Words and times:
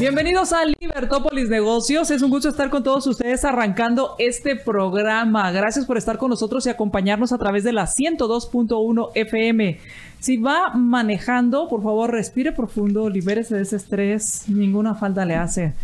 Bienvenidos 0.00 0.52
a 0.52 0.64
Libertópolis 0.64 1.48
Negocios. 1.48 2.12
Es 2.12 2.22
un 2.22 2.30
gusto 2.30 2.48
estar 2.48 2.70
con 2.70 2.84
todos 2.84 3.04
ustedes 3.08 3.44
arrancando 3.44 4.14
este 4.20 4.54
programa. 4.54 5.50
Gracias 5.50 5.86
por 5.86 5.98
estar 5.98 6.18
con 6.18 6.30
nosotros 6.30 6.64
y 6.66 6.70
acompañarnos 6.70 7.32
a 7.32 7.38
través 7.38 7.64
de 7.64 7.72
la 7.72 7.86
102.1 7.86 9.10
FM. 9.16 9.80
Si 10.20 10.36
va 10.36 10.70
manejando, 10.72 11.66
por 11.66 11.82
favor, 11.82 12.12
respire 12.12 12.52
profundo, 12.52 13.10
libérese 13.10 13.56
de 13.56 13.62
ese 13.62 13.74
estrés. 13.74 14.48
Ninguna 14.48 14.94
falta 14.94 15.24
le 15.24 15.34
hace. 15.34 15.74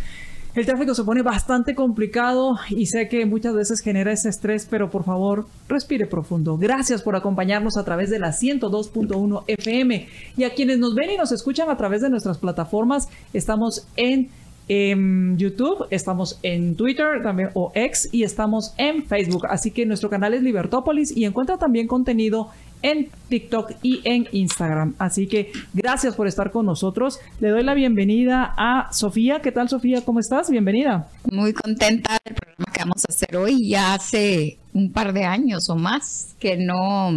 El 0.55 0.65
tráfico 0.65 0.95
se 0.95 1.03
pone 1.03 1.21
bastante 1.21 1.75
complicado 1.75 2.57
y 2.69 2.85
sé 2.85 3.09
que 3.09 3.25
muchas 3.25 3.53
veces 3.53 3.81
genera 3.81 4.13
ese 4.13 4.29
estrés, 4.29 4.65
pero 4.69 4.89
por 4.89 5.03
favor, 5.03 5.47
respire 5.67 6.05
profundo. 6.05 6.57
Gracias 6.57 7.01
por 7.01 7.17
acompañarnos 7.17 7.75
a 7.75 7.83
través 7.83 8.09
de 8.09 8.19
la 8.19 8.29
102.1 8.29 9.43
FM 9.47 10.07
y 10.37 10.43
a 10.45 10.53
quienes 10.53 10.79
nos 10.79 10.95
ven 10.95 11.11
y 11.11 11.17
nos 11.17 11.33
escuchan 11.33 11.69
a 11.69 11.75
través 11.75 12.01
de 12.01 12.09
nuestras 12.09 12.37
plataformas, 12.37 13.09
estamos 13.33 13.85
en 13.97 14.29
en 14.67 15.37
YouTube, 15.37 15.85
estamos 15.91 16.39
en 16.41 16.75
Twitter 16.75 17.21
también 17.21 17.49
o 17.53 17.71
X 17.75 18.09
y 18.11 18.23
estamos 18.23 18.73
en 18.77 19.03
Facebook. 19.03 19.45
Así 19.47 19.71
que 19.71 19.85
nuestro 19.85 20.09
canal 20.09 20.33
es 20.33 20.41
Libertópolis 20.41 21.15
y 21.15 21.25
encuentra 21.25 21.57
también 21.57 21.85
contenido 21.85 22.49
en 22.85 23.09
TikTok 23.29 23.71
y 23.81 24.01
en 24.03 24.27
Instagram. 24.31 24.93
Así 24.99 25.25
que 25.25 25.51
gracias 25.73 26.15
por 26.15 26.27
estar 26.27 26.51
con 26.51 26.67
nosotros. 26.67 27.19
Le 27.39 27.49
doy 27.49 27.63
la 27.63 27.73
bienvenida 27.73 28.53
a 28.55 28.93
Sofía. 28.93 29.41
¿Qué 29.41 29.51
tal, 29.51 29.69
Sofía? 29.69 30.05
¿Cómo 30.05 30.19
estás? 30.19 30.51
Bienvenida. 30.51 31.07
Muy 31.31 31.53
contenta 31.53 32.19
del 32.23 32.35
programa 32.35 32.71
que 32.71 32.79
vamos 32.81 33.03
a 33.07 33.11
hacer 33.11 33.35
hoy. 33.37 33.67
Ya 33.67 33.95
hace 33.95 34.59
un 34.73 34.91
par 34.91 35.13
de 35.13 35.23
años 35.23 35.67
o 35.69 35.75
más 35.75 36.35
que 36.39 36.57
no 36.57 37.09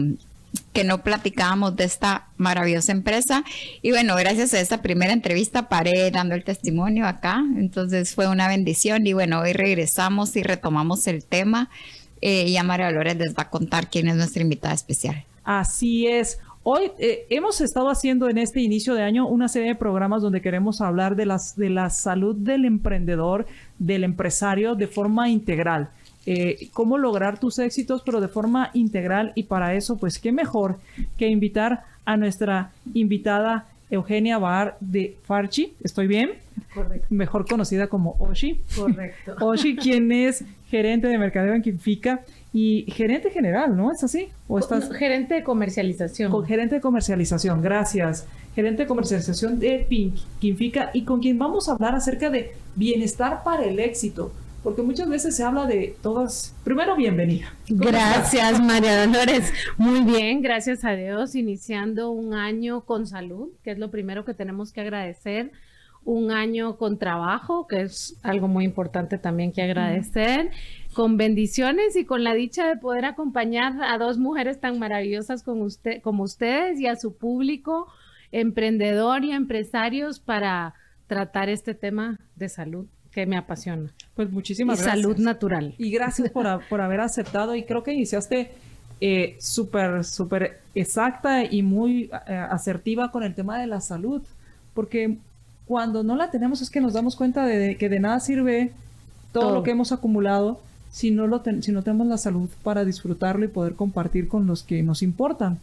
que 0.73 0.83
no 0.83 1.03
platicábamos 1.03 1.77
de 1.77 1.85
esta 1.85 2.29
maravillosa 2.39 2.93
empresa. 2.93 3.45
Y 3.83 3.91
bueno, 3.91 4.17
gracias 4.17 4.55
a 4.55 4.61
esta 4.61 4.81
primera 4.81 5.13
entrevista 5.13 5.69
paré 5.69 6.11
dando 6.11 6.35
el 6.35 6.45
testimonio 6.45 7.07
acá. 7.07 7.45
Entonces 7.59 8.15
fue 8.15 8.27
una 8.27 8.49
bendición 8.49 9.07
y 9.07 9.13
bueno, 9.13 9.41
hoy 9.41 9.53
regresamos 9.53 10.35
y 10.37 10.43
retomamos 10.43 11.07
el 11.09 11.27
tema. 11.27 11.69
Eh, 12.23 12.47
y 12.49 12.63
María 12.63 12.87
Dolores 12.87 13.17
les 13.17 13.35
va 13.35 13.43
a 13.43 13.51
contar 13.51 13.91
quién 13.91 14.09
es 14.09 14.17
nuestra 14.17 14.41
invitada 14.41 14.73
especial. 14.73 15.27
Así 15.49 16.07
es. 16.07 16.39
Hoy 16.63 16.91
eh, 16.99 17.25
hemos 17.31 17.63
estado 17.63 17.89
haciendo 17.89 18.29
en 18.29 18.37
este 18.37 18.61
inicio 18.61 18.93
de 18.93 19.03
año 19.03 19.27
una 19.27 19.49
serie 19.49 19.69
de 19.69 19.75
programas 19.77 20.21
donde 20.21 20.43
queremos 20.43 20.83
hablar 20.83 21.17
de, 21.17 21.25
las, 21.25 21.57
de 21.57 21.71
la 21.71 21.89
salud 21.89 22.37
del 22.37 22.67
emprendedor, 22.67 23.47
del 23.79 24.05
empresario 24.05 24.75
de 24.75 24.89
forma 24.89 25.31
integral. 25.31 25.89
Eh, 26.27 26.69
cómo 26.75 26.99
lograr 26.99 27.41
tus 27.41 27.59
éxitos, 27.61 28.03
pero 28.05 28.21
de 28.21 28.29
forma 28.29 28.71
integral. 28.75 29.33
Y 29.37 29.45
para 29.45 29.73
eso, 29.73 29.97
pues, 29.97 30.19
qué 30.19 30.33
mejor 30.33 30.81
que 31.17 31.29
invitar 31.29 31.85
a 32.05 32.19
nuestra 32.19 32.71
invitada 32.93 33.69
Eugenia 33.89 34.37
Bar 34.37 34.77
de 34.81 35.17
Farchi. 35.25 35.73
¿Estoy 35.83 36.09
bien? 36.09 36.33
Correcto. 36.75 37.07
Mejor 37.11 37.47
conocida 37.49 37.89
como 37.89 38.17
Oshi. 38.19 38.61
Correcto. 38.77 39.37
Oshi, 39.41 39.77
quien 39.77 40.13
es 40.13 40.45
gerente 40.69 41.09
de 41.09 41.19
mercadeo 41.19 41.55
en 41.55 41.63
Quinfica 41.63 42.21
y 42.53 42.85
gerente 42.93 43.31
general, 43.31 43.77
¿no? 43.77 43.91
¿Es 43.91 44.05
así? 44.05 44.29
¿O 44.47 44.59
estás... 44.59 44.91
Gerente 44.93 45.35
de 45.35 45.43
comercialización. 45.43 46.31
Con 46.31 46.47
gerente 46.47 46.77
de 46.77 46.81
comercialización, 46.81 47.63
gracias. 47.63 48.27
Gerente 48.55 48.83
de 48.83 48.89
comercialización 48.89 49.59
de 49.59 49.87
Quinfica 50.41 50.91
y 50.93 51.05
con 51.05 51.21
quien 51.21 51.39
vamos 51.39 51.69
a 51.69 51.73
hablar 51.73 51.95
acerca 51.95 52.31
de 52.31 52.53
bienestar 52.75 53.43
para 53.45 53.65
el 53.65 53.79
éxito. 53.79 54.33
Porque 54.63 54.83
muchas 54.83 55.09
veces 55.09 55.37
se 55.37 55.45
habla 55.45 55.67
de 55.67 55.95
todas. 56.03 56.55
Primero, 56.65 56.97
bienvenida. 56.97 57.55
Gracias, 57.69 58.61
María 58.61 59.07
Dolores. 59.07 59.53
Muy 59.77 60.01
bien, 60.01 60.43
gracias 60.43 60.85
a 60.85 60.91
Dios. 60.93 61.37
Iniciando 61.37 62.11
un 62.11 62.35
año 62.35 62.81
con 62.81 63.07
salud, 63.07 63.51
que 63.63 63.71
es 63.71 63.79
lo 63.79 63.91
primero 63.91 64.25
que 64.25 64.35
tenemos 64.35 64.73
que 64.73 64.81
agradecer 64.81 65.53
un 66.09 66.31
año 66.31 66.79
con 66.79 66.97
trabajo, 66.97 67.67
que 67.67 67.83
es 67.83 68.17
algo 68.23 68.49
muy 68.49 68.65
importante 68.65 69.19
también 69.19 69.53
que 69.53 69.61
agradecer, 69.61 70.51
con 70.95 71.19
bendiciones 71.19 71.97
y 71.97 72.07
con 72.07 72.25
la 72.25 72.33
dicha 72.33 72.67
de 72.67 72.77
poder 72.79 73.05
acompañar 73.05 73.75
a 73.83 73.99
dos 73.99 74.17
mujeres 74.17 74.59
tan 74.59 74.79
maravillosas 74.79 75.43
como, 75.43 75.65
usted, 75.65 76.01
como 76.01 76.23
ustedes 76.23 76.81
y 76.81 76.87
a 76.87 76.97
su 76.97 77.15
público 77.15 77.89
emprendedor 78.33 79.23
y 79.23 79.33
empresarios 79.33 80.19
para 80.19 80.73
tratar 81.09 81.51
este 81.51 81.75
tema 81.75 82.19
de 82.37 82.49
salud 82.49 82.87
que 83.13 83.27
me 83.27 83.37
apasiona. 83.37 83.93
Pues 84.15 84.31
muchísimas 84.31 84.81
y 84.81 84.85
Salud 84.85 85.19
natural. 85.19 85.75
Y 85.77 85.91
gracias 85.91 86.31
por, 86.31 86.47
por 86.71 86.81
haber 86.81 87.01
aceptado 87.01 87.55
y 87.55 87.65
creo 87.65 87.83
que 87.83 87.93
iniciaste 87.93 88.51
eh, 89.03 89.37
súper, 89.41 90.05
súper 90.05 90.61
exacta 90.75 91.45
y 91.45 91.63
muy 91.63 92.11
eh, 92.27 92.35
asertiva 92.35 93.11
con 93.11 93.25
el 93.25 93.35
tema 93.35 93.61
de 93.61 93.67
la 93.67 93.83
salud, 93.83 94.23
porque 94.73 95.19
cuando 95.69 96.03
no 96.03 96.17
la 96.17 96.31
tenemos 96.31 96.63
es 96.63 96.71
que 96.71 96.81
nos 96.81 96.95
damos 96.95 97.15
cuenta 97.15 97.45
de, 97.45 97.77
que 97.77 97.91
de 97.91 98.01
nada 98.01 98.19
sirve 98.21 98.73
todo, 99.33 99.55
lo 99.55 99.63
que 99.63 99.71
hemos 99.71 99.93
acumulado 99.93 100.59
si 100.91 101.11
no, 101.11 101.27
lo 101.27 101.43
si 101.61 101.71
no 101.71 101.83
tenemos 101.83 102.07
la 102.07 102.17
salud 102.17 102.49
para 102.63 102.87
disfrutarlo 102.87 103.45
y 103.45 103.49
poder 103.49 103.75
compartir 103.75 104.29
con 104.29 104.47
los 104.47 104.63
que 104.63 104.83
nos 104.83 105.03
importan. 105.03 105.59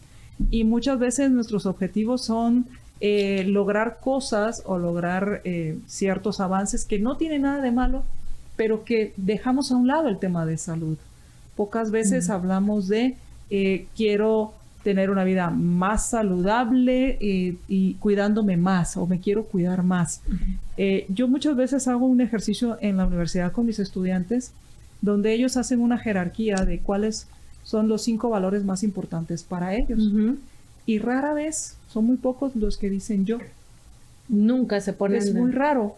Y 0.52 0.64
muchas 0.64 1.00
veces 1.00 1.32
nuestros 1.32 1.66
objetivos 1.66 2.24
son 2.24 2.68
eh, 3.02 3.44
lograr 3.48 3.98
cosas 4.00 4.62
o 4.66 4.78
lograr 4.78 5.42
eh, 5.44 5.80
ciertos 5.88 6.40
avances 6.40 6.86
que 6.86 7.00
no 7.00 7.18
tienen 7.18 7.42
nada 7.42 7.62
de 7.62 7.72
malo, 7.72 8.04
pero 8.56 8.84
que 8.84 9.12
dejamos 9.18 9.72
a 9.72 9.76
un 9.76 9.88
lado 9.88 10.08
el 10.08 10.20
tema 10.20 10.46
de 10.46 10.58
salud. 10.58 10.98
Pocas 11.56 11.90
veces 11.90 12.30
hablamos 12.30 12.88
de 12.88 13.16
eh, 13.50 13.88
quiero 13.96 14.54
tener 14.86 15.10
una 15.10 15.24
vida 15.24 15.50
más 15.50 16.12
saludable 16.12 17.18
eh, 17.20 17.56
y 17.68 17.96
cuidándome 17.96 18.56
más 18.56 18.98
o 18.98 19.08
me 19.08 19.20
quiero 19.20 19.46
cuidar 19.46 19.82
más. 19.82 20.22
Eh, 20.78 21.08
yo 21.10 21.28
muchas 21.28 21.56
veces 21.56 21.88
hago 21.88 22.06
un 22.06 22.22
ejercicio 22.22 22.78
en 22.82 22.98
la 22.98 23.08
universidad 23.08 23.52
con 23.52 23.66
mis 23.66 23.80
estudiantes 23.80 24.52
donde 25.02 25.34
ellos 25.34 25.58
hacen 25.58 25.82
una 25.82 25.98
jerarquía 25.98 26.58
de 26.58 26.82
cuáles 26.82 27.28
son 27.64 27.88
los 27.88 28.04
cinco 28.04 28.30
valores 28.30 28.64
más 28.64 28.84
importantes 28.84 29.42
para 29.42 29.76
ellos. 29.76 30.00
Y 30.86 31.00
rara 31.00 31.34
vez, 31.34 31.78
son 31.88 32.06
muy 32.06 32.18
pocos 32.18 32.56
los 32.56 32.78
que 32.78 32.92
dicen 32.92 33.26
yo. 33.26 33.40
Nunca 34.30 34.82
se 34.82 34.94
ponen. 34.94 35.18
Es 35.18 35.34
muy 35.34 35.52
raro. 35.52 35.96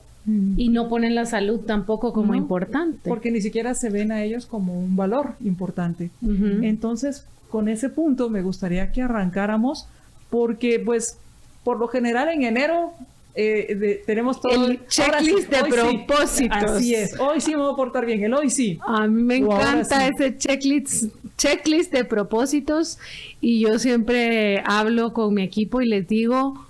Y 0.58 0.70
no 0.70 0.90
ponen 0.90 1.16
la 1.16 1.26
salud 1.26 1.62
tampoco 1.62 2.12
como 2.12 2.36
importante. 2.36 3.08
Porque 3.08 3.32
ni 3.32 3.42
siquiera 3.42 3.74
se 3.74 3.90
ven 3.90 4.12
a 4.12 4.24
ellos 4.24 4.46
como 4.46 4.78
un 4.78 4.98
valor 4.98 5.36
importante. 5.40 6.12
Entonces, 6.22 7.26
con 7.50 7.70
ese 7.70 7.90
punto 7.90 8.30
me 8.30 8.42
gustaría 8.42 8.92
que 8.92 9.02
arrancáramos 9.02 9.88
porque 10.30 10.82
pues 10.84 11.18
por 11.64 11.80
lo 11.80 11.88
general 11.88 12.28
en 12.30 12.44
enero 12.44 12.94
eh, 13.36 14.02
tenemos 14.06 14.42
todo 14.42 14.66
el 14.66 14.86
checklist 14.88 15.50
de 15.50 15.64
propósitos. 15.70 16.72
así 16.72 16.96
es. 16.96 17.18
Hoy 17.20 17.40
sí 17.40 17.52
me 17.52 17.58
voy 17.58 17.72
a 17.72 17.76
portar 17.76 18.06
bien. 18.06 18.24
El 18.24 18.34
hoy 18.34 18.50
sí. 18.50 18.80
A 18.86 19.08
mí 19.08 19.22
me 19.22 19.38
encanta 19.38 20.08
ese 20.08 20.38
checklist, 20.38 21.14
checklist 21.38 21.92
de 21.92 22.04
propósitos 22.04 22.98
y 23.40 23.60
yo 23.60 23.78
siempre 23.80 24.62
hablo 24.66 25.14
con 25.14 25.36
mi 25.36 25.44
equipo 25.44 25.82
y 25.82 25.88
les 25.88 26.08
digo, 26.08 26.67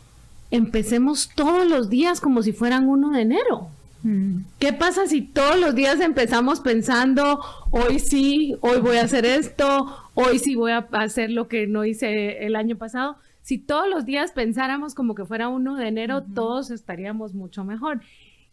empecemos 0.52 1.30
todos 1.36 1.68
los 1.68 1.90
días 1.90 2.22
como 2.22 2.42
si 2.42 2.54
fueran 2.54 2.88
uno 2.88 3.12
de 3.12 3.22
enero. 3.22 3.70
Mm. 4.04 4.42
¿Qué 4.60 4.74
pasa 4.74 5.08
si 5.08 5.22
todos 5.22 5.60
los 5.60 5.76
días 5.76 6.00
empezamos 6.00 6.60
pensando, 6.60 7.42
hoy 7.72 8.00
sí, 8.00 8.56
hoy 8.62 8.80
voy 8.80 8.98
a 8.98 9.04
hacer 9.04 9.26
esto, 9.26 9.88
hoy 10.14 10.40
sí 10.40 10.56
voy 10.56 10.72
a 10.72 10.88
hacer 10.92 11.32
lo 11.32 11.48
que 11.48 11.68
no 11.68 11.86
hice 11.86 12.46
el 12.46 12.56
año 12.56 12.78
pasado? 12.78 13.18
Si 13.42 13.58
todos 13.58 13.90
los 13.90 14.06
días 14.06 14.32
pensáramos 14.32 14.94
como 14.94 15.16
que 15.16 15.26
fuera 15.26 15.48
uno 15.48 15.76
de 15.76 15.88
enero, 15.88 16.24
todos 16.24 16.70
estaríamos 16.70 17.34
mucho 17.34 17.64
mejor. 17.64 18.02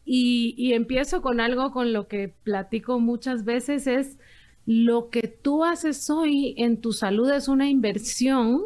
Y, 0.06 0.54
y 0.56 0.74
empiezo 0.74 1.22
con 1.22 1.40
algo 1.40 1.72
con 1.72 1.92
lo 1.92 2.08
que 2.08 2.32
platico 2.44 3.00
muchas 3.00 3.44
veces, 3.44 3.86
es 3.86 4.19
lo 4.66 5.10
que 5.10 5.28
tú 5.28 5.64
haces 5.64 6.08
hoy 6.10 6.54
en 6.56 6.80
tu 6.80 6.92
salud 6.92 7.30
es 7.30 7.48
una 7.48 7.69
inversión 7.69 8.62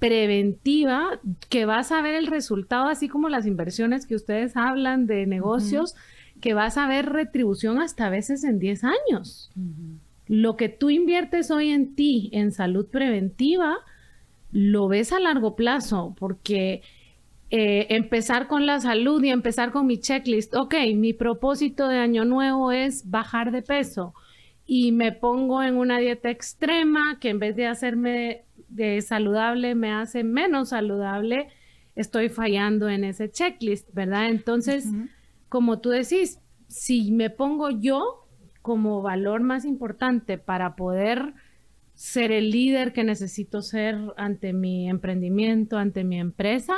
preventiva 0.00 1.20
que 1.48 1.66
vas 1.66 1.92
a 1.92 2.02
ver 2.02 2.14
el 2.14 2.26
resultado, 2.26 2.88
así 2.88 3.08
como 3.08 3.28
las 3.28 3.46
inversiones 3.46 4.06
que 4.06 4.16
ustedes 4.16 4.56
hablan 4.56 5.06
de 5.06 5.26
negocios, 5.26 5.94
que 6.40 6.54
vas 6.54 6.78
a 6.78 6.88
ver 6.88 7.06
retribución 7.06 7.78
hasta 7.78 8.06
a 8.06 8.10
veces 8.10 8.42
en 8.42 8.58
10 8.58 8.84
años. 8.84 9.52
Lo 10.26 10.56
que 10.56 10.70
tú 10.70 10.90
inviertes 10.90 11.50
hoy 11.50 11.68
en 11.68 11.94
ti, 11.94 12.30
en 12.32 12.50
salud 12.50 12.86
preventiva, 12.86 13.76
lo 14.50 14.88
ves 14.88 15.12
a 15.12 15.20
largo 15.20 15.54
plazo, 15.54 16.16
porque 16.18 16.80
eh, 17.50 17.88
empezar 17.90 18.48
con 18.48 18.64
la 18.64 18.80
salud 18.80 19.22
y 19.22 19.28
empezar 19.28 19.70
con 19.70 19.86
mi 19.86 19.98
checklist, 19.98 20.54
ok, 20.54 20.74
mi 20.94 21.12
propósito 21.12 21.88
de 21.88 21.98
año 21.98 22.24
nuevo 22.24 22.72
es 22.72 23.10
bajar 23.10 23.52
de 23.52 23.60
peso 23.60 24.14
y 24.72 24.92
me 24.92 25.10
pongo 25.10 25.64
en 25.64 25.76
una 25.76 25.98
dieta 25.98 26.30
extrema 26.30 27.18
que 27.20 27.28
en 27.28 27.40
vez 27.40 27.56
de 27.56 27.66
hacerme 27.66 28.44
de 28.70 29.02
saludable 29.02 29.74
me 29.74 29.92
hace 29.92 30.24
menos 30.24 30.70
saludable, 30.70 31.48
estoy 31.94 32.28
fallando 32.28 32.88
en 32.88 33.04
ese 33.04 33.30
checklist, 33.30 33.92
¿verdad? 33.92 34.28
Entonces, 34.30 34.88
como 35.48 35.80
tú 35.80 35.90
decís, 35.90 36.40
si 36.68 37.12
me 37.12 37.30
pongo 37.30 37.70
yo 37.70 38.26
como 38.62 39.02
valor 39.02 39.40
más 39.42 39.64
importante 39.64 40.38
para 40.38 40.76
poder 40.76 41.34
ser 41.94 42.32
el 42.32 42.50
líder 42.50 42.92
que 42.92 43.04
necesito 43.04 43.60
ser 43.60 43.98
ante 44.16 44.52
mi 44.52 44.88
emprendimiento, 44.88 45.76
ante 45.76 46.04
mi 46.04 46.18
empresa, 46.18 46.74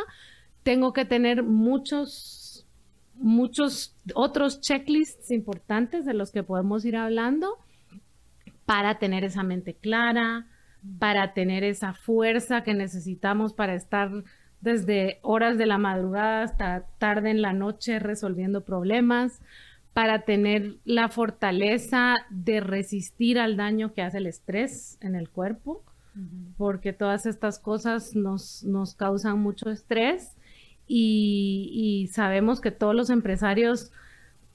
tengo 0.62 0.92
que 0.92 1.04
tener 1.04 1.42
muchos, 1.42 2.66
muchos 3.14 3.96
otros 4.14 4.60
checklists 4.60 5.30
importantes 5.30 6.04
de 6.04 6.14
los 6.14 6.32
que 6.32 6.42
podemos 6.42 6.84
ir 6.84 6.96
hablando 6.96 7.58
para 8.64 8.98
tener 8.98 9.22
esa 9.24 9.42
mente 9.42 9.74
clara, 9.74 10.48
para 10.98 11.32
tener 11.32 11.64
esa 11.64 11.94
fuerza 11.94 12.62
que 12.62 12.74
necesitamos 12.74 13.52
para 13.52 13.74
estar 13.74 14.10
desde 14.60 15.18
horas 15.22 15.58
de 15.58 15.66
la 15.66 15.78
madrugada 15.78 16.42
hasta 16.42 16.84
tarde 16.98 17.30
en 17.30 17.42
la 17.42 17.52
noche 17.52 17.98
resolviendo 17.98 18.64
problemas, 18.64 19.40
para 19.92 20.22
tener 20.22 20.76
la 20.84 21.08
fortaleza 21.08 22.16
de 22.30 22.60
resistir 22.60 23.38
al 23.38 23.56
daño 23.56 23.92
que 23.92 24.02
hace 24.02 24.18
el 24.18 24.26
estrés 24.26 24.96
en 25.02 25.14
el 25.14 25.28
cuerpo, 25.28 25.82
porque 26.56 26.92
todas 26.92 27.26
estas 27.26 27.58
cosas 27.58 28.14
nos, 28.14 28.64
nos 28.64 28.94
causan 28.94 29.38
mucho 29.38 29.70
estrés 29.70 30.32
y, 30.86 31.70
y, 31.72 32.08
sabemos 32.08 32.60
que 32.60 32.70
todos 32.70 32.94
los 32.94 33.08
empresarios 33.08 33.90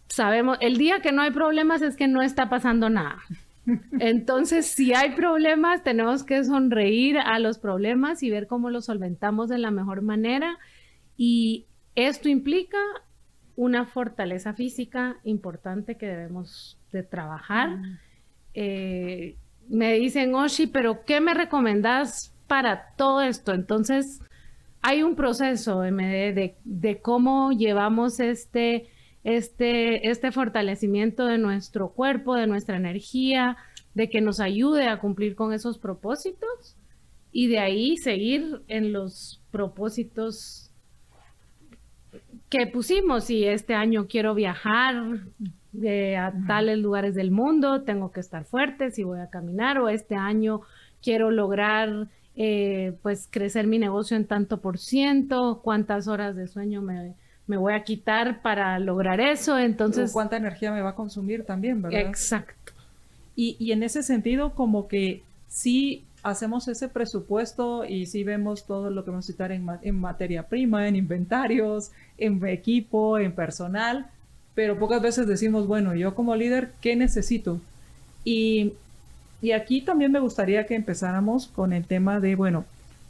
sabemos, 0.07 0.57
el 0.61 0.77
día 0.77 1.01
que 1.01 1.11
no 1.11 1.21
hay 1.21 1.31
problemas 1.31 1.81
es 1.81 1.95
que 1.95 2.07
no 2.07 2.21
está 2.21 2.49
pasando 2.49 2.89
nada. 2.89 3.17
Entonces, 3.99 4.65
si 4.67 4.93
hay 4.93 5.11
problemas, 5.11 5.83
tenemos 5.83 6.23
que 6.23 6.43
sonreír 6.43 7.17
a 7.17 7.39
los 7.39 7.59
problemas 7.59 8.23
y 8.23 8.29
ver 8.29 8.47
cómo 8.47 8.69
los 8.69 8.85
solventamos 8.85 9.49
de 9.49 9.57
la 9.57 9.71
mejor 9.71 10.01
manera. 10.01 10.57
Y 11.17 11.65
esto 11.95 12.29
implica 12.29 12.77
una 13.55 13.85
fortaleza 13.85 14.53
física 14.53 15.17
importante 15.23 15.97
que 15.97 16.07
debemos 16.07 16.77
de 16.91 17.03
trabajar. 17.03 17.77
Eh, 18.53 19.35
me 19.67 19.93
dicen, 19.93 20.33
Oshi, 20.35 20.67
pero 20.67 21.03
¿qué 21.05 21.19
me 21.19 21.33
recomendás 21.33 22.33
para 22.47 22.93
todo 22.95 23.21
esto? 23.21 23.53
Entonces, 23.53 24.21
hay 24.81 25.03
un 25.03 25.15
proceso, 25.15 25.83
MD, 25.83 26.33
de, 26.33 26.55
de 26.63 27.01
cómo 27.01 27.51
llevamos 27.51 28.19
este 28.19 28.89
este, 29.27 30.09
este 30.09 30.31
fortalecimiento 30.31 31.25
de 31.25 31.37
nuestro 31.37 31.89
cuerpo, 31.89 32.35
de 32.35 32.47
nuestra 32.47 32.77
energía, 32.77 33.57
de 33.93 34.09
que 34.09 34.21
nos 34.21 34.39
ayude 34.39 34.87
a 34.87 34.99
cumplir 34.99 35.35
con 35.35 35.51
esos 35.51 35.77
propósitos 35.79 36.77
y 37.33 37.47
de 37.47 37.59
ahí 37.59 37.97
seguir 37.97 38.61
en 38.69 38.93
los 38.93 39.43
propósitos 39.51 40.71
que 42.47 42.67
pusimos. 42.67 43.25
Si 43.25 43.43
este 43.43 43.73
año 43.73 44.07
quiero 44.07 44.33
viajar 44.33 44.95
de 45.73 46.15
a 46.15 46.33
tales 46.47 46.77
lugares 46.77 47.13
del 47.13 47.29
mundo, 47.29 47.81
tengo 47.81 48.13
que 48.13 48.21
estar 48.21 48.45
fuerte 48.45 48.91
si 48.91 49.03
voy 49.03 49.19
a 49.19 49.29
caminar 49.29 49.77
o 49.79 49.89
este 49.89 50.15
año 50.15 50.61
quiero 51.03 51.31
lograr 51.31 52.07
eh, 52.37 52.97
pues 53.01 53.27
crecer 53.29 53.67
mi 53.67 53.77
negocio 53.77 54.15
en 54.15 54.25
tanto 54.25 54.61
por 54.61 54.77
ciento, 54.77 55.59
cuántas 55.61 56.07
horas 56.07 56.37
de 56.37 56.47
sueño 56.47 56.81
me, 56.81 57.15
me 57.47 57.57
voy 57.57 57.73
a 57.73 57.83
quitar 57.83 58.41
para 58.41 58.77
lograr 58.79 59.21
eso, 59.21 59.57
entonces... 59.57 60.11
¿Cuánta 60.11 60.37
energía 60.37 60.71
me 60.71 60.81
va 60.81 60.91
a 60.91 60.95
consumir 60.95 61.45
también, 61.45 61.81
verdad? 61.81 62.01
Exacto. 62.01 62.73
Y, 63.35 63.55
y 63.59 63.71
en 63.71 63.83
ese 63.83 64.03
sentido, 64.03 64.53
como 64.53 64.87
que 64.87 65.21
sí 65.47 66.03
hacemos 66.23 66.67
ese 66.67 66.89
presupuesto 66.89 67.85
y 67.85 68.05
sí 68.05 68.23
vemos 68.23 68.65
todo 68.65 68.89
lo 68.89 69.05
que 69.05 69.11
vamos 69.11 69.25
a 69.25 69.31
citar 69.31 69.51
en, 69.51 69.65
en 69.81 69.95
materia 69.95 70.43
prima, 70.43 70.87
en 70.87 70.97
inventarios, 70.97 71.91
en 72.17 72.45
equipo, 72.47 73.17
en 73.17 73.31
personal, 73.31 74.07
pero 74.53 74.77
pocas 74.77 75.01
veces 75.01 75.27
decimos, 75.27 75.67
bueno, 75.67 75.95
yo 75.95 76.15
como 76.15 76.35
líder, 76.35 76.71
¿qué 76.81 76.95
necesito? 76.95 77.61
Y, 78.25 78.73
y 79.41 79.51
aquí 79.51 79.81
también 79.81 80.11
me 80.11 80.19
gustaría 80.19 80.65
que 80.65 80.75
empezáramos 80.75 81.47
con 81.47 81.71
el 81.71 81.85
tema 81.85 82.19
de, 82.19 82.35
bueno, 82.35 82.65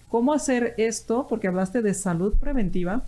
¿cómo 0.09 0.33
hacer 0.33 0.75
esto? 0.77 1.25
Porque 1.27 1.47
hablaste 1.47 1.81
de 1.81 1.93
salud 1.93 2.35
preventiva. 2.39 3.01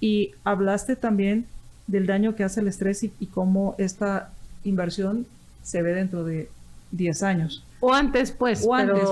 Y 0.00 0.32
hablaste 0.44 0.96
también 0.96 1.46
del 1.86 2.06
daño 2.06 2.36
que 2.36 2.44
hace 2.44 2.60
el 2.60 2.68
estrés 2.68 3.02
y, 3.02 3.10
cómo 3.26 3.74
esta 3.78 4.30
inversión 4.62 5.26
se 5.62 5.82
ve 5.82 5.94
dentro 5.94 6.24
de 6.24 6.48
10 6.92 7.22
años. 7.22 7.64
O 7.80 7.92
antes, 7.92 8.30
pues, 8.30 8.66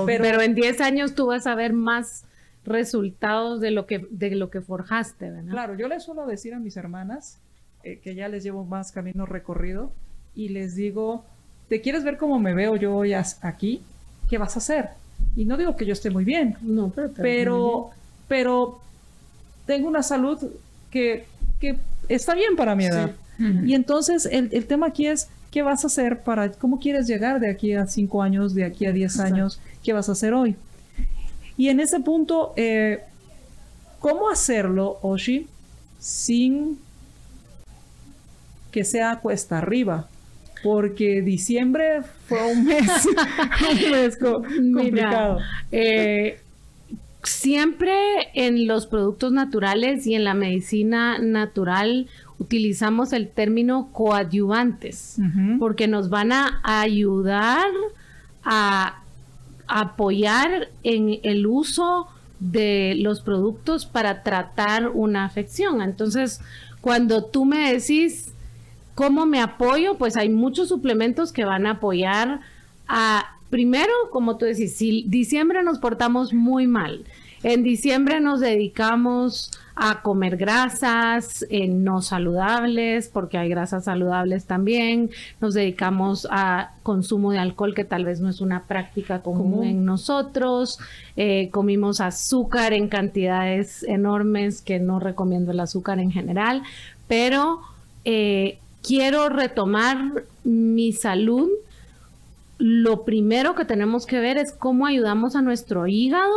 pero, 0.05 0.41
en 0.41 0.55
10 0.55 0.81
años 0.81 1.15
tú 1.15 1.27
vas 1.27 1.47
a 1.47 1.55
ver 1.55 1.73
más 1.73 2.23
resultados 2.65 3.61
de 3.61 3.71
lo 3.71 3.85
que, 3.85 4.07
de 4.09 4.35
lo 4.35 4.49
que 4.49 4.61
forjaste, 4.61 5.29
¿verdad? 5.31 5.51
Claro, 5.51 5.75
yo 5.75 5.87
les 5.87 6.03
suelo 6.03 6.25
decir 6.25 6.53
a 6.53 6.59
mis 6.59 6.77
hermanas, 6.77 7.39
eh, 7.83 7.99
que 8.03 8.13
ya 8.13 8.27
les 8.27 8.43
llevo 8.43 8.65
más 8.65 8.91
camino 8.91 9.25
recorrido, 9.25 9.91
y 10.35 10.49
les 10.49 10.75
digo, 10.75 11.25
¿te 11.69 11.81
quieres 11.81 12.03
ver 12.03 12.17
cómo 12.17 12.39
me 12.39 12.53
veo 12.53 12.75
yo 12.75 12.95
hoy 12.95 13.13
aquí? 13.13 13.81
¿Qué 14.29 14.37
vas 14.37 14.55
a 14.55 14.59
hacer? 14.59 14.89
Y 15.35 15.45
no 15.45 15.57
digo 15.57 15.75
que 15.75 15.85
yo 15.85 15.93
esté 15.93 16.09
muy 16.09 16.25
bien, 16.25 16.57
no, 16.61 16.93
pero, 17.15 17.89
pero 18.27 18.79
tengo 19.65 19.87
una 19.87 20.03
salud 20.03 20.39
que, 21.59 21.77
está 22.09 22.35
bien 22.35 22.55
para 22.55 22.75
mi 22.75 22.85
edad. 22.85 23.11
Y 23.39 23.75
entonces 23.75 24.25
el, 24.25 24.65
tema 24.65 24.87
aquí 24.87 25.07
es, 25.07 25.29
¿qué 25.51 25.61
vas 25.61 25.83
a 25.83 25.87
hacer 25.87 26.21
para, 26.21 26.51
cómo 26.51 26.79
quieres 26.79 27.07
llegar 27.07 27.39
de 27.39 27.49
aquí 27.49 27.73
a 27.73 27.85
cinco 27.85 28.23
años, 28.23 28.55
de 28.55 28.65
aquí 28.65 28.85
a 28.85 28.91
diez 28.91 29.19
años? 29.19 29.59
¿Qué 29.83 29.93
vas 29.93 30.09
a 30.09 30.13
hacer 30.13 30.33
hoy? 30.33 30.55
Y 31.55 31.69
en 31.69 31.79
ese 31.79 31.99
punto, 31.99 32.53
eh, 32.55 33.03
¿cómo 33.99 34.29
hacerlo, 34.29 34.97
Oshi, 35.01 35.47
sin 35.99 36.79
que 38.71 38.83
sea 38.83 39.17
cuesta 39.17 39.59
arriba? 39.59 40.07
Porque 40.63 41.21
diciembre 41.21 42.01
fue 42.27 42.53
un 42.53 42.65
mes, 42.65 42.89
un 43.71 43.91
mes 43.91 44.17
complicado. 44.17 45.39
Eh, 45.71 46.39
siempre 47.27 47.95
en 48.33 48.67
los 48.67 48.87
productos 48.87 49.31
naturales 49.31 50.05
y 50.07 50.15
en 50.15 50.23
la 50.23 50.33
medicina 50.33 51.17
natural 51.19 52.07
utilizamos 52.39 53.13
el 53.13 53.29
término 53.29 53.89
coadyuvantes 53.91 55.17
porque 55.59 55.87
nos 55.87 56.09
van 56.09 56.31
a 56.31 56.61
ayudar 56.63 57.67
a 58.43 59.01
apoyar 59.67 60.69
en 60.83 61.19
el 61.23 61.47
uso 61.47 62.07
de 62.39 62.95
los 62.97 63.21
productos 63.21 63.85
para 63.85 64.23
tratar 64.23 64.89
una 64.89 65.25
afección. 65.25 65.81
Entonces, 65.81 66.39
cuando 66.81 67.23
tú 67.23 67.45
me 67.45 67.73
decís 67.73 68.33
cómo 68.95 69.25
me 69.25 69.41
apoyo, 69.41 69.97
pues 69.97 70.15
hay 70.15 70.29
muchos 70.29 70.69
suplementos 70.69 71.31
que 71.33 71.45
van 71.45 71.65
a 71.65 71.71
apoyar 71.71 72.41
a 72.87 73.36
primero, 73.49 73.91
como 74.11 74.37
tú 74.37 74.45
decís, 74.45 74.75
si 74.75 75.03
diciembre 75.07 75.63
nos 75.63 75.79
portamos 75.79 76.33
muy 76.33 76.67
mal, 76.67 77.05
en 77.43 77.63
diciembre 77.63 78.19
nos 78.19 78.39
dedicamos 78.39 79.51
a 79.79 80.01
comer 80.01 80.37
grasas 80.37 81.45
eh, 81.51 81.67
no 81.67 82.01
saludables, 82.01 83.09
porque 83.09 83.37
hay 83.37 83.47
grasas 83.47 83.83
saludables 83.83 84.45
también. 84.45 85.11
Nos 85.39 85.53
dedicamos 85.53 86.27
a 86.31 86.71
consumo 86.81 87.31
de 87.31 87.37
alcohol, 87.37 87.75
que 87.75 87.85
tal 87.85 88.03
vez 88.03 88.19
no 88.19 88.27
es 88.27 88.41
una 88.41 88.63
práctica 88.63 89.21
común, 89.21 89.65
en 89.65 89.85
nosotros. 89.85 90.79
Eh, 91.15 91.49
comimos 91.51 92.01
azúcar 92.01 92.73
en 92.73 92.87
cantidades 92.87 93.83
enormes, 93.83 94.61
que 94.61 94.79
no 94.79 94.99
recomiendo 94.99 95.51
el 95.51 95.59
azúcar 95.59 95.99
en 95.99 96.11
general, 96.11 96.63
pero 97.07 97.61
eh, 98.03 98.57
quiero 98.81 99.29
retomar 99.29 100.23
mi 100.43 100.91
salud 100.91 101.49
lo 102.57 103.05
primero 103.05 103.55
que 103.55 103.65
tenemos 103.65 104.05
que 104.05 104.19
ver 104.19 104.37
es 104.37 104.51
cómo 104.51 104.85
ayudamos 104.85 105.35
a 105.35 105.41
nuestro 105.41 105.87
hígado 105.87 106.33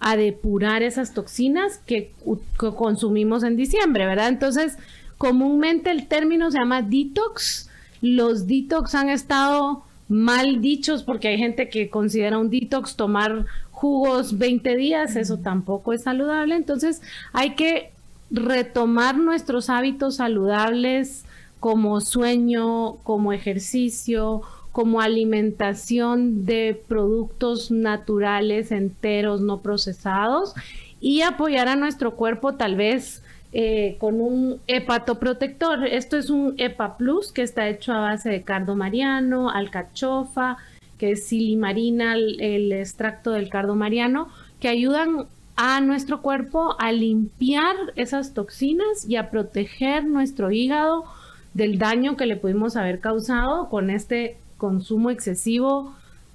a 0.00 0.16
depurar 0.16 0.82
esas 0.82 1.14
toxinas 1.14 1.78
que, 1.86 2.12
consumimos 2.56 3.44
en 3.44 3.56
diciembre, 3.56 4.04
¿verdad? 4.04 4.28
Entonces, 4.28 4.76
comúnmente 5.16 5.90
el 5.90 6.08
término 6.08 6.50
se 6.50 6.58
llama 6.58 6.82
detox. 6.82 7.70
Los 8.00 8.48
detox 8.48 8.94
han 8.96 9.08
estado 9.08 9.84
mal 10.08 10.60
dichos 10.60 11.04
porque 11.04 11.28
hay 11.28 11.38
gente 11.38 11.68
que 11.68 11.88
considera 11.88 12.38
un 12.38 12.50
detox 12.50 12.96
tomar 12.96 13.46
jugos 13.70 14.38
20 14.38 14.76
días, 14.76 15.16
eso 15.16 15.38
tampoco 15.38 15.92
es 15.92 16.02
saludable. 16.02 16.56
Entonces, 16.56 17.00
hay 17.32 17.54
que 17.54 17.92
retomar 18.30 19.16
nuestros 19.16 19.70
hábitos 19.70 20.16
saludables 20.16 21.24
como 21.60 22.00
sueño, 22.00 22.96
como 23.04 23.32
ejercicio, 23.32 24.42
como 24.72 25.00
alimentación 25.00 26.46
de 26.46 26.80
productos 26.88 27.70
naturales, 27.70 28.72
enteros, 28.72 29.40
no 29.42 29.60
procesados, 29.60 30.54
y 31.00 31.22
apoyar 31.22 31.68
a 31.68 31.76
nuestro 31.76 32.16
cuerpo 32.16 32.54
tal 32.54 32.76
vez 32.76 33.22
eh, 33.52 33.96
con 33.98 34.20
un 34.20 34.60
hepatoprotector. 34.66 35.86
Esto 35.86 36.16
es 36.16 36.30
un 36.30 36.54
EPA 36.56 36.96
Plus 36.96 37.32
que 37.32 37.42
está 37.42 37.68
hecho 37.68 37.92
a 37.92 38.00
base 38.00 38.30
de 38.30 38.42
cardo 38.42 38.76
mariano, 38.76 39.50
alcachofa, 39.50 40.56
que 40.96 41.12
es 41.12 41.26
silimarina, 41.26 42.14
el, 42.14 42.40
el 42.40 42.72
extracto 42.72 43.32
del 43.32 43.50
cardo 43.50 43.74
mariano, 43.74 44.28
que 44.58 44.68
ayudan 44.68 45.26
a 45.56 45.80
nuestro 45.80 46.22
cuerpo 46.22 46.76
a 46.78 46.92
limpiar 46.92 47.76
esas 47.96 48.32
toxinas 48.32 49.06
y 49.06 49.16
a 49.16 49.30
proteger 49.30 50.06
nuestro 50.06 50.50
hígado 50.50 51.04
del 51.52 51.78
daño 51.78 52.16
que 52.16 52.24
le 52.24 52.36
pudimos 52.36 52.76
haber 52.76 53.00
causado 53.00 53.68
con 53.68 53.90
este 53.90 54.38
consumo 54.62 55.10
excesivo 55.10 55.92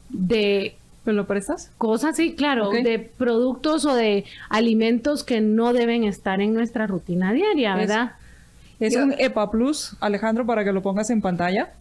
de 0.09 0.75
¿Me 1.05 1.13
lo 1.13 1.25
prestas? 1.25 1.71
Cosas, 1.77 2.17
sí, 2.17 2.35
claro, 2.35 2.69
de 2.69 2.99
productos 2.99 3.85
o 3.85 3.95
de 3.95 4.25
alimentos 4.49 5.23
que 5.23 5.39
no 5.39 5.71
deben 5.71 6.03
estar 6.03 6.41
en 6.41 6.53
nuestra 6.53 6.85
rutina 6.85 7.31
diaria, 7.31 7.77
¿verdad? 7.77 8.11
Es, 8.81 8.97
un 8.97 9.15
EPA 9.17 9.49
Plus, 9.49 9.95
Alejandro, 10.01 10.45
para 10.45 10.65
que 10.65 10.73
lo 10.73 10.81
pongas 10.81 11.09
en 11.09 11.21
pantalla, 11.21 11.71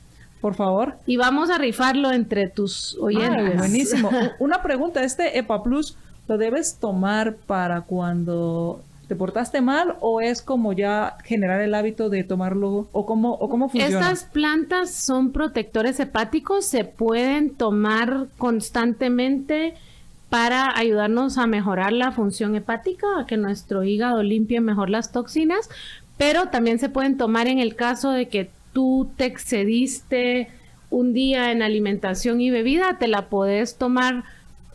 por 0.41 0.55
favor. 0.55 0.95
Y 1.07 1.17
vamos 1.17 1.50
a 1.50 1.59
rifarlo 1.59 2.12
entre 2.12 2.49
tus 2.49 2.97
oyentes. 3.00 3.59
buenísimo. 3.59 4.11
Una 4.38 4.62
pregunta, 4.62 5.03
¿este 5.03 5.37
EPA 5.37 5.65
Plus 5.65 5.97
lo 6.29 6.38
debes 6.38 6.76
tomar 6.76 7.35
para 7.35 7.81
cuando 7.81 8.81
te 9.08 9.14
portaste 9.14 9.60
mal 9.60 9.96
o 10.00 10.20
es 10.20 10.42
como 10.42 10.72
ya 10.72 11.16
generar 11.25 11.60
el 11.60 11.75
hábito 11.75 12.10
de 12.10 12.25
tomarlo 12.25 12.88
o 12.92 13.06
cómo, 13.06 13.34
o 13.34 13.48
cómo 13.48 13.68
funciona? 13.68 14.10
Estas 14.10 14.25
plantas 14.25 14.90
son 14.90 15.32
protectores 15.32 16.00
hepáticos, 16.00 16.64
se 16.64 16.84
pueden 16.84 17.54
tomar 17.54 18.26
constantemente 18.36 19.75
para 20.28 20.76
ayudarnos 20.76 21.38
a 21.38 21.46
mejorar 21.46 21.92
la 21.92 22.10
función 22.10 22.56
hepática, 22.56 23.06
a 23.20 23.26
que 23.26 23.36
nuestro 23.36 23.84
hígado 23.84 24.22
limpie 24.22 24.60
mejor 24.60 24.90
las 24.90 25.12
toxinas, 25.12 25.70
pero 26.16 26.46
también 26.46 26.80
se 26.80 26.88
pueden 26.88 27.16
tomar 27.16 27.46
en 27.46 27.60
el 27.60 27.76
caso 27.76 28.10
de 28.10 28.26
que 28.26 28.50
tú 28.72 29.08
te 29.16 29.25
excediste 29.25 30.48
un 30.90 31.12
día 31.12 31.52
en 31.52 31.62
alimentación 31.62 32.40
y 32.40 32.50
bebida, 32.50 32.98
te 32.98 33.06
la 33.06 33.26
puedes 33.28 33.76
tomar 33.76 34.25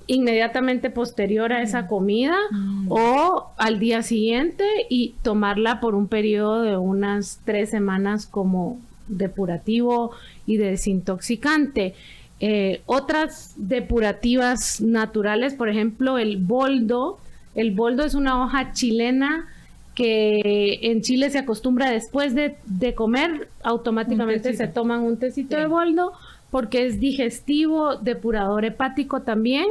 inmediatamente 0.08 0.90
posterior 0.90 1.54
a 1.54 1.62
esa 1.62 1.84
mm. 1.84 1.88
comida 1.88 2.38
mm. 2.52 2.88
o 2.92 3.52
al 3.58 3.80
día 3.80 4.04
siguiente 4.04 4.66
y 4.90 5.16
tomarla 5.22 5.80
por 5.80 5.96
un 5.96 6.08
periodo 6.08 6.62
de 6.62 6.78
unas 6.78 7.40
tres 7.46 7.70
semanas 7.70 8.26
como 8.26 8.80
depurativo 9.08 10.12
y 10.46 10.58
desintoxicante. 10.58 11.94
Eh, 12.40 12.82
otras 12.86 13.54
depurativas 13.56 14.82
naturales, 14.82 15.54
por 15.54 15.70
ejemplo, 15.70 16.18
el 16.18 16.38
boldo. 16.38 17.20
El 17.54 17.72
boldo 17.72 18.04
es 18.04 18.16
una 18.16 18.44
hoja 18.44 18.74
chilena 18.74 19.48
que 19.94 20.80
en 20.82 21.02
Chile 21.02 21.30
se 21.30 21.40
acostumbra 21.40 21.92
después 21.92 22.34
de, 22.34 22.56
comer, 22.96 23.50
automáticamente 23.62 24.54
se 24.54 24.68
toman 24.68 25.02
un 25.02 25.18
tecito 25.18 25.58
de 25.58 25.66
boldo 25.66 26.14
porque 26.52 26.86
es 26.86 27.00
digestivo, 27.00 27.96
depurador 27.96 28.66
hepático 28.66 29.22
también 29.22 29.66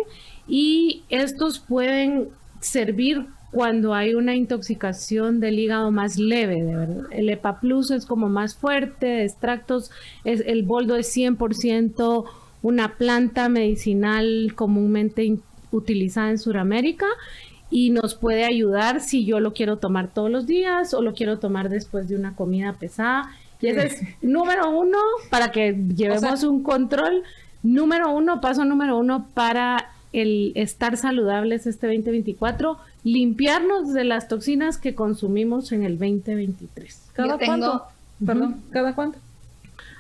y 0.49 1.03
estos 1.11 1.61
pueden 1.61 2.29
servir 2.61 3.27
cuando 3.53 3.95
hay 3.95 4.15
una 4.15 4.35
intoxicación 4.35 5.41
del 5.41 5.59
hígado 5.59 5.91
más 5.91 6.19
leve, 6.19 6.63
de 6.63 6.77
verdad. 6.77 7.05
El 7.11 7.29
EPA 7.29 7.61
Plus 7.61 7.91
es 7.91 8.07
como 8.07 8.29
más 8.29 8.55
fuerte, 8.55 9.25
extractos, 9.25 9.91
es, 10.25 10.43
el 10.47 10.63
boldo 10.63 10.97
es 10.97 11.15
100% 11.17 12.25
una 12.63 12.97
planta 12.97 13.49
medicinal 13.49 14.53
comúnmente 14.55 15.39
utilizada 15.73 16.31
en 16.31 16.39
Sudamérica 16.39 17.07
y 17.71 17.91
nos 17.91 18.15
puede 18.15 18.45
ayudar 18.45 19.01
si 19.01 19.25
yo 19.25 19.41
lo 19.41 19.53
quiero 19.53 19.79
tomar 19.79 20.13
todos 20.13 20.31
los 20.31 20.47
días 20.47 20.93
o 20.93 21.03
lo 21.03 21.15
quiero 21.15 21.39
tomar 21.39 21.69
después 21.69 22.09
de 22.09 22.17
una 22.17 22.35
comida 22.35 22.73
pesada 22.75 23.31
y 23.61 23.69
ese 23.69 23.87
es 23.87 24.03
número 24.23 24.71
uno 24.71 24.99
para 25.29 25.53
que 25.53 25.73
llevemos 25.95 26.43
un 26.45 26.63
control. 26.63 27.23
Número 27.63 28.11
uno, 28.11 28.41
paso 28.41 28.65
número 28.65 28.99
uno 28.99 29.27
para 29.35 29.91
el 30.13 30.53
estar 30.55 30.97
saludables 30.97 31.67
este 31.67 31.87
2024, 31.87 32.79
limpiarnos 33.05 33.93
de 33.93 34.05
las 34.05 34.29
toxinas 34.29 34.79
que 34.79 34.95
consumimos 34.95 35.73
en 35.73 35.85
el 35.85 35.99
2023. 35.99 37.11
¿Cada 37.13 37.39
cuánto? 37.39 37.85
Perdón, 38.25 38.63
¿cada 38.71 38.95
cuánto? 38.95 39.19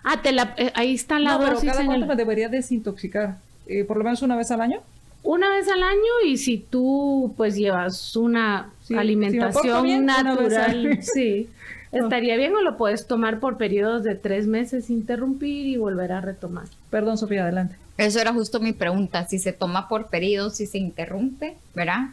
Ah, 0.02 0.22
te 0.22 0.32
la, 0.32 0.54
eh, 0.56 0.72
ahí 0.74 0.94
está 0.94 1.18
la 1.18 1.34
no, 1.34 1.44
Pero 1.44 1.60
¿Cada 1.60 1.84
cuánto 1.84 2.06
me 2.06 2.16
debería 2.16 2.48
desintoxicar? 2.48 3.38
Eh, 3.66 3.84
¿Por 3.84 3.98
lo 3.98 4.04
menos 4.04 4.22
una 4.22 4.36
vez 4.36 4.50
al 4.50 4.62
año? 4.62 4.80
Una 5.22 5.50
vez 5.50 5.68
al 5.68 5.82
año 5.82 6.12
y 6.26 6.38
si 6.38 6.56
tú 6.58 7.34
pues 7.36 7.54
llevas 7.54 8.16
una 8.16 8.70
alimentación 8.96 10.06
natural, 10.06 10.98
sí. 11.02 11.48
Estaría 11.92 12.36
bien 12.36 12.54
o 12.54 12.60
lo 12.62 12.76
puedes 12.76 13.06
tomar 13.06 13.40
por 13.40 13.56
periodos 13.56 14.04
de 14.04 14.14
tres 14.14 14.46
meses, 14.46 14.90
interrumpir 14.90 15.66
y 15.66 15.76
volver 15.76 16.12
a 16.12 16.20
retomar. 16.20 16.66
Perdón, 16.88 17.18
Sofía, 17.18 17.42
adelante. 17.42 17.76
Eso 17.96 18.20
era 18.20 18.32
justo 18.32 18.60
mi 18.60 18.72
pregunta, 18.72 19.26
si 19.26 19.38
se 19.38 19.52
toma 19.52 19.88
por 19.88 20.08
periodos, 20.08 20.56
si 20.56 20.66
se 20.66 20.78
interrumpe, 20.78 21.56
¿verdad? 21.74 22.10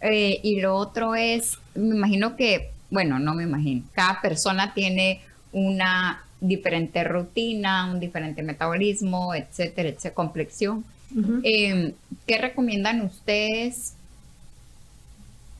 Eh, 0.00 0.40
y 0.42 0.60
lo 0.60 0.76
otro 0.76 1.14
es, 1.14 1.58
me 1.74 1.94
imagino 1.96 2.36
que, 2.36 2.70
bueno, 2.90 3.18
no 3.18 3.34
me 3.34 3.44
imagino, 3.44 3.84
cada 3.94 4.20
persona 4.20 4.74
tiene 4.74 5.20
una 5.52 6.24
diferente 6.40 7.04
rutina, 7.04 7.90
un 7.90 8.00
diferente 8.00 8.42
metabolismo, 8.42 9.34
etcétera, 9.34 9.90
etcétera, 9.90 10.14
complexión. 10.14 10.84
Em, 11.42 11.92
¿Qué 12.26 12.38
recomiendan 12.38 13.02
ustedes 13.02 13.94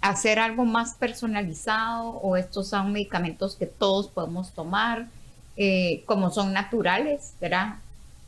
hacer 0.01 0.39
algo 0.39 0.65
más 0.65 0.95
personalizado 0.95 2.09
o 2.09 2.37
estos 2.37 2.69
son 2.69 2.93
medicamentos 2.93 3.57
que 3.57 3.67
todos 3.67 4.09
podemos 4.09 4.53
tomar 4.53 5.09
eh, 5.57 6.03
como 6.07 6.31
son 6.31 6.53
naturales, 6.53 7.35
¿verdad? 7.41 7.77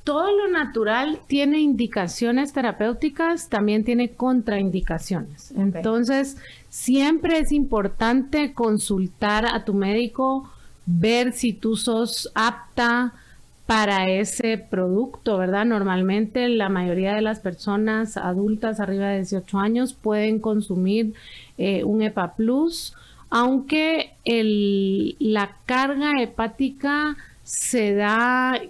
Todo 0.04 0.36
lo 0.36 0.48
natural 0.48 1.20
tiene 1.28 1.60
indicaciones 1.60 2.52
terapéuticas, 2.52 3.48
también 3.48 3.84
tiene 3.84 4.10
contraindicaciones. 4.10 5.52
Entonces, 5.52 6.36
siempre 6.68 7.38
es 7.38 7.52
importante 7.52 8.52
consultar 8.52 9.46
a 9.46 9.64
tu 9.64 9.74
médico, 9.74 10.50
ver 10.86 11.32
si 11.32 11.52
tú 11.52 11.76
sos 11.76 12.30
apta 12.34 13.14
para 13.66 14.08
ese 14.08 14.58
producto, 14.58 15.38
¿verdad? 15.38 15.64
Normalmente 15.64 16.48
la 16.48 16.68
mayoría 16.68 17.14
de 17.14 17.22
las 17.22 17.40
personas 17.40 18.16
adultas 18.16 18.80
arriba 18.80 19.08
de 19.08 19.18
18 19.18 19.58
años 19.58 19.94
pueden 19.94 20.40
consumir 20.40 21.14
eh, 21.58 21.84
un 21.84 22.02
EPA 22.02 22.34
Plus, 22.34 22.94
aunque 23.30 24.12
la 25.18 25.56
carga 25.64 26.20
hepática 26.20 27.16
se 27.44 27.94
da 27.94 28.60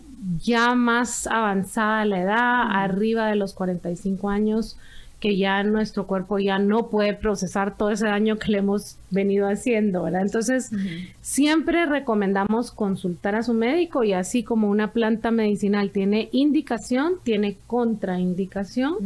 ya 0.40 0.74
más 0.74 1.26
avanzada 1.26 2.04
la 2.04 2.20
edad, 2.20 2.62
arriba 2.70 3.26
de 3.26 3.36
los 3.36 3.54
45 3.54 4.30
años, 4.30 4.76
que 5.22 5.36
ya 5.36 5.62
nuestro 5.62 6.08
cuerpo 6.08 6.40
ya 6.40 6.58
no 6.58 6.88
puede 6.88 7.14
procesar 7.14 7.76
todo 7.76 7.92
ese 7.92 8.06
daño 8.06 8.40
que 8.40 8.50
le 8.50 8.58
hemos 8.58 8.96
venido 9.08 9.48
haciendo, 9.48 10.02
¿verdad? 10.02 10.22
Entonces, 10.22 10.72
siempre 11.20 11.86
recomendamos 11.86 12.72
consultar 12.72 13.36
a 13.36 13.44
su 13.44 13.54
médico 13.54 14.02
y 14.02 14.14
así 14.14 14.42
como 14.42 14.68
una 14.68 14.90
planta 14.90 15.30
medicinal 15.30 15.90
tiene 15.90 16.28
indicación, 16.32 17.20
tiene 17.22 17.56
contraindicación. 17.68 18.96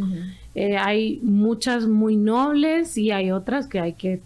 Eh, 0.55 0.79
hay 0.79 1.21
muchas 1.23 1.87
muy 1.87 2.17
nobles 2.17 2.97
y 2.97 3.11
hay 3.11 3.31
otras 3.31 3.67
que 3.67 3.81
hay 3.81 3.93
que 3.93 4.23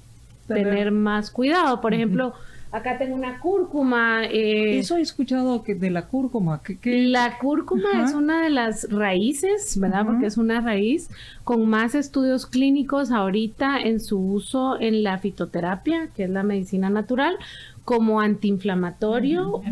tener 0.47 0.93
más 0.93 1.33
cuidado. 1.33 1.81
Por 1.81 1.93
ejemplo, 1.93 2.35
Acá 2.73 2.99
tengo 2.99 3.17
una 3.17 3.41
cúrcuma. 3.41 4.25
Eh, 4.27 4.79
Eso 4.79 4.97
he 4.97 5.01
escuchado 5.01 5.65
que 5.65 5.75
de 5.75 5.91
la 5.91 6.07
cúrcuma. 6.07 6.63
que 6.63 7.03
La 7.03 7.37
cúrcuma 7.39 8.05
es 8.05 8.15
una 8.15 8.43
de 8.43 8.51
las 8.51 8.89
raíces, 8.91 9.79
¿verdad? 9.81 10.07
Porque 10.07 10.27
es 10.27 10.37
una 10.37 10.61
raíz 10.61 11.11
con 11.43 11.69
más 11.69 11.97
estudios 11.97 12.47
clínicos 12.47 13.11
ahorita 13.11 13.81
en 13.81 13.99
su 13.99 14.19
uso 14.21 14.81
en 14.81 15.03
la 15.03 15.19
fitoterapia, 15.19 16.11
que 16.15 16.25
es 16.25 16.31
la 16.31 16.45
medicina 16.45 16.91
natural, 16.91 17.37
como 17.85 18.21
antiinflamatorio, 18.21 19.63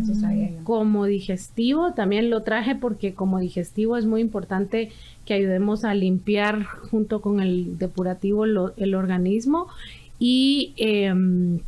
como 0.65 1.05
digestivo. 1.05 1.93
También 1.93 2.31
lo 2.31 2.43
traje 2.43 2.75
porque 2.75 3.15
como 3.15 3.39
digestivo 3.39 3.97
es 3.97 4.07
muy 4.07 4.21
importante 4.21 4.91
que 5.25 5.35
ayudemos 5.35 5.85
a 5.85 5.95
limpiar 5.95 6.65
junto 6.65 7.21
con 7.21 7.39
el 7.41 7.79
depurativo 7.79 8.45
el 8.45 8.95
organismo. 8.97 9.69
Y 10.19 10.73
em, 10.79 11.61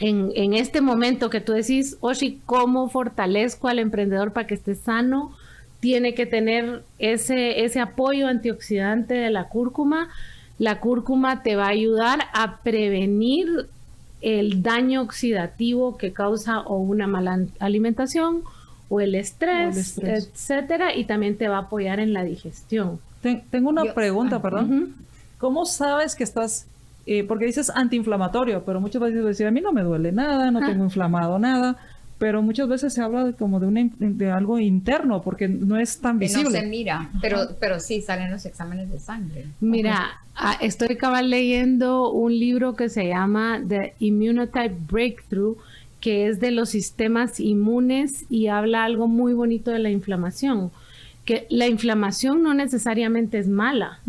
en, 0.00 0.54
este 0.54 0.80
momento 0.80 1.30
que 1.30 1.40
tú 1.40 1.52
decís, 1.52 1.96
Oshi, 2.00 2.40
¿cómo 2.46 2.88
fortalezco 2.88 3.68
al 3.68 3.78
emprendedor 3.78 4.32
para 4.32 4.46
que 4.46 4.54
esté 4.54 4.74
sano? 4.74 5.32
Tiene 5.80 6.14
que 6.14 6.26
tener 6.26 6.84
ese, 6.98 7.64
ese 7.64 7.80
apoyo 7.80 8.28
antioxidante 8.28 9.14
de 9.14 9.30
la 9.30 9.48
cúrcuma. 9.48 10.08
La 10.58 10.80
cúrcuma 10.80 11.42
te 11.42 11.56
va 11.56 11.66
a 11.66 11.70
ayudar 11.70 12.20
a 12.32 12.58
prevenir 12.58 13.68
el 14.20 14.62
daño 14.62 15.02
oxidativo 15.02 15.96
que 15.96 16.12
causa 16.12 16.60
o 16.60 16.78
una 16.78 17.06
mala 17.06 17.40
alimentación 17.60 18.42
o 18.88 19.00
el 19.00 19.14
estrés, 19.14 19.98
etcétera, 19.98 20.96
y 20.96 21.04
también 21.04 21.36
te 21.36 21.48
va 21.48 21.56
a 21.56 21.60
apoyar 21.60 22.00
en 22.00 22.12
la 22.12 22.24
digestión. 22.24 22.98
tengo 23.50 23.68
una 23.68 23.92
pregunta, 23.94 24.36
ah, 24.36 24.42
perdón. 24.42 24.94
¿Cómo 25.38 25.66
sabes 25.66 26.16
que 26.16 26.24
estás 26.24 26.66
eh, 27.10 27.24
porque 27.24 27.46
dices 27.46 27.72
antiinflamatorio, 27.74 28.66
pero 28.66 28.82
muchas 28.82 29.00
veces 29.00 29.24
decir, 29.24 29.46
a 29.46 29.50
mí 29.50 29.62
no 29.62 29.72
me 29.72 29.82
duele 29.82 30.12
nada, 30.12 30.50
no 30.50 30.60
tengo 30.60 30.84
inflamado 30.84 31.38
nada, 31.38 31.78
pero 32.18 32.42
muchas 32.42 32.68
veces 32.68 32.92
se 32.92 33.00
habla 33.00 33.32
como 33.32 33.60
de, 33.60 33.66
una, 33.66 33.88
de 33.98 34.30
algo 34.30 34.58
interno, 34.58 35.22
porque 35.22 35.48
no 35.48 35.78
es 35.78 36.02
tan 36.02 36.18
visible. 36.18 36.44
no 36.44 36.50
se 36.50 36.66
mira, 36.66 37.10
pero, 37.22 37.56
pero 37.58 37.80
sí 37.80 38.02
salen 38.02 38.30
los 38.30 38.44
exámenes 38.44 38.90
de 38.90 38.98
sangre. 38.98 39.46
Mira, 39.58 40.20
ah, 40.36 40.58
estoy 40.60 40.98
cabal 40.98 41.30
leyendo 41.30 42.12
un 42.12 42.38
libro 42.38 42.76
que 42.76 42.90
se 42.90 43.08
llama 43.08 43.58
The 43.66 43.94
Immunotype 44.00 44.76
Breakthrough, 44.86 45.56
que 46.02 46.26
es 46.26 46.40
de 46.40 46.50
los 46.50 46.68
sistemas 46.68 47.40
inmunes 47.40 48.26
y 48.28 48.48
habla 48.48 48.84
algo 48.84 49.08
muy 49.08 49.32
bonito 49.32 49.70
de 49.70 49.78
la 49.78 49.88
inflamación 49.88 50.72
que 51.28 51.46
la 51.50 51.66
inflamación 51.66 52.42
no 52.42 52.54
necesariamente 52.54 53.36
es 53.36 53.48
mala. 53.48 54.00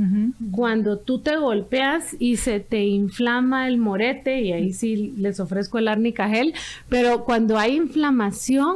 Cuando 0.52 1.00
tú 1.00 1.20
te 1.20 1.36
golpeas 1.36 2.16
y 2.18 2.38
se 2.38 2.62
te 2.62 2.86
inflama 2.86 3.68
el 3.68 3.78
morete, 3.78 4.40
y 4.40 4.54
ahí 4.54 4.72
sí 4.72 5.14
les 5.18 5.42
ofrezco 5.42 5.80
el 5.80 5.90
árnica 5.90 6.30
gel, 6.30 6.54
pero 6.88 7.26
cuando 7.26 7.58
hay 7.58 7.76
inflamación 7.76 8.74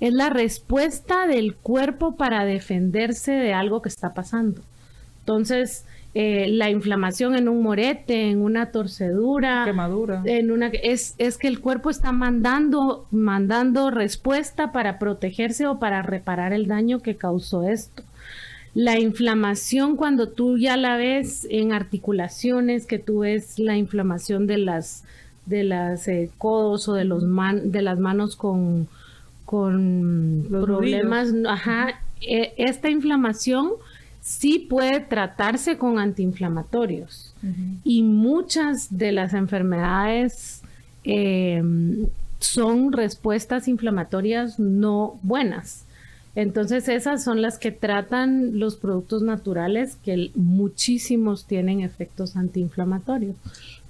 es 0.00 0.14
la 0.14 0.30
respuesta 0.30 1.26
del 1.26 1.54
cuerpo 1.54 2.16
para 2.16 2.46
defenderse 2.46 3.32
de 3.32 3.52
algo 3.52 3.82
que 3.82 3.90
está 3.90 4.14
pasando. 4.14 4.62
Entonces, 5.18 5.84
eh, 6.14 6.46
la 6.48 6.68
inflamación 6.68 7.34
en 7.34 7.48
un 7.48 7.62
morete, 7.62 8.28
en 8.28 8.42
una 8.42 8.70
torcedura, 8.70 9.64
quemadura, 9.64 10.22
en 10.26 10.50
una 10.50 10.66
es, 10.66 11.14
es 11.16 11.38
que 11.38 11.48
el 11.48 11.60
cuerpo 11.60 11.88
está 11.88 12.12
mandando 12.12 13.06
mandando 13.10 13.90
respuesta 13.90 14.72
para 14.72 14.98
protegerse 14.98 15.66
o 15.66 15.78
para 15.78 16.02
reparar 16.02 16.52
el 16.52 16.66
daño 16.66 17.00
que 17.00 17.16
causó 17.16 17.66
esto. 17.66 18.02
La 18.74 18.98
inflamación 18.98 19.96
cuando 19.96 20.28
tú 20.28 20.58
ya 20.58 20.76
la 20.76 20.96
ves 20.96 21.46
en 21.50 21.72
articulaciones, 21.72 22.86
que 22.86 22.98
tú 22.98 23.20
ves 23.20 23.58
la 23.58 23.78
inflamación 23.78 24.46
de 24.46 24.58
las 24.58 25.04
de 25.46 25.64
las 25.64 26.08
eh, 26.08 26.30
codos 26.36 26.88
o 26.88 26.94
de 26.94 27.04
los 27.04 27.24
man, 27.24 27.72
de 27.72 27.80
las 27.80 27.98
manos 27.98 28.36
con 28.36 28.86
con 29.46 30.46
problemas, 30.48 31.32
ajá, 31.46 32.00
e, 32.22 32.54
esta 32.56 32.88
inflamación 32.88 33.72
sí 34.22 34.60
puede 34.60 35.00
tratarse 35.00 35.76
con 35.76 35.98
antiinflamatorios 35.98 37.34
y 37.82 38.04
muchas 38.04 38.96
de 38.96 39.10
las 39.10 39.34
enfermedades 39.34 40.62
em, 41.02 42.06
son 42.38 42.92
respuestas 42.92 43.66
inflamatorias 43.66 44.60
no 44.60 45.18
buenas. 45.22 45.84
Entonces 46.36 46.88
esas 46.88 47.24
son 47.24 47.42
las 47.42 47.58
que 47.58 47.72
tratan 47.72 48.58
los 48.60 48.76
productos 48.76 49.22
naturales 49.22 49.96
que 49.96 50.30
muchísimos 50.36 51.44
tienen 51.46 51.80
efectos 51.80 52.36
antiinflamatorios. 52.36 53.36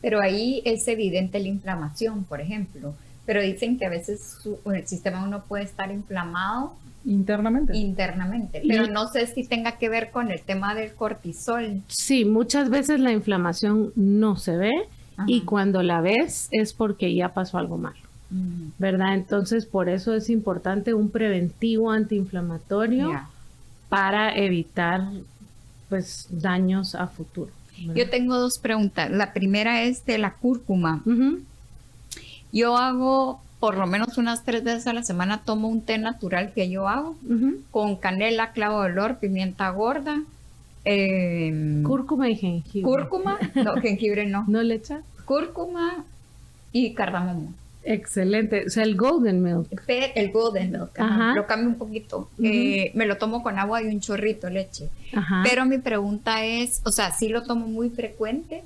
Pero 0.00 0.20
ahí 0.20 0.62
es 0.64 0.88
evidente 0.88 1.38
la 1.38 1.48
inflamación, 1.48 2.24
por 2.24 2.40
ejemplo. 2.40 2.94
Pero 3.24 3.40
dicen 3.40 3.78
que 3.78 3.86
a 3.86 3.88
veces 3.88 4.38
el 4.64 4.86
sistema 4.86 5.24
uno 5.24 5.44
puede 5.44 5.64
estar 5.64 5.90
inflamado 5.90 6.74
Internamente. 7.04 7.76
Internamente, 7.76 8.62
pero 8.66 8.86
no 8.86 9.08
sé 9.08 9.26
si 9.26 9.44
tenga 9.44 9.72
que 9.72 9.88
ver 9.88 10.10
con 10.10 10.30
el 10.30 10.40
tema 10.40 10.74
del 10.74 10.92
cortisol. 10.92 11.82
Sí, 11.88 12.24
muchas 12.24 12.70
veces 12.70 13.00
la 13.00 13.10
inflamación 13.10 13.92
no 13.96 14.36
se 14.36 14.56
ve 14.56 14.72
y 15.26 15.42
cuando 15.42 15.82
la 15.82 16.00
ves 16.00 16.48
es 16.52 16.72
porque 16.72 17.14
ya 17.14 17.30
pasó 17.30 17.58
algo 17.58 17.76
malo. 17.76 17.98
Mm. 18.30 18.68
¿Verdad? 18.78 19.14
Entonces, 19.14 19.66
por 19.66 19.88
eso 19.88 20.14
es 20.14 20.30
importante 20.30 20.94
un 20.94 21.10
preventivo 21.10 21.90
antiinflamatorio 21.90 23.20
para 23.88 24.34
evitar 24.36 25.08
pues 25.88 26.28
daños 26.30 26.94
a 26.94 27.08
futuro. 27.08 27.50
Yo 27.94 28.08
tengo 28.08 28.38
dos 28.38 28.58
preguntas. 28.58 29.10
La 29.10 29.32
primera 29.32 29.82
es 29.82 30.06
de 30.06 30.18
la 30.18 30.34
cúrcuma. 30.34 31.02
Yo 32.52 32.76
hago 32.76 33.40
por 33.60 33.76
lo 33.76 33.86
menos 33.86 34.18
unas 34.18 34.44
tres 34.44 34.64
veces 34.64 34.86
a 34.86 34.92
la 34.92 35.04
semana 35.04 35.42
tomo 35.44 35.68
un 35.68 35.82
té 35.82 35.96
natural 35.96 36.52
que 36.52 36.68
yo 36.68 36.88
hago 36.88 37.16
con 37.70 37.96
canela, 37.96 38.52
clavo 38.52 38.82
de 38.82 38.90
olor, 38.90 39.18
pimienta 39.18 39.70
gorda. 39.70 40.22
Em, 40.84 41.84
cúrcuma 41.84 42.28
y 42.28 42.36
jengibre. 42.36 42.82
Cúrcuma, 42.82 43.38
no, 43.54 43.74
jengibre 43.80 44.26
no. 44.26 44.44
¿No 44.48 44.62
le 44.62 44.74
echas? 44.74 45.02
Cúrcuma 45.24 46.04
y 46.72 46.92
cardamomo. 46.92 47.52
Excelente. 47.84 48.66
O 48.66 48.70
sea, 48.70 48.84
el 48.84 48.96
golden 48.96 49.42
milk. 49.42 49.68
El 49.88 50.32
golden 50.32 50.72
milk. 50.72 50.98
Lo 51.34 51.46
cambio 51.46 51.68
un 51.68 51.76
poquito. 51.76 52.28
Eh, 52.42 52.92
me 52.94 53.06
lo 53.06 53.16
tomo 53.16 53.42
con 53.42 53.58
agua 53.58 53.82
y 53.82 53.86
un 53.86 54.00
chorrito 54.00 54.46
de 54.46 54.54
leche. 54.54 54.88
Pero 55.44 55.66
mi 55.66 55.78
pregunta 55.78 56.44
es, 56.44 56.80
o 56.84 56.92
sea, 56.92 57.12
sí 57.12 57.28
lo 57.28 57.42
tomo 57.42 57.66
muy 57.66 57.90
frecuente, 57.90 58.62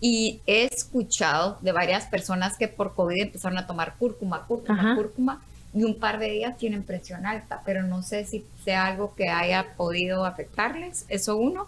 y 0.00 0.40
he 0.46 0.64
escuchado 0.64 1.58
de 1.60 1.72
varias 1.72 2.06
personas 2.06 2.56
que 2.56 2.68
por 2.68 2.94
COVID 2.94 3.20
empezaron 3.22 3.58
a 3.58 3.66
tomar 3.66 3.94
cúrcuma, 3.98 4.44
cúrcuma, 4.46 4.94
cúrcuma, 4.94 5.42
y 5.74 5.84
un 5.84 5.94
par 5.94 6.18
de 6.18 6.30
días 6.30 6.56
tienen 6.56 6.82
presión 6.82 7.26
alta, 7.26 7.62
pero 7.64 7.82
no 7.82 8.02
sé 8.02 8.24
si 8.24 8.44
sea 8.64 8.86
algo 8.86 9.14
que 9.14 9.28
haya 9.28 9.74
podido 9.76 10.24
afectarles, 10.24 11.04
eso 11.08 11.36
uno. 11.36 11.66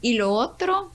Y 0.00 0.14
lo 0.14 0.32
otro, 0.32 0.90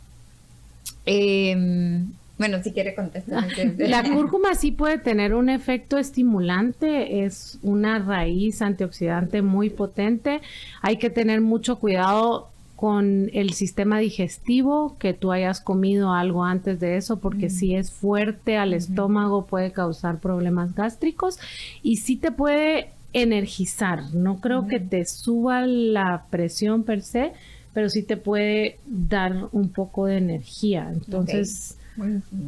em, 1.05 2.11
bueno, 2.37 2.61
si 2.61 2.71
quiere 2.71 2.93
contestar. 2.93 3.45
La 3.77 4.03
cúrcuma 4.03 4.55
sí 4.55 4.71
puede 4.71 4.99
tener 4.99 5.33
un 5.33 5.49
efecto 5.49 5.97
estimulante, 5.97 7.25
es 7.25 7.57
una 7.63 7.99
raíz 7.99 8.61
antioxidante 8.61 9.41
muy 9.41 9.69
potente. 9.69 10.41
Hay 10.81 10.97
que 10.97 11.09
tener 11.09 11.41
mucho 11.41 11.77
cuidado 11.77 12.49
con 12.75 13.29
el 13.33 13.53
sistema 13.53 13.99
digestivo, 13.99 14.97
que 14.99 15.13
tú 15.13 15.31
hayas 15.31 15.61
comido 15.61 16.11
algo 16.11 16.43
antes 16.43 16.79
de 16.79 16.97
eso, 16.97 17.19
porque 17.19 17.49
si 17.49 17.75
es 17.75 17.91
fuerte 17.91 18.57
al 18.57 18.73
estómago 18.73 19.45
puede 19.45 19.71
causar 19.71 20.19
problemas 20.19 20.75
gástricos 20.75 21.39
y 21.81 21.97
sí 21.97 22.17
te 22.17 22.31
puede 22.31 22.89
energizar. 23.13 24.13
No 24.13 24.41
creo 24.41 24.67
que 24.67 24.79
te 24.79 25.05
suba 25.05 25.65
la 25.65 26.25
presión 26.29 26.83
per 26.83 27.01
se, 27.01 27.31
pero 27.73 27.89
sí 27.89 28.03
te 28.03 28.17
puede 28.17 28.77
dar 28.85 29.47
un 29.53 29.69
poco 29.69 30.05
de 30.05 30.17
energía. 30.17 30.89
Entonces, 30.91 31.77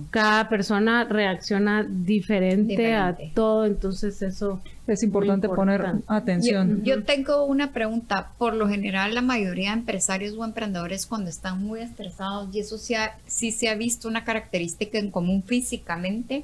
cada 0.09 0.49
persona 0.49 1.03
reacciona 1.05 1.85
diferente, 1.87 2.93
a 2.93 3.15
todo, 3.33 3.65
entonces 3.65 4.21
eso 4.21 4.61
es 4.87 5.03
importante, 5.03 5.47
poner 5.47 5.85
atención. 6.07 6.83
Yo, 6.83 7.03
tengo 7.03 7.45
una 7.45 7.71
pregunta. 7.71 8.31
Por 8.37 8.53
lo 8.53 8.67
general, 8.67 9.13
la 9.13 9.21
mayoría 9.21 9.71
de 9.71 9.77
empresarios 9.79 10.35
o 10.37 10.43
emprendedores 10.43 11.05
cuando 11.05 11.29
están 11.29 11.63
muy 11.63 11.81
estresados, 11.81 12.53
y 12.53 12.59
eso 12.59 12.77
sí, 12.77 12.95
sí 13.25 13.51
se 13.51 13.69
ha 13.69 13.75
visto 13.75 14.07
una 14.07 14.23
característica 14.23 14.97
en 14.97 15.11
común 15.11 15.43
físicamente, 15.43 16.43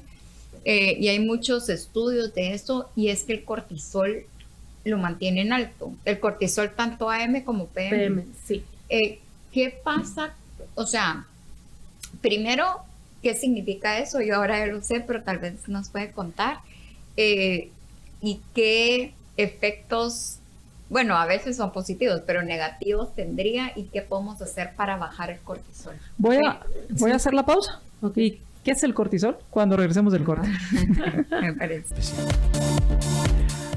eh, 0.64 0.96
y 0.98 1.08
hay 1.08 1.20
muchos 1.20 1.68
estudios 1.68 2.34
de 2.34 2.54
eso, 2.54 2.90
y 2.96 3.08
es 3.08 3.24
que 3.24 3.34
el 3.34 3.44
cortisol 3.44 4.24
lo 4.84 4.98
mantiene 4.98 5.42
en 5.42 5.52
alto. 5.52 5.92
El 6.04 6.20
cortisol 6.20 6.70
tanto 6.74 7.10
AM 7.10 7.42
como 7.42 7.66
PM. 7.66 8.24
sí. 8.44 8.62
Eh, 8.88 9.18
¿Qué 9.52 9.80
pasa? 9.84 10.34
O 10.74 10.84
sea, 10.84 11.26
primero 12.20 12.82
¿Qué 13.24 13.34
significa 13.34 13.98
eso? 14.00 14.20
Yo 14.20 14.36
ahora 14.36 14.58
ya 14.58 14.66
lo 14.66 14.82
sé, 14.82 15.00
pero 15.00 15.22
tal 15.22 15.38
vez 15.38 15.66
nos 15.66 15.88
puede 15.88 16.10
contar. 16.10 16.58
Eh, 17.16 17.70
¿Y 18.20 18.42
qué 18.54 19.14
efectos, 19.38 20.40
bueno, 20.90 21.16
a 21.16 21.24
veces 21.24 21.56
son 21.56 21.72
positivos, 21.72 22.20
pero 22.26 22.42
negativos 22.42 23.14
tendría 23.14 23.72
y 23.76 23.84
qué 23.84 24.02
podemos 24.02 24.42
hacer 24.42 24.74
para 24.76 24.98
bajar 24.98 25.30
el 25.30 25.38
cortisol? 25.38 25.94
Voy 26.18 26.36
a, 26.36 26.60
voy 26.90 27.12
a 27.12 27.16
hacer 27.16 27.32
la 27.32 27.46
pausa. 27.46 27.80
¿Y 28.14 28.40
qué 28.62 28.72
es 28.72 28.82
el 28.82 28.92
cortisol? 28.92 29.38
Cuando 29.48 29.78
regresemos 29.78 30.12
del 30.12 30.24
corte. 30.24 30.46
Me 31.40 31.54
parece. 31.54 31.94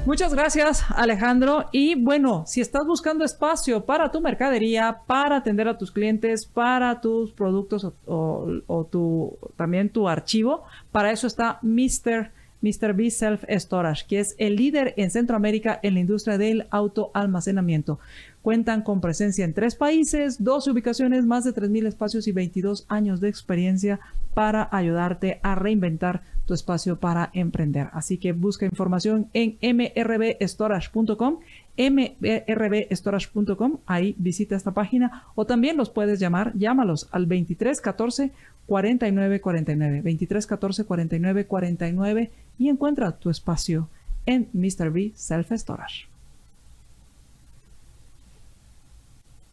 Muchas 0.08 0.32
gracias, 0.32 0.86
Alejandro. 0.88 1.66
Y 1.70 1.94
bueno, 1.94 2.44
si 2.46 2.62
estás 2.62 2.86
buscando 2.86 3.26
espacio 3.26 3.84
para 3.84 4.10
tu 4.10 4.22
mercadería, 4.22 5.00
para 5.06 5.36
atender 5.36 5.68
a 5.68 5.76
tus 5.76 5.92
clientes, 5.92 6.46
para 6.46 7.02
tus 7.02 7.32
productos 7.32 7.92
o, 8.06 8.88
tu, 8.90 9.36
también 9.56 9.90
tu 9.90 10.08
archivo, 10.08 10.64
para 10.92 11.12
eso 11.12 11.26
está 11.26 11.58
Mr. 11.60 12.30
Mr. 12.62 12.94
B 12.94 13.10
Self 13.10 13.44
Storage, 13.50 14.06
que 14.08 14.20
es 14.20 14.34
el 14.38 14.56
líder 14.56 14.94
en 14.96 15.10
Centroamérica 15.10 15.78
en 15.82 15.92
la 15.92 16.00
industria 16.00 16.38
del 16.38 16.66
autoalmacenamiento. 16.70 17.98
Cuentan 18.40 18.80
con 18.80 19.02
presencia 19.02 19.44
en 19.44 19.52
tres 19.52 19.74
países, 19.74 20.42
12 20.42 20.70
ubicaciones, 20.70 21.26
más 21.26 21.44
de 21.44 21.54
3.000 21.54 21.86
espacios 21.86 22.26
y 22.26 22.32
22 22.32 22.86
años 22.88 23.20
de 23.20 23.28
experiencia 23.28 24.00
para 24.32 24.70
ayudarte 24.72 25.38
a 25.42 25.54
reinventar 25.54 26.22
tu 26.48 26.54
espacio 26.54 26.98
para 26.98 27.30
emprender. 27.34 27.90
Así 27.92 28.16
que 28.16 28.32
busca 28.32 28.64
información 28.64 29.28
en 29.34 29.58
mrbstorage.com, 29.62 31.40
mrbstorage.com, 31.76 33.78
ahí 33.86 34.14
visita 34.18 34.56
esta 34.56 34.72
página 34.72 35.24
o 35.34 35.44
también 35.44 35.76
los 35.76 35.90
puedes 35.90 36.18
llamar, 36.18 36.56
llámalos 36.56 37.08
al 37.12 37.28
2314 37.28 38.32
4949, 38.66 39.96
2314 39.98 40.84
4949 40.84 42.30
y 42.58 42.70
encuentra 42.70 43.12
tu 43.12 43.28
espacio 43.28 43.90
en 44.24 44.48
Mr. 44.54 44.90
B 44.90 45.12
Self 45.14 45.52
Storage. 45.52 46.06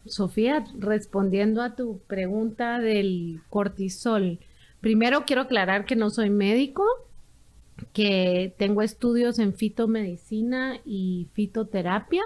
Sofía, 0.05 0.63
respondiendo 0.79 1.61
a 1.61 1.75
tu 1.75 1.99
pregunta 2.07 2.79
del 2.79 3.41
cortisol, 3.49 4.39
primero 4.85 5.25
quiero 5.25 5.41
aclarar 5.41 5.85
que 5.85 5.95
no 5.95 6.11
soy 6.11 6.29
médico, 6.29 6.85
que 7.91 8.53
tengo 8.59 8.83
estudios 8.83 9.39
en 9.39 9.55
fitomedicina 9.55 10.77
y 10.85 11.27
fitoterapia. 11.33 12.21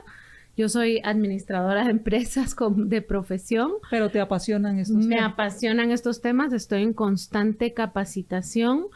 Yo 0.58 0.67
soy 0.67 1.00
administradora 1.06 1.86
de 1.86 1.91
empresas 1.91 2.58
de 2.76 3.02
profesión. 3.02 3.72
Pero 3.89 4.10
te 4.10 4.19
apasionan 4.19 4.78
estos 4.78 4.98
Me 4.98 5.04
temas. 5.04 5.19
Me 5.22 5.26
apasionan 5.26 5.91
estos 5.91 6.19
temas, 6.19 6.52
estoy 6.52 6.84
en 6.84 6.91
constante 6.91 7.74
capacitación 7.74 8.88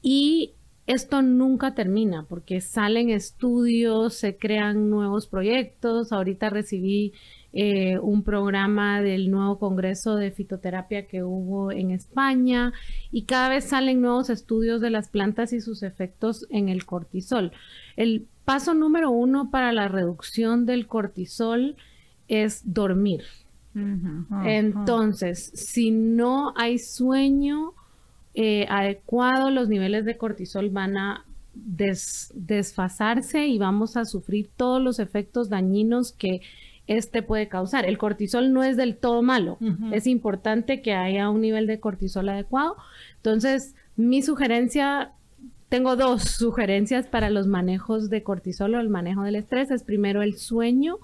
y 0.00 0.54
esto 0.86 1.20
nunca 1.20 1.74
termina 1.74 2.24
porque 2.26 2.62
salen 2.62 3.10
estudios, 3.10 4.14
se 4.14 4.38
crean 4.38 4.88
nuevos 4.88 5.26
proyectos. 5.26 6.10
Ahorita 6.10 6.48
recibí 6.48 7.12
eh, 7.52 7.98
un 7.98 8.22
programa 8.22 9.02
del 9.02 9.30
nuevo 9.30 9.58
Congreso 9.58 10.14
de 10.14 10.30
Fitoterapia 10.30 11.06
que 11.06 11.24
hubo 11.24 11.72
en 11.72 11.90
España 11.90 12.72
y 13.10 13.24
cada 13.24 13.48
vez 13.48 13.64
salen 13.64 14.00
nuevos 14.00 14.30
estudios 14.30 14.80
de 14.80 14.90
las 14.90 15.08
plantas 15.08 15.52
y 15.52 15.60
sus 15.60 15.82
efectos 15.82 16.46
en 16.50 16.68
el 16.68 16.86
cortisol. 16.86 17.50
El 17.96 18.26
paso 18.44 18.74
número 18.74 19.10
uno 19.10 19.50
para 19.50 19.72
la 19.72 19.88
reducción 19.88 20.64
del 20.64 20.86
cortisol 20.86 21.76
es 22.28 22.62
dormir. 22.72 23.22
Entonces, 24.44 25.52
si 25.54 25.92
no 25.92 26.52
hay 26.56 26.78
sueño 26.78 27.72
eh, 28.34 28.66
adecuado, 28.68 29.50
los 29.50 29.68
niveles 29.68 30.04
de 30.04 30.16
cortisol 30.16 30.70
van 30.70 30.96
a 30.96 31.24
desfasarse 31.54 33.46
y 33.46 33.58
vamos 33.58 33.96
a 33.96 34.04
sufrir 34.04 34.50
todos 34.56 34.80
los 34.80 34.98
efectos 34.98 35.48
dañinos 35.48 36.12
que 36.12 36.40
este 36.90 37.22
puede 37.22 37.46
causar. 37.46 37.86
El 37.86 37.98
cortisol 37.98 38.52
no 38.52 38.64
es 38.64 38.76
del 38.76 38.96
todo 38.96 39.22
malo. 39.22 39.58
Es 39.92 40.08
importante 40.08 40.82
que 40.82 40.92
haya 40.92 41.30
un 41.30 41.40
nivel 41.40 41.68
de 41.68 41.78
cortisol 41.78 42.28
adecuado. 42.28 42.76
Entonces, 43.16 43.76
mi 43.94 44.22
sugerencia, 44.22 45.12
tengo 45.68 45.94
dos 45.94 46.22
sugerencias 46.24 47.06
para 47.06 47.30
los 47.30 47.46
manejos 47.46 48.10
de 48.10 48.24
cortisol 48.24 48.74
o 48.74 48.80
el 48.80 48.88
manejo 48.88 49.22
del 49.22 49.36
estrés. 49.36 49.70
Es 49.70 49.84
primero 49.84 50.22
el 50.22 50.36
sueño. 50.36 50.98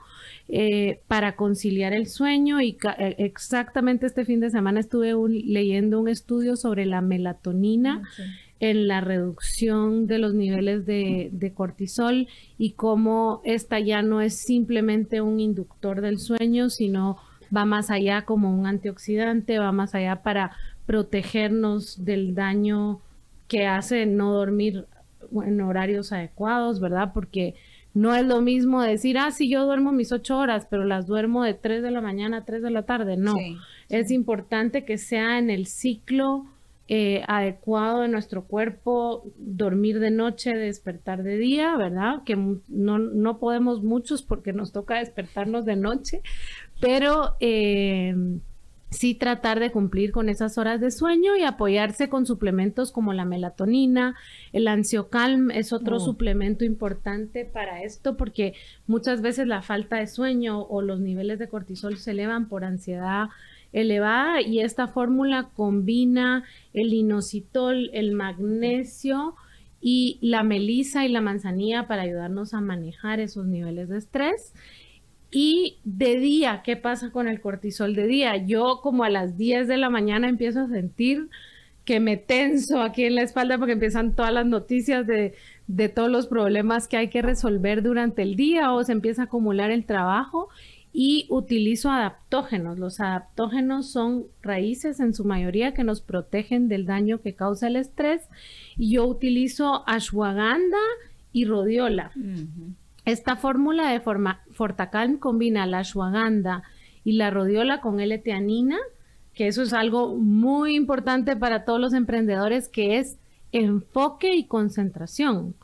Eh, 0.49 1.01
para 1.09 1.35
conciliar 1.35 1.92
el 1.92 2.07
sueño 2.07 2.61
y 2.61 2.79
eh, 2.99 3.16
exactamente 3.18 4.07
este 4.07 4.25
fin 4.25 4.38
de 4.38 4.51
semana 4.51 4.79
estuve 4.79 5.12
leyendo 5.29 5.99
un 5.99 6.09
estudio 6.09 6.55
sobre 6.55 6.87
la 6.87 7.01
melatonina. 7.01 8.03
Ah, 8.05 8.22
en 8.61 8.88
la 8.88 9.01
reducción 9.01 10.07
de 10.07 10.19
los 10.19 10.35
niveles 10.35 10.87
de, 10.87 11.53
cortisol 11.55 12.27
y 12.59 12.73
cómo 12.73 13.40
esta 13.45 13.79
ya 13.81 14.03
no 14.03 14.21
es 14.21 14.35
simplemente 14.37 15.21
un 15.21 15.40
inductor 15.40 16.01
del 16.01 16.19
sueño, 16.19 16.71
sino 16.71 17.19
va 17.55 17.64
más 17.64 17.90
allá 17.90 18.23
como 18.23 18.51
un 18.51 18.66
antioxidante, 18.66 19.59
va 19.59 19.73
más 19.73 19.95
allá 19.95 20.23
para 20.23 20.53
protegernos 20.87 22.05
del 22.05 22.35
daño 22.35 23.01
que 23.49 23.66
hace 23.66 24.07
no 24.07 24.33
dormir 24.33 24.87
en 25.45 25.61
horarios 25.61 26.12
adecuados, 26.12 26.81
¿verdad? 26.81 27.12
Porque 27.12 27.55
no 27.95 28.14
es 28.14 28.27
lo 28.27 28.40
mismo 28.40 28.83
decir, 28.83 29.19
ah, 29.19 29.31
sí, 29.31 29.49
yo 29.49 29.64
duermo 29.64 29.92
mis 29.92 30.12
ocho 30.12 30.38
horas, 30.38 30.66
pero 30.69 30.85
las 30.85 31.07
duermo 31.07 31.45
de 31.45 31.55
tres 31.55 31.83
de 31.83 31.90
la 31.90 32.01
mañana 32.01 32.38
a 32.38 32.45
tres 32.45 32.62
de 32.62 32.71
la 32.71 32.83
tarde. 32.83 33.16
No, 33.16 33.37
es 33.88 34.11
importante 34.11 34.85
que 34.85 34.99
sea 34.99 35.38
en 35.38 35.51
el 35.51 35.66
ciclo 35.66 36.47
eh, 36.88 37.25
adecuado 37.27 38.03
de 38.03 38.09
nuestro 38.09 38.44
cuerpo, 38.44 39.25
dormir 39.38 39.99
de 39.99 40.11
noche, 40.11 40.55
despertar 40.57 41.22
de 41.22 41.37
día, 41.37 41.77
¿verdad? 41.77 42.22
Que 42.25 42.37
no, 42.37 42.99
no 42.99 43.38
podemos 43.38 43.83
muchos 43.83 44.22
porque 44.22 44.53
nos 44.53 44.72
toca 44.72 44.99
despertarnos 44.99 45.64
de 45.64 45.77
noche, 45.77 46.22
pero 46.81 47.35
eh, 47.40 48.14
sí 48.90 49.14
tratar 49.14 49.61
de 49.61 49.70
cumplir 49.72 50.12
con 50.12 50.29
esas 50.29 50.59
horas 50.59 50.81
de 50.81 50.90
sueño 50.90 51.37
y 51.37 51.42
apoyarse 51.42 52.09
con 52.09 52.25
suplementos 52.25 52.92
como 52.92 53.12
la 53.12 53.25
melatonina, 53.25 54.14
el 54.53 54.68
ansiocalm 54.68 55.51
es 55.51 55.72
otro 55.72 55.96
oh. 55.96 56.01
suplemento 56.01 56.64
importante 56.64 57.44
para 57.44 57.83
esto 57.83 58.16
porque 58.16 58.55
muchas 58.87 59.22
veces 59.22 59.46
la 59.46 59.62
falta 59.62 59.96
de 59.96 60.07
sueño 60.07 60.62
o 60.62 60.83
los 60.83 61.01
niveles 61.01 61.38
de 61.38 61.49
cortisol 61.49 61.99
se 61.99 62.12
elevan 62.12 62.49
por 62.49 62.64
ansiedad 62.64 63.29
elevada 63.77 64.41
y 64.41 64.61
esta 64.61 64.89
fórmula 64.89 65.51
combina 65.55 66.45
el 66.73 66.95
inositol, 66.95 67.91
el 67.93 68.12
magnesio 68.12 69.35
y 69.83 70.19
la 70.23 70.43
melisa 70.43 71.05
y 71.05 71.11
la 71.11 71.21
manzanilla 71.21 71.87
para 71.87 72.03
ayudarnos 72.03 72.55
a 72.55 72.62
manejar 72.62 73.21
esos 73.21 73.47
niveles 73.47 73.91
de 73.91 73.99
estrés. 73.99 74.55
Y 75.31 75.79
de 75.85 76.19
día, 76.19 76.62
¿qué 76.65 76.77
pasa 76.77 77.11
con 77.11 77.29
el 77.29 77.43
cortisol 77.43 77.95
de 77.95 78.07
día? 78.07 78.37
Yo 78.39 78.81
como 78.83 79.05
a 79.05 79.11
las 79.11 79.37
10 79.37 79.69
de 79.69 79.77
la 79.77 79.91
mañana 79.91 80.31
empiezo 80.31 80.61
a 80.61 80.69
sentir 80.69 81.29
que 81.85 82.01
me 82.01 82.17
tenso 82.17 82.81
aquí 82.81 83.05
en 83.05 83.15
la 83.15 83.23
espalda 83.23 83.59
porque 83.59 83.75
empiezan 83.75 84.17
todas 84.17 84.33
las 84.33 84.47
noticias 84.47 85.07
de, 85.07 85.35
de 85.67 85.89
todos 85.91 86.11
los 86.11 86.27
problemas 86.27 86.89
que 86.89 86.97
hay 86.97 87.09
que 87.09 87.21
resolver 87.21 87.83
durante 87.83 88.23
el 88.23 88.37
día 88.37 88.73
o 88.73 88.83
se 88.85 88.93
empieza 88.93 89.23
a 89.23 89.25
acumular 89.27 89.71
el 89.71 89.85
trabajo 89.85 90.49
y 90.98 91.26
utilizo 91.28 91.90
adaptógenos. 91.90 92.78
Los 92.78 93.00
adaptógenos 93.00 93.90
son 93.90 94.24
raíces 94.40 94.98
en 94.98 95.12
su 95.12 95.26
mayoría 95.26 95.74
que 95.74 95.85
nos 95.85 96.00
protegen 96.00 96.68
del 96.68 96.87
daño 96.87 97.20
que 97.20 97.35
causa 97.35 97.66
el 97.66 97.76
estrés 97.76 98.22
y 98.78 98.92
yo 98.92 99.06
utilizo 99.06 99.87
ashwagandha 99.87 100.78
y 101.35 101.44
rhodiola. 101.44 102.12
Esta 103.04 103.37
fórmula 103.37 103.90
de 103.90 104.00
forma, 104.00 104.40
Fortacalm 104.52 105.18
combina 105.18 105.66
la 105.66 105.80
ashwagandha 105.80 106.62
y 107.04 107.12
la 107.12 107.28
rhodiola 107.28 107.82
con 107.82 108.00
L-teanina, 108.00 108.78
que 109.35 109.48
eso 109.48 109.61
es 109.61 109.74
algo 109.74 110.16
muy 110.16 110.76
importante 110.76 111.37
para 111.37 111.66
todos 111.66 111.78
los 111.78 111.92
emprendedores, 111.92 112.68
que 112.68 112.96
es 112.96 113.18
enfoque 113.52 114.35
y 114.35 114.44
concentración. 114.44 115.56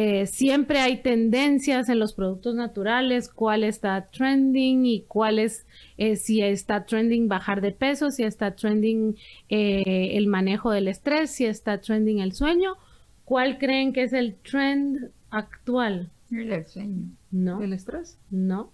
Eh, 0.00 0.28
siempre 0.28 0.78
hay 0.78 1.02
tendencias 1.02 1.88
en 1.88 1.98
los 1.98 2.12
productos 2.12 2.54
naturales, 2.54 3.28
cuál 3.28 3.64
está 3.64 4.00
trending 4.12 4.86
y 4.86 5.02
cuál 5.08 5.40
es, 5.40 5.66
eh, 5.96 6.14
si 6.14 6.40
está 6.40 6.86
trending 6.86 7.26
bajar 7.26 7.60
de 7.60 7.72
peso, 7.72 8.12
si 8.12 8.22
está 8.22 8.54
trending 8.54 9.16
eh, 9.48 10.10
el 10.12 10.28
manejo 10.28 10.70
del 10.70 10.86
estrés, 10.86 11.32
si 11.32 11.46
está 11.46 11.80
trending 11.80 12.20
el 12.20 12.32
sueño. 12.32 12.76
¿Cuál 13.24 13.58
creen 13.58 13.92
que 13.92 14.04
es 14.04 14.12
el 14.12 14.36
trend 14.36 15.10
actual? 15.30 16.10
El 16.30 16.64
sueño. 16.68 17.08
No. 17.32 17.60
¿El 17.60 17.72
estrés? 17.72 18.18
No. 18.30 18.70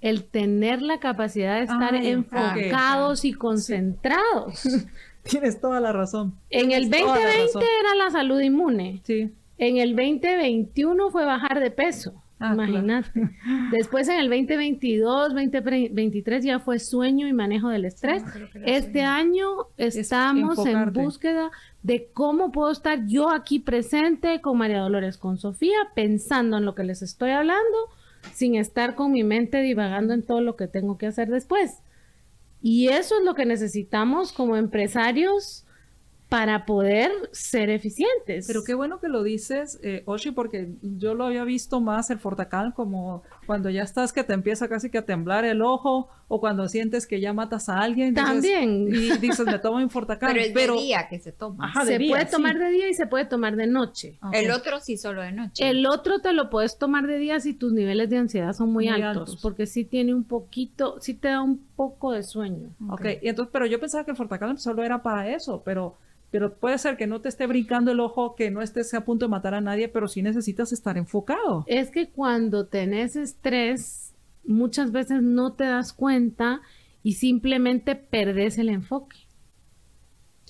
El 0.00 0.22
tener 0.22 0.82
la 0.82 1.00
capacidad 1.00 1.56
de 1.56 1.64
estar 1.64 1.96
enfocados 1.96 3.24
y 3.24 3.32
concentrados. 3.32 4.68
Tienes 5.24 5.60
toda 5.60 5.80
la 5.80 5.92
razón. 5.92 6.34
En 6.48 6.70
el 6.70 6.90
2020 6.90 7.58
era 7.58 7.96
la 7.96 8.10
salud 8.12 8.40
inmune. 8.40 9.00
Sí. 9.02 9.32
En 9.58 9.76
el 9.76 9.94
2021 9.94 11.10
fue 11.10 11.24
bajar 11.24 11.60
de 11.60 11.70
peso. 11.70 12.22
Ah, 12.42 12.54
imagínate. 12.54 13.08
Después 13.70 14.08
en 14.08 14.18
el 14.18 14.28
2022, 14.28 15.32
2023 15.32 16.44
ya 16.44 16.58
fue 16.58 16.80
sueño 16.80 17.28
y 17.28 17.32
manejo 17.32 17.68
del 17.68 17.84
estrés. 17.84 18.24
este 18.66 19.02
año 19.02 19.68
estamos 19.76 20.66
en 20.66 20.92
búsqueda 20.92 21.52
de 21.84 22.08
cómo 22.12 22.50
puedo 22.50 22.72
estar 22.72 23.06
yo 23.06 23.30
aquí 23.30 23.60
presente 23.60 24.40
con 24.40 24.58
María 24.58 24.80
Dolores, 24.80 25.18
con 25.18 25.38
Sofía, 25.38 25.78
pensando 25.94 26.56
en 26.56 26.64
lo 26.64 26.74
que 26.74 26.82
les 26.82 27.02
estoy 27.02 27.30
hablando, 27.30 27.78
sin 28.32 28.56
estar 28.56 28.96
con 28.96 29.12
mi 29.12 29.22
mente 29.22 29.62
divagando 29.62 30.12
en 30.12 30.24
todo 30.24 30.40
lo 30.40 30.56
que 30.56 30.66
tengo 30.66 30.98
que 30.98 31.06
hacer 31.06 31.28
después. 31.28 31.78
Y 32.60 32.88
eso 32.88 33.18
es 33.18 33.24
lo 33.24 33.34
que 33.34 33.46
necesitamos 33.46 34.32
como 34.32 34.56
empresarios 34.56 35.61
para 36.32 36.64
poder 36.64 37.12
ser 37.32 37.68
eficientes. 37.68 38.46
Pero 38.46 38.64
qué 38.64 38.72
bueno 38.72 38.98
que 39.00 39.08
lo 39.08 39.22
dices, 39.22 39.78
eh, 39.82 40.02
Oshi, 40.06 40.30
porque 40.30 40.70
yo 40.80 41.14
lo 41.14 41.26
había 41.26 41.44
visto 41.44 41.82
más 41.82 42.08
el 42.08 42.18
Fortacal 42.20 42.72
como 42.72 43.22
cuando 43.44 43.68
ya 43.68 43.82
estás 43.82 44.14
que 44.14 44.24
te 44.24 44.32
empieza 44.32 44.66
casi 44.66 44.88
que 44.88 44.96
a 44.96 45.04
temblar 45.04 45.44
el 45.44 45.60
ojo 45.60 46.08
o 46.28 46.40
cuando 46.40 46.66
sientes 46.70 47.06
que 47.06 47.20
ya 47.20 47.34
matas 47.34 47.68
a 47.68 47.80
alguien. 47.80 48.14
También. 48.14 48.88
y 48.88 49.18
dices, 49.18 49.44
me 49.44 49.58
tomo 49.58 49.76
un 49.76 49.90
Fortacal. 49.90 50.32
Pero 50.32 50.40
es 50.42 50.54
de 50.54 50.82
día 50.82 51.06
que 51.10 51.18
se 51.18 51.32
toma. 51.32 51.70
se 51.84 52.00
puede 52.00 52.24
tomar 52.24 52.58
de 52.58 52.70
día 52.70 52.88
y 52.88 52.94
se 52.94 53.06
puede 53.06 53.26
tomar 53.26 53.54
de 53.54 53.66
noche. 53.66 54.18
El 54.32 54.52
otro 54.52 54.80
sí 54.80 54.96
solo 54.96 55.20
de 55.20 55.32
noche. 55.32 55.68
El 55.68 55.86
otro 55.86 56.20
te 56.20 56.32
lo 56.32 56.48
puedes 56.48 56.78
tomar 56.78 57.06
de 57.06 57.18
día 57.18 57.40
si 57.40 57.52
tus 57.52 57.74
niveles 57.74 58.08
de 58.08 58.16
ansiedad 58.16 58.54
son 58.54 58.72
muy, 58.72 58.88
altos, 58.88 59.38
porque 59.42 59.66
sí 59.66 59.84
tiene 59.84 60.14
un 60.14 60.24
poquito, 60.24 60.98
sí 60.98 61.12
te 61.12 61.28
da 61.28 61.42
un 61.42 61.58
poco 61.76 62.12
de 62.12 62.22
sueño. 62.22 62.70
Ok, 62.88 63.04
y 63.20 63.28
entonces, 63.28 63.50
pero 63.52 63.66
yo 63.66 63.78
pensaba 63.78 64.06
que 64.06 64.12
el 64.12 64.16
Fortacal 64.16 64.58
solo 64.58 64.82
era 64.82 65.02
para 65.02 65.28
eso, 65.28 65.62
pero 65.62 65.98
pero 66.32 66.54
puede 66.54 66.78
ser 66.78 66.96
que 66.96 67.06
no 67.06 67.20
te 67.20 67.28
esté 67.28 67.46
brincando 67.46 67.92
el 67.92 68.00
ojo, 68.00 68.34
que 68.34 68.50
no 68.50 68.62
estés 68.62 68.94
a 68.94 69.04
punto 69.04 69.26
de 69.26 69.30
matar 69.30 69.52
a 69.52 69.60
nadie, 69.60 69.88
pero 69.88 70.08
sí 70.08 70.22
necesitas 70.22 70.72
estar 70.72 70.96
enfocado. 70.96 71.64
Es 71.66 71.90
que 71.90 72.08
cuando 72.08 72.66
tenés 72.66 73.16
estrés, 73.16 74.14
muchas 74.44 74.92
veces 74.92 75.22
no 75.22 75.52
te 75.52 75.64
das 75.64 75.92
cuenta 75.92 76.62
y 77.02 77.12
simplemente 77.12 77.96
perdés 77.96 78.56
el 78.56 78.70
enfoque. 78.70 79.18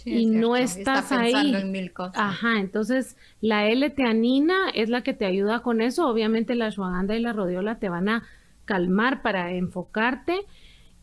y 0.05 0.27
no 0.27 0.57
estás 0.57 1.11
ahí. 1.11 1.55
En 1.55 1.73
mil 1.73 1.92
cosas. 1.92 2.14
Ajá, 2.16 2.61
entonces 2.61 3.16
la 3.40 3.68
L-teanina 3.68 4.71
es 4.75 4.88
la 4.88 5.03
que 5.03 5.14
te 5.14 5.27
ayuda 5.27 5.61
con 5.62 5.81
eso. 5.81 6.09
Obviamente 6.09 6.55
la 6.55 6.66
ashwagandha 6.66 7.16
y 7.16 7.21
la 7.21 7.33
rodiola 7.33 7.81
te 7.81 7.88
van 7.88 8.09
a 8.09 8.23
calmar 8.64 9.23
para 9.23 9.53
enfocarte 9.53 10.40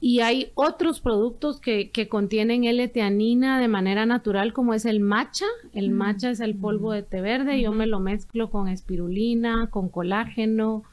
Y 0.02 0.22
hay 0.22 0.52
otros 0.56 1.02
productos 1.02 1.60
que, 1.60 1.90
que 1.92 2.08
contienen 2.08 2.64
L-teanina 2.64 3.60
de 3.60 3.68
manera 3.68 4.06
natural, 4.06 4.54
como 4.54 4.74
es 4.74 4.86
el 4.86 5.02
matcha. 5.02 5.46
El 5.74 5.92
matcha 5.92 6.30
es 6.30 6.40
el 6.40 6.56
polvo 6.56 6.94
de 6.94 7.04
té 7.04 7.20
verde. 7.20 7.60
Yo 7.62 7.74
me 7.74 7.86
lo 7.86 8.00
mezclo 8.00 8.50
con 8.50 8.70
espirulina, 8.70 9.68
con 9.70 9.90
colágeno, 9.90 10.84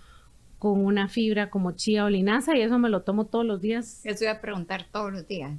con 0.59 0.85
una 0.85 1.07
fibra 1.09 1.51
como 1.51 1.73
chía 1.73 2.05
o 2.05 2.11
linaza 2.11 2.57
y 2.57 2.63
eso 2.63 2.79
me 2.81 2.89
lo 2.89 3.03
tomo 3.03 3.27
todos 3.27 3.45
los 3.45 3.61
días. 3.61 4.05
Eso 4.05 4.25
iba 4.25 4.33
a 4.33 4.41
preguntar 4.41 4.87
todos 4.91 5.13
los 5.13 5.29
días. 5.29 5.53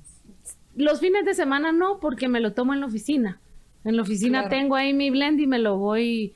Los 0.75 0.99
fines 0.99 1.23
de 1.25 1.33
semana 1.33 1.71
no, 1.71 1.99
porque 2.01 2.27
me 2.27 2.41
lo 2.41 2.51
tomo 2.53 2.73
en 2.73 2.81
la 2.81 2.87
oficina. 2.87 3.39
En 3.85 3.95
la 3.95 4.01
oficina 4.01 4.41
Claro. 4.41 4.55
tengo 4.57 4.75
ahí 4.75 4.93
mi 4.93 5.09
blend 5.09 5.39
y 5.39 5.47
me 5.47 5.59
lo 5.59 5.77
voy 5.77 6.33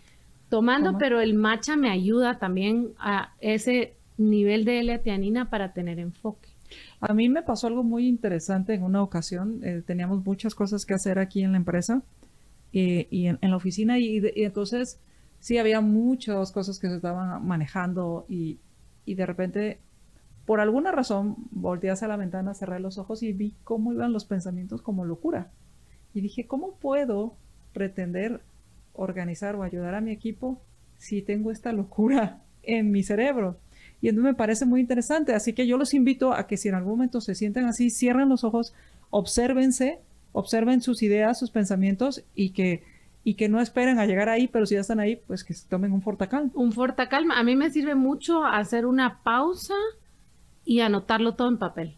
tomando, 0.47 0.91
Toma. 0.91 0.99
pero 0.99 1.19
el 1.19 1.33
matcha 1.33 1.75
me 1.75 1.89
ayuda 1.89 2.39
también 2.39 2.93
a 2.99 3.33
ese 3.41 3.95
nivel 4.17 4.63
de 4.63 4.79
L-teanina 4.79 5.49
para 5.49 5.73
tener 5.73 5.99
enfoque. 5.99 6.50
A 6.99 7.13
mí 7.13 7.29
me 7.29 7.43
pasó 7.43 7.67
algo 7.67 7.83
muy 7.83 8.07
interesante 8.07 8.73
en 8.73 8.83
una 8.83 9.03
ocasión. 9.03 9.59
eh, 9.63 9.83
teníamos 9.85 10.25
muchas 10.25 10.55
cosas 10.55 10.85
que 10.85 10.93
hacer 10.93 11.19
aquí 11.19 11.43
en 11.43 11.51
la 11.51 11.57
empresa 11.57 12.03
eh, 12.73 13.07
y 13.09 13.27
en, 13.27 13.39
la 13.41 13.55
oficina 13.55 13.99
y 13.99 14.21
entonces 14.35 14.99
sí 15.41 15.57
había 15.57 15.81
muchas 15.81 16.51
cosas 16.51 16.79
que 16.79 16.87
se 16.87 16.95
estaban 16.95 17.45
manejando 17.45 18.25
y, 18.29 18.59
y 19.05 19.15
de 19.15 19.25
repente, 19.25 19.79
por 20.45 20.61
alguna 20.61 20.91
razón, 20.91 21.35
volteé 21.51 21.89
hacia 21.89 22.07
la 22.07 22.15
ventana, 22.15 22.53
cerré 22.53 22.79
los 22.79 22.97
ojos 22.97 23.23
y 23.23 23.33
vi 23.33 23.53
cómo 23.63 23.91
iban 23.91 24.13
los 24.13 24.25
pensamientos 24.25 24.81
como 24.81 25.03
locura. 25.03 25.51
Y 26.13 26.21
dije, 26.21 26.45
¿cómo 26.45 26.75
puedo 26.75 27.35
pretender 27.73 28.41
organizar 28.93 29.55
o 29.55 29.63
ayudar 29.63 29.95
a 29.95 30.01
mi 30.01 30.11
equipo 30.11 30.61
si 30.97 31.21
tengo 31.21 31.51
esta 31.51 31.73
locura 31.73 32.41
en 32.63 32.91
mi 32.91 33.03
cerebro? 33.03 33.57
Y 34.01 34.09
entonces 34.09 34.31
me 34.31 34.37
parece 34.37 34.65
muy 34.65 34.81
interesante. 34.81 35.33
Así 35.33 35.53
que 35.53 35.67
yo 35.67 35.77
los 35.77 35.93
invito 35.93 36.33
a 36.33 36.47
que 36.47 36.57
si 36.57 36.69
en 36.69 36.75
algún 36.75 36.93
momento 36.93 37.21
se 37.21 37.35
sienten 37.35 37.65
así, 37.65 37.89
cierren 37.89 38.29
los 38.29 38.43
ojos, 38.43 38.73
obsérvense, 39.09 39.99
observen 40.31 40.81
sus 40.81 41.03
ideas, 41.03 41.37
sus 41.37 41.51
pensamientos 41.51 42.23
y 42.33 42.49
que, 42.49 42.83
y 43.23 43.35
que 43.35 43.47
no 43.47 43.61
esperen 43.61 43.99
a 43.99 44.05
llegar 44.05 44.29
ahí, 44.29 44.47
pero 44.47 44.65
si 44.65 44.75
ya 44.75 44.81
están 44.81 44.99
ahí, 44.99 45.21
pues 45.27 45.43
que 45.43 45.53
se 45.53 45.67
tomen 45.67 45.91
un 45.91 46.01
fortacal. 46.01 46.49
Un 46.53 46.73
calma. 47.09 47.39
A 47.39 47.43
mí 47.43 47.55
me 47.55 47.69
sirve 47.69 47.95
mucho 47.95 48.43
hacer 48.43 48.85
una 48.85 49.19
pausa 49.21 49.75
y 50.65 50.79
anotarlo 50.79 51.35
todo 51.35 51.49
en 51.49 51.57
papel. 51.57 51.95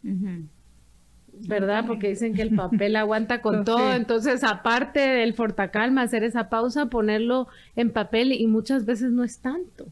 ¿verdad? 1.47 1.85
Porque 1.87 2.09
dicen 2.09 2.35
que 2.35 2.41
el 2.41 2.55
papel 2.55 2.95
aguanta 2.95 3.41
con 3.41 3.63
todo, 3.65 3.93
entonces 3.93 4.43
aparte 4.43 4.99
del 4.99 5.33
fortacalma, 5.33 6.03
hacer 6.03 6.23
esa 6.23 6.49
pausa, 6.49 6.87
ponerlo 6.87 7.47
en 7.75 7.91
papel 7.91 8.31
y 8.31 8.45
muchas 8.47 8.85
veces 8.85 9.11
no 9.11 9.23
es 9.23 9.39
tanto. 9.39 9.87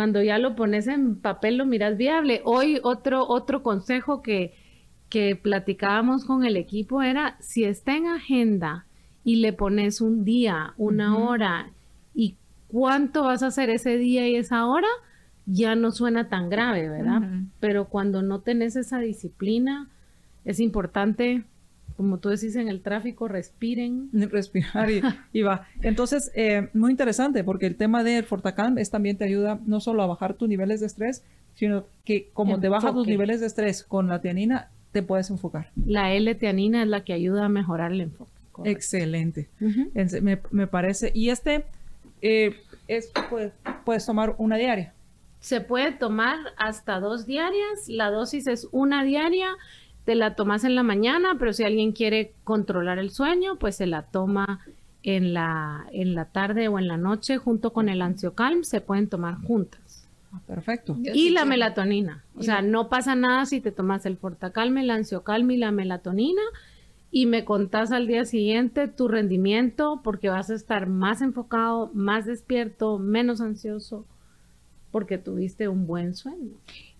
Cuando 0.00 0.22
ya 0.22 0.38
lo 0.38 0.56
pones 0.56 0.86
en 0.86 1.16
papel 1.16 1.58
lo 1.58 1.66
miras 1.66 1.98
viable. 1.98 2.40
Hoy 2.46 2.80
otro 2.82 3.28
otro 3.28 3.62
consejo 3.62 4.22
que 4.22 4.54
que 5.10 5.36
platicábamos 5.36 6.24
con 6.24 6.42
el 6.46 6.56
equipo 6.56 7.02
era 7.02 7.36
si 7.38 7.64
está 7.64 7.94
en 7.94 8.06
agenda 8.06 8.86
y 9.24 9.36
le 9.36 9.52
pones 9.52 10.00
un 10.00 10.24
día, 10.24 10.72
una 10.78 11.18
hora 11.18 11.68
y 12.14 12.36
cuánto 12.68 13.24
vas 13.24 13.42
a 13.42 13.48
hacer 13.48 13.68
ese 13.68 13.98
día 13.98 14.26
y 14.26 14.36
esa 14.36 14.64
hora, 14.64 14.88
ya 15.44 15.74
no 15.74 15.90
suena 15.90 16.30
tan 16.30 16.48
grave, 16.48 16.88
¿verdad? 16.88 17.20
Pero 17.60 17.90
cuando 17.90 18.22
no 18.22 18.40
tenés 18.40 18.76
esa 18.76 19.00
disciplina, 19.00 19.90
es 20.46 20.60
importante, 20.60 21.44
como 22.00 22.16
tú 22.18 22.30
decís 22.30 22.56
en 22.56 22.68
el 22.68 22.80
tráfico, 22.80 23.28
respiren. 23.28 24.08
respirar 24.30 24.90
y, 24.90 25.02
y 25.32 25.42
va. 25.42 25.66
Entonces, 25.82 26.30
eh, 26.34 26.70
muy 26.72 26.90
interesante 26.92 27.44
porque 27.44 27.66
el 27.66 27.76
tema 27.76 28.02
del 28.02 28.24
Fortacalm 28.24 28.78
es 28.78 28.90
también 28.90 29.18
te 29.18 29.24
ayuda 29.24 29.60
no 29.66 29.80
solo 29.80 30.02
a 30.02 30.06
bajar 30.06 30.32
tus 30.34 30.48
niveles 30.48 30.80
de 30.80 30.86
estrés, 30.86 31.22
sino 31.54 31.84
que 32.06 32.30
como 32.32 32.58
te 32.58 32.68
bajas 32.70 32.92
tus 32.92 33.00
Enfoque. 33.00 33.10
niveles 33.10 33.40
de 33.40 33.46
estrés 33.48 33.84
con 33.84 34.08
la 34.08 34.20
tianina, 34.22 34.68
te 34.92 35.02
puedes 35.02 35.28
enfocar. 35.28 35.70
La 35.84 36.12
L-teanina 36.14 36.82
es 36.82 36.88
la 36.88 37.04
que 37.04 37.12
ayuda 37.12 37.44
a 37.44 37.48
mejorar 37.50 37.92
el 37.92 38.00
enfoque. 38.00 38.30
Correcto. 38.52 38.76
Excelente. 38.76 39.48
Ujú. 39.60 39.90
En- 39.94 40.24
Me, 40.24 40.40
me 40.50 40.66
parece. 40.66 41.12
Y 41.14 41.28
este 41.28 41.64
eh, 42.22 42.56
es, 42.88 43.12
pues, 43.28 43.52
puedes 43.84 44.06
tomar 44.06 44.34
una 44.38 44.56
diaria. 44.56 44.92
Se 45.40 45.60
puede 45.62 45.92
tomar 45.92 46.36
hasta 46.58 47.00
dos 47.00 47.24
diarias. 47.26 47.88
La 47.88 48.10
dosis 48.10 48.46
es 48.46 48.68
una 48.72 49.04
diaria. 49.04 49.48
Te 50.04 50.14
la 50.14 50.34
tomas 50.34 50.64
en 50.64 50.74
la 50.74 50.82
mañana, 50.82 51.36
pero 51.38 51.52
si 51.52 51.64
alguien 51.64 51.92
quiere 51.92 52.32
controlar 52.44 52.98
el 52.98 53.10
sueño, 53.10 53.56
pues 53.56 53.76
se 53.76 53.86
la 53.86 54.02
toma 54.02 54.60
en 55.02 55.34
la, 55.34 55.86
en 55.92 56.14
la 56.14 56.26
tarde 56.26 56.68
o 56.68 56.78
en 56.78 56.88
la 56.88 56.96
noche 56.96 57.38
junto 57.38 57.72
con 57.72 57.88
el 57.88 58.02
ansiocalm. 58.02 58.64
Se 58.64 58.80
pueden 58.80 59.08
tomar 59.08 59.36
juntas. 59.36 60.08
Ah, 60.32 60.40
perfecto. 60.46 60.96
Yo 61.00 61.12
y 61.12 61.18
sí 61.18 61.30
la 61.30 61.40
quiero. 61.40 61.50
melatonina. 61.50 62.24
O 62.36 62.42
sea, 62.42 62.62
no 62.62 62.88
pasa 62.88 63.14
nada 63.14 63.46
si 63.46 63.60
te 63.60 63.72
tomas 63.72 64.06
el 64.06 64.16
fortacalme, 64.16 64.82
el 64.82 64.90
ansiocalme 64.90 65.54
y 65.54 65.58
la 65.58 65.70
melatonina 65.70 66.42
y 67.10 67.26
me 67.26 67.44
contás 67.44 67.90
al 67.90 68.06
día 68.06 68.24
siguiente 68.24 68.86
tu 68.86 69.08
rendimiento 69.08 70.00
porque 70.04 70.28
vas 70.28 70.50
a 70.50 70.54
estar 70.54 70.86
más 70.86 71.22
enfocado, 71.22 71.90
más 71.92 72.26
despierto, 72.26 72.98
menos 72.98 73.40
ansioso 73.40 74.06
porque 74.92 75.18
tuviste 75.18 75.68
un 75.68 75.86
buen 75.86 76.14
sueño. 76.14 76.52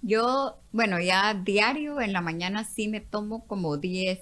Yo, 0.03 0.59
bueno, 0.73 0.99
ya 1.01 1.35
diario 1.35 2.01
en 2.01 2.13
la 2.13 2.21
mañana 2.21 2.65
sí 2.65 2.89
me 2.89 3.01
tomo 3.01 3.47
como 3.47 3.77
10 3.77 4.21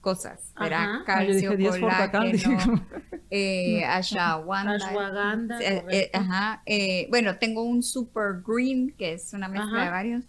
cosas. 0.00 0.52
Será. 0.58 0.96
Ah, 1.00 1.02
calcio, 1.04 1.34
dije 1.34 1.56
10 1.56 1.78
Fortacalm, 1.78 2.32
dije 2.32 2.44
colágeno, 2.44 2.86
eh, 3.30 3.84
ashwagandha. 3.84 4.74
Ashwagandha, 4.76 5.60
Eh, 5.60 5.84
eh, 5.90 6.10
ajá. 6.12 6.62
eh, 6.66 7.06
bueno, 7.10 7.38
tengo 7.38 7.62
un 7.62 7.82
super 7.82 8.42
green 8.46 8.94
que 8.96 9.14
es 9.14 9.32
una 9.32 9.48
mezcla 9.48 9.72
Ajá. 9.78 9.84
de 9.84 9.90
varios. 9.90 10.24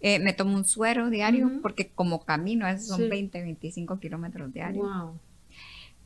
Eh, 0.00 0.18
me 0.20 0.34
tomo 0.34 0.54
un 0.54 0.64
suero 0.66 1.08
diario 1.10 1.50
porque 1.62 1.90
como 1.90 2.24
camino, 2.24 2.68
esos 2.68 2.86
son 2.88 3.00
Sí. 3.02 3.08
20, 3.08 3.42
25 3.42 3.98
kilómetros 3.98 4.52
diarios. 4.52 4.86
Wow. 4.86 5.18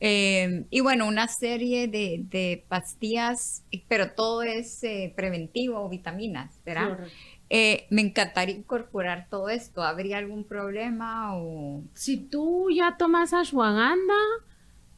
Eh, 0.03 0.65
y 0.71 0.79
bueno, 0.79 1.07
una 1.07 1.27
serie 1.27 1.87
de, 1.87 2.21
de 2.23 2.63
pastillas, 2.67 3.63
pero 3.87 4.13
todo 4.13 4.41
es 4.41 4.83
eh, 4.83 5.13
preventivo, 5.15 5.87
vitaminas, 5.89 6.59
¿verdad? 6.65 6.89
Correcto. 6.89 7.13
Eh, 7.53 7.85
me 7.89 7.99
encantaría 7.99 8.55
incorporar 8.55 9.27
todo 9.29 9.49
esto. 9.49 9.83
¿Habría 9.83 10.19
algún 10.19 10.45
problema 10.45 11.35
o...? 11.35 11.83
Si 11.93 12.15
tú 12.15 12.69
ya 12.73 12.95
tomas 12.95 13.33
ashwagandha, 13.33 14.13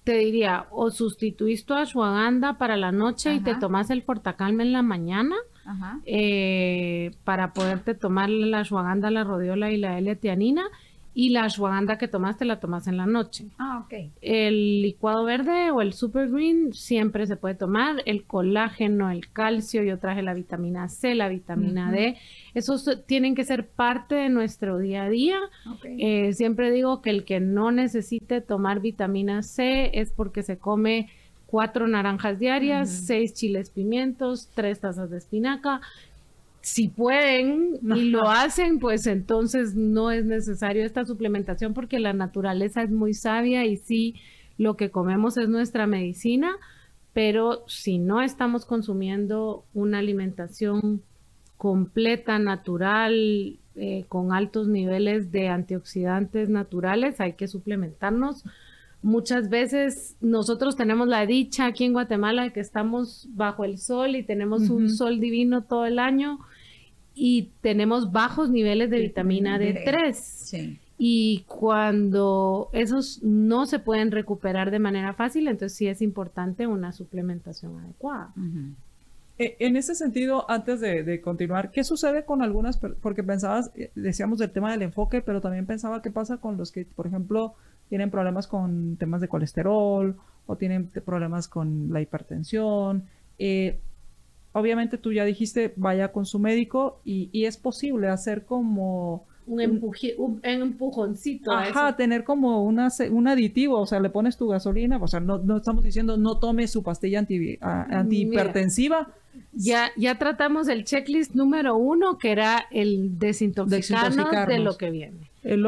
te 0.03 0.19
diría, 0.19 0.67
o 0.69 0.91
sustituís 0.91 1.65
tu 1.65 1.73
ashwagandha 1.73 2.59
para 2.59 2.77
la 2.77 2.91
noche 2.91 3.33
y 3.33 3.39
te 3.39 3.55
tomas 3.55 3.89
el 3.89 4.03
fortacalme 4.03 4.61
en 4.61 4.71
la 4.71 4.83
mañana, 4.83 5.35
Ajá. 5.65 5.99
eh, 6.05 7.15
para 7.23 7.53
poderte 7.53 7.95
tomar 7.95 8.29
la 8.29 8.59
ashwagandha, 8.59 9.09
la 9.09 9.23
rodiola 9.23 9.71
y 9.71 9.77
la 9.77 9.97
L-teanina, 9.97 10.65
y 11.15 11.29
la 11.29 11.43
ashwagandha 11.43 11.97
que 11.97 12.07
tomaste 12.07 12.45
la 12.45 12.59
tomas 12.59 12.87
en 12.87 12.97
la 12.97 13.05
noche. 13.05 13.45
Ah, 13.57 13.83
ok. 13.85 14.11
El 14.21 14.81
licuado 14.81 15.23
verde 15.23 15.71
o 15.71 15.81
el 15.81 15.93
super 15.93 16.29
green 16.29 16.73
siempre 16.73 17.27
se 17.27 17.35
puede 17.35 17.55
tomar, 17.55 18.01
el 18.05 18.23
colágeno, 18.25 19.11
el 19.11 19.29
calcio, 19.29 19.83
yo 19.83 19.99
traje 19.99 20.23
la 20.23 20.33
vitamina 20.33 20.89
C, 20.89 21.13
la 21.13 21.29
vitamina. 21.29 21.91
D, 21.91 22.17
esos 22.53 23.03
tienen 23.05 23.35
que 23.35 23.43
ser 23.43 23.67
parte 23.67 24.15
de 24.15 24.29
nuestro 24.29 24.79
día 24.79 25.03
a 25.03 25.09
día. 25.09 25.37
ok. 25.71 25.85
Eh, 25.85 26.33
siempre 26.33 26.71
digo 26.71 27.01
que 27.01 27.11
el 27.11 27.25
que 27.25 27.39
no 27.39 27.71
necesite 27.71 28.41
tomar 28.41 28.79
vitamina 28.79 29.43
C 29.43 29.91
es 29.93 30.11
porque 30.11 30.41
se 30.41 30.57
come 30.57 31.09
cuatro 31.45 31.87
naranjas 31.87 32.39
diarias, 32.39 32.89
seis 32.89 33.33
chiles 33.35 33.69
pimientos, 33.69 34.49
tres 34.55 34.79
tazas 34.79 35.11
de 35.11 35.19
espinaca. 35.19 35.81
Si 36.63 36.87
pueden 36.87 37.77
y 37.93 38.09
lo 38.09 38.29
hacen, 38.29 38.79
pues 38.79 39.05
entonces 39.05 39.75
no 39.75 40.11
es 40.11 40.23
necesario 40.23 40.85
esta 40.85 41.05
suplementación 41.05 41.73
porque 41.73 41.99
la 41.99 42.13
naturaleza 42.13 42.83
es 42.83 42.89
muy 42.89 43.13
sabia 43.13 43.65
y 43.65 43.75
sí, 43.75 44.15
lo 44.57 44.77
que 44.77 44.89
comemos 44.89 45.35
es 45.35 45.49
nuestra 45.49 45.87
medicina, 45.87 46.55
pero 47.11 47.65
si 47.67 47.99
no 47.99 48.21
estamos 48.21 48.63
consumiendo 48.63 49.65
una 49.73 49.99
alimentación 49.99 51.01
completa, 51.57 52.39
natural, 52.39 53.59
eh, 53.75 54.05
con 54.07 54.31
altos 54.31 54.69
niveles 54.69 55.33
de 55.33 55.49
antioxidantes 55.49 56.47
naturales, 56.47 57.19
hay 57.19 57.33
que 57.33 57.49
suplementarnos. 57.49 58.45
Muchas 59.01 59.49
veces 59.49 60.15
nosotros 60.21 60.77
tenemos 60.77 61.09
la 61.09 61.25
dicha 61.25 61.65
aquí 61.65 61.83
en 61.83 61.91
Guatemala 61.91 62.43
de 62.43 62.53
que 62.53 62.61
estamos 62.61 63.27
bajo 63.31 63.65
el 63.65 63.79
sol 63.79 64.15
y 64.15 64.23
tenemos 64.23 64.69
un 64.69 64.89
sol 64.89 65.19
divino 65.19 65.63
todo 65.63 65.85
el 65.85 65.99
año 65.99 66.39
y 67.15 67.49
tenemos 67.61 68.11
bajos 68.11 68.49
niveles 68.49 68.89
de 68.89 68.99
vitamina 68.99 69.57
D3. 69.57 70.13
Sí. 70.13 70.79
Y 70.97 71.43
cuando 71.47 72.69
esos 72.71 73.21
no 73.23 73.65
se 73.65 73.79
pueden 73.79 74.11
recuperar 74.11 74.71
de 74.71 74.79
manera 74.79 75.13
fácil, 75.13 75.47
entonces 75.47 75.77
sí 75.77 75.87
es 75.87 76.01
importante 76.01 76.67
una 76.67 76.91
suplementación 76.91 77.77
adecuada. 77.79 78.31
Eh, 79.37 79.55
En 79.59 79.75
ese 79.75 79.95
sentido, 79.95 80.49
antes 80.49 80.79
de, 80.79 81.03
de 81.03 81.19
continuar, 81.19 81.71
¿qué 81.71 81.83
sucede 81.83 82.23
con 82.23 82.41
algunas? 82.41 82.77
Porque 82.77 83.23
pensabas, 83.23 83.71
eh, 83.75 83.89
decíamos 83.95 84.39
del 84.39 84.51
tema 84.51 84.71
del 84.71 84.83
enfoque, 84.83 85.21
pero 85.21 85.41
también 85.41 85.65
pensaba 85.65 86.01
qué 86.01 86.11
pasa 86.11 86.37
con 86.37 86.57
los 86.57 86.71
que, 86.71 86.85
por 86.85 87.07
ejemplo, 87.07 87.55
tienen 87.89 88.11
problemas 88.11 88.47
con 88.47 88.95
temas 88.97 89.19
de 89.21 89.27
colesterol 89.27 90.15
o 90.45 90.55
tienen 90.55 90.87
problemas 90.87 91.47
con 91.47 91.91
la 91.91 92.01
hipertensión. 92.01 93.03
Eh, 93.39 93.79
obviamente 94.53 94.97
tú 94.97 95.11
ya 95.11 95.25
dijiste, 95.25 95.73
vaya 95.75 96.11
con 96.11 96.25
su 96.25 96.39
médico 96.39 97.01
y, 97.03 97.29
y 97.31 97.45
es 97.45 97.57
posible 97.57 98.07
hacer 98.07 98.45
como 98.45 99.25
un, 99.45 99.59
un, 100.17 100.39
empujoncito. 100.43 101.51
Ajá, 101.51 101.95
tener 101.95 102.23
como 102.23 102.63
una, 102.63 102.89
un 103.11 103.27
aditivo, 103.27 103.79
o 103.79 103.85
sea, 103.85 103.99
le 103.99 104.09
pones 104.09 104.37
tu 104.37 104.47
gasolina, 104.47 104.97
o 105.01 105.07
sea, 105.07 105.19
no, 105.19 105.37
no 105.39 105.57
estamos 105.57 105.83
diciendo 105.83 106.17
no 106.17 106.37
tome 106.39 106.67
su 106.67 106.83
pastilla 106.83 107.19
anti, 107.19 107.57
antihipertensiva. 107.61 109.09
Ya, 109.51 109.91
ya 109.97 110.17
tratamos 110.17 110.67
el 110.67 110.85
checklist 110.85 111.33
número 111.33 111.75
uno, 111.75 112.17
que 112.17 112.31
era 112.31 112.65
el 112.71 113.17
desintoxicarnos, 113.19 114.47
de 114.47 114.59
lo 114.59 114.77
que 114.77 114.91
viene. 114.91 115.31
El, 115.43 115.65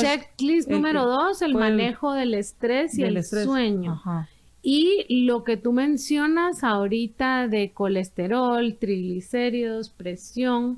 checklist 0.00 0.70
número 0.70 1.04
dos, 1.04 1.42
el 1.42 1.54
manejo 1.54 2.14
del 2.14 2.34
estrés 2.34 2.96
y 2.96 3.02
el 3.02 3.22
sueño. 3.22 3.92
Ajá. 3.92 4.28
Y 4.62 5.24
lo 5.24 5.44
que 5.44 5.56
tú 5.56 5.72
mencionas 5.72 6.64
ahorita 6.64 7.48
de 7.48 7.72
colesterol, 7.72 8.76
triglicéridos, 8.78 9.90
presión, 9.90 10.76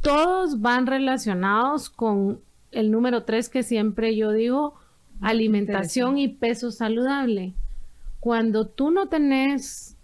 todos 0.00 0.60
van 0.60 0.86
relacionados 0.86 1.90
con 1.90 2.40
el 2.70 2.90
número 2.90 3.24
tres 3.24 3.48
que 3.48 3.62
siempre 3.62 4.16
yo 4.16 4.32
digo, 4.32 4.74
alimentación 5.20 6.18
y 6.18 6.28
peso 6.28 6.70
saludable. 6.70 7.52
Cuando 8.18 8.66
tú 8.66 8.90
no 8.90 9.08
tenés 9.08 9.96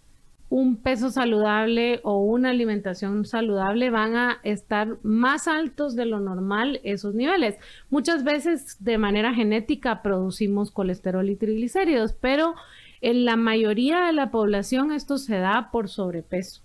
un 0.51 0.77
peso 0.77 1.11
saludable 1.11 2.01
o 2.05 2.21
una 2.21 2.51
alimentación 2.51 3.25
saludable, 3.27 3.91
van 3.91 4.17
a 4.17 4.39
estar 4.45 4.97
más 5.03 5.47
altos 5.47 5.95
de 5.95 6.07
lo 6.07 6.21
normal 6.21 6.81
esos 6.85 7.15
niveles. 7.15 7.57
Muchas 7.91 8.25
veces 8.25 8.83
de 8.83 8.97
manera 8.97 9.35
genética 9.35 10.03
producimos 10.03 10.71
colesterol 10.71 11.29
y 11.29 11.37
triglicéridos, 11.37 12.15
pero 12.15 12.55
en 13.01 13.25
la 13.25 13.37
mayoría 13.37 14.07
de 14.07 14.13
la 14.13 14.31
población 14.31 14.93
esto 14.93 15.19
se 15.19 15.37
da 15.39 15.71
por 15.71 15.89
sobrepeso, 15.89 16.63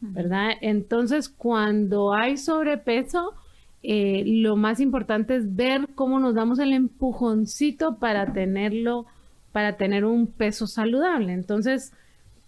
¿verdad? 0.00 0.50
Entonces, 0.60 1.28
cuando 1.28 2.12
hay 2.14 2.36
sobrepeso, 2.36 3.34
eh, 3.82 4.24
lo 4.26 4.56
más 4.56 4.80
importante 4.80 5.36
es 5.36 5.54
ver 5.54 5.88
cómo 5.94 6.18
nos 6.18 6.34
damos 6.34 6.58
el 6.58 6.72
empujoncito 6.72 7.98
para 7.98 8.32
tenerlo, 8.32 9.06
para 9.52 9.76
tener 9.76 10.04
un 10.04 10.26
peso 10.26 10.66
saludable. 10.66 11.32
Entonces, 11.32 11.92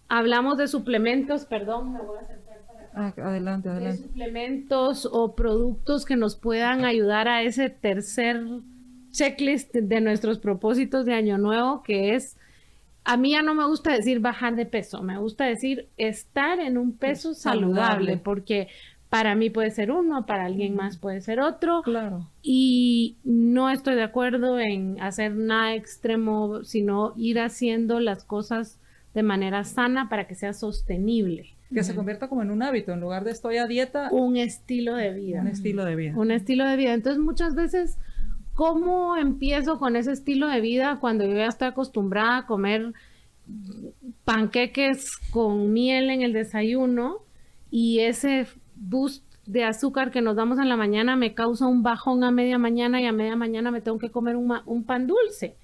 hablamos 0.08 0.58
de 0.58 0.66
suplementos, 0.66 1.44
perdón, 1.44 1.92
me 1.92 2.00
voy 2.00 2.18
a 2.18 2.26
sentar 2.26 2.58
para 2.66 3.06
acá. 3.08 3.22
Ah, 3.22 3.28
adelante, 3.28 3.68
adelante. 3.68 4.02
De 4.02 4.08
suplementos 4.08 5.08
o 5.10 5.34
productos 5.36 6.04
que 6.04 6.16
nos 6.16 6.34
puedan 6.34 6.84
ayudar 6.84 7.28
a 7.28 7.42
ese 7.42 7.70
tercer 7.70 8.42
checklist 9.12 9.72
de 9.74 10.00
nuestros 10.00 10.38
propósitos 10.38 11.04
de 11.04 11.14
año 11.14 11.38
nuevo, 11.38 11.82
que 11.82 12.14
es 12.14 12.36
a 13.10 13.16
mí 13.16 13.32
ya 13.32 13.42
no 13.42 13.54
me 13.54 13.66
gusta 13.66 13.92
decir 13.92 14.20
bajar 14.20 14.54
de 14.54 14.66
peso, 14.66 15.02
me 15.02 15.18
gusta 15.18 15.44
decir 15.44 15.88
estar 15.96 16.60
en 16.60 16.78
un 16.78 16.96
peso 16.96 17.34
saludable, 17.34 18.18
porque 18.18 18.68
para 19.08 19.34
mí 19.34 19.50
puede 19.50 19.72
ser 19.72 19.90
uno, 19.90 20.26
para 20.26 20.44
alguien 20.44 20.76
más 20.76 20.96
puede 20.96 21.20
ser 21.20 21.40
otro. 21.40 21.82
Claro. 21.82 22.28
Y 22.40 23.16
no 23.24 23.68
estoy 23.68 23.96
de 23.96 24.04
acuerdo 24.04 24.60
en 24.60 25.00
hacer 25.00 25.34
nada 25.34 25.74
extremo, 25.74 26.62
sino 26.62 27.12
ir 27.16 27.40
haciendo 27.40 27.98
las 27.98 28.22
cosas 28.22 28.78
de 29.12 29.24
manera 29.24 29.64
sana 29.64 30.08
para 30.08 30.28
que 30.28 30.36
sea 30.36 30.52
sostenible. 30.52 31.48
Que 31.74 31.82
se 31.82 31.96
convierta 31.96 32.28
como 32.28 32.42
en 32.42 32.52
un 32.52 32.62
hábito, 32.62 32.92
en 32.92 33.00
lugar 33.00 33.24
de 33.24 33.32
estoy 33.32 33.56
a 33.56 33.66
dieta. 33.66 34.08
Un 34.12 34.36
estilo 34.36 34.94
de 34.94 35.12
vida. 35.12 35.40
Un 35.40 35.48
estilo 35.48 35.84
de 35.84 35.96
vida. 35.96 36.12
Un 36.16 36.30
estilo 36.30 36.64
de 36.64 36.76
vida. 36.76 36.94
Entonces 36.94 37.20
muchas 37.20 37.56
veces 37.56 37.98
¿cómo 38.60 39.16
empiezo 39.16 39.78
con 39.78 39.96
ese 39.96 40.12
estilo 40.12 40.46
de 40.46 40.60
vida 40.60 40.98
cuando 41.00 41.24
yo 41.24 41.32
ya 41.32 41.46
estoy 41.46 41.68
acostumbrada 41.68 42.36
a 42.36 42.46
comer 42.46 42.92
panqueques 44.26 45.16
con 45.30 45.72
miel 45.72 46.10
en 46.10 46.20
el 46.20 46.34
desayuno 46.34 47.22
y 47.70 48.00
ese 48.00 48.46
boost 48.74 49.24
de 49.46 49.64
azúcar 49.64 50.10
que 50.10 50.20
nos 50.20 50.36
damos 50.36 50.58
en 50.58 50.68
la 50.68 50.76
mañana 50.76 51.16
me 51.16 51.32
causa 51.32 51.66
un 51.66 51.82
bajón 51.82 52.22
a 52.22 52.30
media 52.30 52.58
mañana 52.58 53.00
y 53.00 53.06
a 53.06 53.12
media 53.12 53.34
mañana 53.34 53.70
me 53.70 53.80
tengo 53.80 53.96
que 53.98 54.10
comer 54.10 54.36
un, 54.36 54.84
pan 54.84 55.06
dulce, 55.06 55.56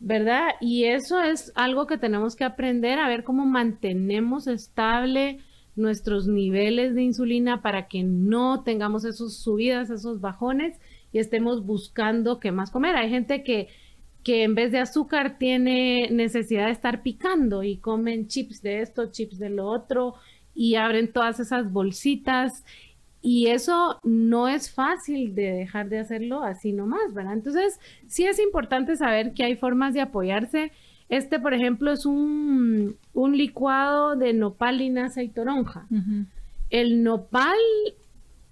¿verdad? 0.00 0.48
Y 0.60 0.86
eso 0.86 1.20
es 1.20 1.52
algo 1.54 1.86
que 1.86 1.96
tenemos 1.96 2.34
que 2.34 2.42
aprender 2.42 2.98
a 2.98 3.06
ver 3.06 3.22
cómo 3.22 3.46
mantenemos 3.46 4.48
estable 4.48 5.38
nuestros 5.76 6.26
niveles 6.26 6.96
de 6.96 7.02
insulina 7.02 7.62
para 7.62 7.86
que 7.86 8.02
no 8.02 8.64
tengamos 8.64 9.04
esos 9.04 9.36
subidas, 9.36 9.90
esos 9.90 10.20
bajones 10.20 10.76
y 11.12 11.18
estemos 11.18 11.64
buscando 11.64 12.40
qué 12.40 12.52
más 12.52 12.70
comer. 12.70 12.96
Hay 12.96 13.10
gente 13.10 13.42
que, 13.42 13.68
que 14.22 14.42
en 14.42 14.54
vez 14.54 14.72
de 14.72 14.78
azúcar 14.78 15.38
tiene 15.38 16.08
necesidad 16.10 16.66
de 16.66 16.72
estar 16.72 17.02
picando 17.02 17.62
y 17.62 17.78
comen 17.78 18.28
chips 18.28 18.62
de 18.62 18.82
esto, 18.82 19.10
chips 19.10 19.38
de 19.38 19.50
lo 19.50 19.66
otro 19.66 20.14
y 20.54 20.74
abren 20.74 21.12
todas 21.12 21.40
esas 21.40 21.72
bolsitas 21.72 22.64
y 23.22 23.48
eso 23.48 23.98
no 24.02 24.48
es 24.48 24.72
fácil 24.72 25.34
de 25.34 25.52
dejar 25.52 25.88
de 25.88 25.98
hacerlo 25.98 26.42
así 26.42 26.72
nomás, 26.72 27.12
¿verdad? 27.12 27.34
Entonces, 27.34 27.78
sí 28.06 28.24
es 28.24 28.38
importante 28.38 28.96
saber 28.96 29.34
que 29.34 29.44
hay 29.44 29.56
formas 29.56 29.92
de 29.92 30.00
apoyarse. 30.00 30.72
Este, 31.10 31.38
por 31.38 31.52
ejemplo, 31.52 31.92
es 31.92 32.06
un, 32.06 32.96
un 33.12 33.36
licuado 33.36 34.16
de 34.16 34.32
nopal, 34.32 34.78
linaza 34.78 35.22
y 35.22 35.28
toronja. 35.28 35.86
El 36.70 37.02
nopal 37.02 37.58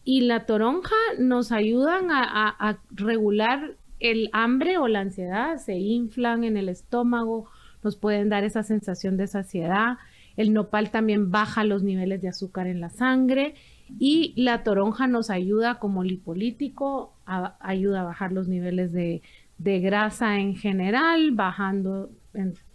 y 0.08 0.22
la 0.22 0.46
toronja 0.46 0.96
nos 1.18 1.52
ayudan 1.52 2.06
a, 2.10 2.78
regular 2.92 3.76
el 4.00 4.30
hambre 4.32 4.78
o 4.78 4.88
la 4.88 5.00
ansiedad, 5.00 5.58
se 5.58 5.76
inflan 5.76 6.44
en 6.44 6.56
el 6.56 6.70
estómago, 6.70 7.50
nos 7.84 7.96
pueden 7.96 8.30
dar 8.30 8.42
esa 8.42 8.62
sensación 8.62 9.18
de 9.18 9.26
saciedad. 9.26 9.98
El 10.38 10.54
nopal 10.54 10.90
también 10.90 11.30
baja 11.30 11.62
los 11.62 11.82
niveles 11.82 12.22
de 12.22 12.28
azúcar 12.28 12.68
en 12.68 12.80
la 12.80 12.88
sangre 12.88 13.54
y 13.98 14.32
la 14.34 14.62
toronja 14.62 15.06
nos 15.08 15.28
ayuda 15.28 15.78
como 15.78 16.02
lipolítico, 16.02 17.12
ayuda 17.60 18.00
a 18.00 18.04
bajar 18.04 18.32
los 18.32 18.48
niveles 18.48 18.94
de, 18.94 19.20
grasa 19.58 20.40
en 20.40 20.56
general, 20.56 21.32
bajando 21.32 22.08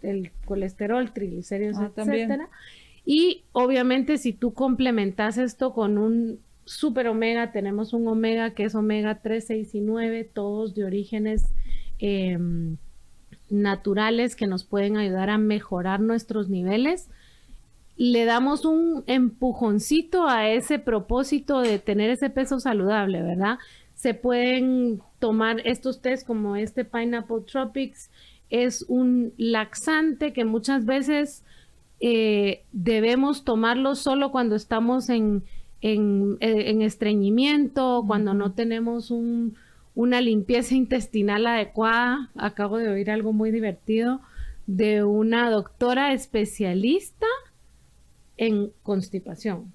el 0.02 0.30
colesterol, 0.44 1.12
triglicéridos, 1.12 1.78
ah, 1.80 1.90
etcétera. 1.96 2.48
Y 3.04 3.42
obviamente 3.50 4.18
si 4.18 4.32
tú 4.32 4.54
complementas 4.54 5.36
esto 5.36 5.72
con 5.72 5.98
un 5.98 6.38
super 6.64 7.08
omega, 7.08 7.52
tenemos 7.52 7.92
un 7.92 8.06
omega 8.08 8.50
que 8.50 8.64
es 8.64 8.74
omega 8.74 9.20
3, 9.20 9.44
6 9.46 9.74
y 9.74 9.80
9, 9.80 10.30
todos 10.32 10.74
de 10.74 10.84
orígenes 10.84 11.44
em, 11.98 12.76
naturales 13.50 14.36
que 14.36 14.46
nos 14.46 14.64
pueden 14.64 14.96
ayudar 14.96 15.30
a 15.30 15.38
mejorar 15.38 16.00
nuestros 16.00 16.48
niveles. 16.48 17.08
Le 17.96 18.24
damos 18.24 18.64
un 18.64 19.04
empujoncito 19.06 20.26
a 20.26 20.48
ese 20.48 20.78
propósito 20.78 21.60
de 21.60 21.78
tener 21.78 22.10
ese 22.10 22.30
peso 22.30 22.58
saludable, 22.58 23.22
¿verdad? 23.22 23.58
Se 23.94 24.14
pueden 24.14 25.00
tomar 25.20 25.60
estos 25.64 26.00
test 26.00 26.26
como 26.26 26.56
este 26.56 26.84
Pineapple 26.84 27.42
Tropics, 27.50 28.10
es 28.50 28.84
un 28.88 29.32
laxante 29.36 30.32
que 30.32 30.44
muchas 30.44 30.84
veces 30.84 31.42
eh, 32.00 32.62
debemos 32.72 33.44
tomarlo 33.44 33.94
solo 33.94 34.30
cuando 34.30 34.56
estamos 34.56 35.08
en 35.08 35.42
en, 35.84 36.38
en 36.40 36.80
estreñimiento, 36.80 38.04
cuando 38.06 38.32
no 38.32 38.52
tenemos 38.52 39.10
un, 39.10 39.54
una 39.94 40.22
limpieza 40.22 40.74
intestinal 40.74 41.46
adecuada. 41.46 42.30
Acabo 42.36 42.78
de 42.78 42.88
oír 42.88 43.10
algo 43.10 43.34
muy 43.34 43.50
divertido 43.50 44.22
de 44.66 45.04
una 45.04 45.50
doctora 45.50 46.14
especialista 46.14 47.26
en 48.38 48.72
constipación. 48.82 49.74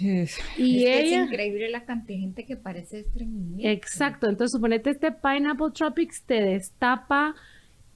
es? 0.00 0.38
Y 0.56 0.86
ella, 0.86 1.22
es 1.22 1.28
increíble 1.28 1.68
la 1.68 1.84
cantidad 1.84 2.16
de 2.16 2.22
gente 2.22 2.46
que 2.46 2.56
parece 2.56 3.00
estreñimiento. 3.00 3.68
Exacto, 3.68 4.26
entonces 4.26 4.52
suponete 4.52 4.88
este 4.88 5.12
Pineapple 5.12 5.72
Tropics 5.74 6.22
te 6.22 6.40
destapa 6.40 7.34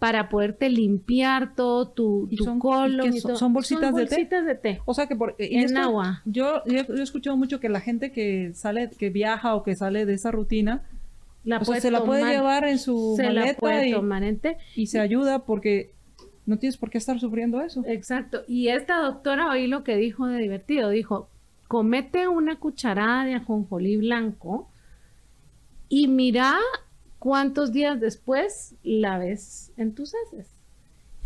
para 0.02 0.28
poderte 0.28 0.68
limpiar 0.68 1.54
todo 1.54 1.86
tu, 1.90 2.28
tu 2.36 2.58
colon. 2.58 3.12
son, 3.20 3.52
bolsitas, 3.52 3.94
de, 3.94 4.56
té? 4.56 4.80
O 4.84 4.94
sea 4.94 5.06
que 5.06 5.14
por, 5.14 5.36
en 5.38 5.76
agua. 5.76 6.22
Yo, 6.24 6.64
he 6.66 7.00
escuchado 7.00 7.36
mucho 7.36 7.60
que 7.60 7.68
la 7.68 7.80
gente 7.80 8.10
que 8.10 8.50
sale, 8.52 8.90
que 8.98 9.10
viaja 9.10 9.54
o 9.54 9.62
que 9.62 9.76
sale 9.76 10.04
de 10.04 10.14
esa 10.14 10.32
rutina, 10.32 10.82
la 11.44 11.64
se 11.64 11.92
la 11.92 12.02
puede 12.02 12.24
llevar 12.24 12.64
en 12.64 12.80
su 12.80 13.16
maleta 13.16 14.56
y, 14.74 14.82
y 14.82 14.86
se 14.88 14.98
ayuda 14.98 15.44
porque 15.44 15.92
no 16.46 16.58
tienes 16.58 16.78
por 16.78 16.90
qué 16.90 16.98
estar 16.98 17.20
sufriendo 17.20 17.60
eso. 17.60 17.84
Exacto. 17.86 18.42
Y 18.48 18.70
esta 18.70 18.96
doctora 19.02 19.50
oí 19.52 19.68
lo 19.68 19.84
que 19.84 19.96
dijo 19.96 20.26
de 20.26 20.40
divertido. 20.40 20.90
Dijo, 20.90 21.28
comete 21.68 22.26
una 22.26 22.56
cucharada 22.56 23.24
de 23.24 23.34
ajonjolí 23.34 23.98
blanco 23.98 24.68
y 25.88 26.08
mira 26.08 26.58
cuántos 27.22 27.70
días 27.70 28.00
después 28.00 28.74
la 28.82 29.16
ves 29.16 29.70
en 29.76 29.94
tus 29.94 30.12
heces. 30.12 30.50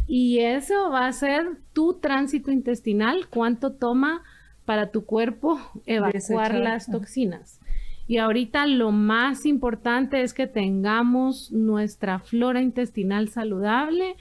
Y 0.07 0.41
eso 0.41 0.91
va 0.91 1.07
a 1.07 1.13
ser 1.15 1.57
tu 1.73 1.95
tránsito 1.95 2.51
intestinal, 2.51 3.29
cuánto 3.31 3.73
toma 3.73 4.23
para 4.67 4.91
tu 4.91 5.07
cuerpo 5.07 5.59
evacuar 5.87 6.55
las 6.55 6.91
toxinas. 6.91 7.61
Y 8.07 8.19
ahorita 8.19 8.67
lo 8.67 8.93
más 8.93 9.47
importante 9.47 10.21
es 10.21 10.35
que 10.35 10.47
tengamos 10.47 11.51
nuestra 11.51 12.19
flora 12.19 12.61
intestinal 12.61 13.31
saludable 13.31 14.17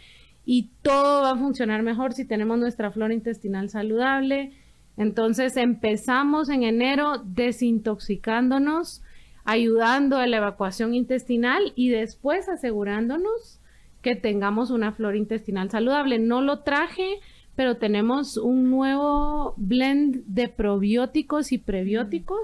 y 0.45 0.69
todo 0.81 1.23
va 1.23 1.31
a 1.31 1.37
funcionar 1.37 1.83
mejor 1.83 2.13
si 2.13 2.23
tenemos 2.23 2.57
nuestra 2.57 2.89
flora 2.89 3.13
intestinal 3.13 3.69
saludable. 3.69 4.53
Entonces 4.95 5.57
empezamos 5.57 6.47
en 6.47 6.63
enero 6.63 7.21
desintoxicándonos 7.25 9.01
ayudando 9.45 10.17
a 10.17 10.27
la 10.27 10.37
evacuación 10.37 10.93
intestinal 10.93 11.71
y 11.75 11.89
después 11.89 12.49
asegurándonos 12.49 13.61
que 14.01 14.15
tengamos 14.15 14.71
una 14.71 14.91
flora 14.91 15.17
intestinal 15.17 15.69
saludable. 15.69 16.19
No 16.19 16.41
lo 16.41 16.59
traje, 16.59 17.19
pero 17.55 17.77
tenemos 17.77 18.37
un 18.37 18.69
nuevo 18.69 19.53
blend 19.57 20.23
de 20.25 20.49
probióticos 20.49 21.51
y 21.51 21.57
prebióticos 21.59 22.41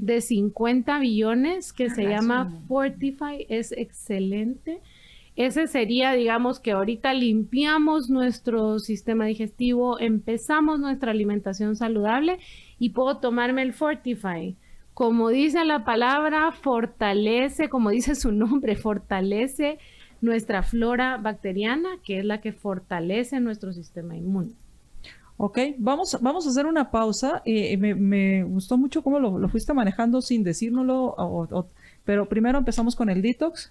de 0.00 0.20
50 0.20 0.98
billones 1.00 1.72
que 1.72 1.90
se 1.90 2.04
llama 2.04 2.62
Fortify. 2.66 3.46
Es 3.48 3.72
excelente. 3.72 4.80
Ese 5.36 5.68
sería, 5.68 6.14
digamos, 6.14 6.58
que 6.58 6.72
ahorita 6.72 7.14
limpiamos 7.14 8.10
nuestro 8.10 8.80
sistema 8.80 9.26
digestivo, 9.26 10.00
empezamos 10.00 10.80
nuestra 10.80 11.12
alimentación 11.12 11.76
saludable 11.76 12.38
y 12.80 12.90
puedo 12.90 13.18
tomarme 13.18 13.62
el 13.62 13.72
Fortify. 13.72 14.56
Como 14.98 15.28
dice 15.28 15.64
la 15.64 15.84
palabra, 15.84 16.50
fortalece, 16.50 17.68
como 17.68 17.90
dice 17.90 18.16
su 18.16 18.32
nombre, 18.32 18.74
fortalece 18.74 19.78
nuestra 20.20 20.64
flora 20.64 21.18
bacteriana, 21.18 21.88
que 22.04 22.18
es 22.18 22.24
la 22.24 22.40
que 22.40 22.52
fortalece 22.52 23.38
nuestro 23.38 23.72
sistema 23.72 24.16
inmune. 24.16 24.54
Ok, 25.36 25.56
vamos, 25.78 26.18
vamos 26.20 26.48
a 26.48 26.50
hacer 26.50 26.66
una 26.66 26.90
pausa. 26.90 27.42
Eh, 27.44 27.76
me, 27.76 28.42
gustó 28.42 28.76
mucho 28.76 29.04
cómo 29.04 29.20
lo, 29.20 29.48
fuiste 29.48 29.72
manejando 29.72 30.20
sin 30.20 30.42
decírnoslo, 30.42 31.64
pero 32.04 32.28
primero 32.28 32.58
empezamos 32.58 32.96
con 32.96 33.08
el 33.08 33.22
detox 33.22 33.70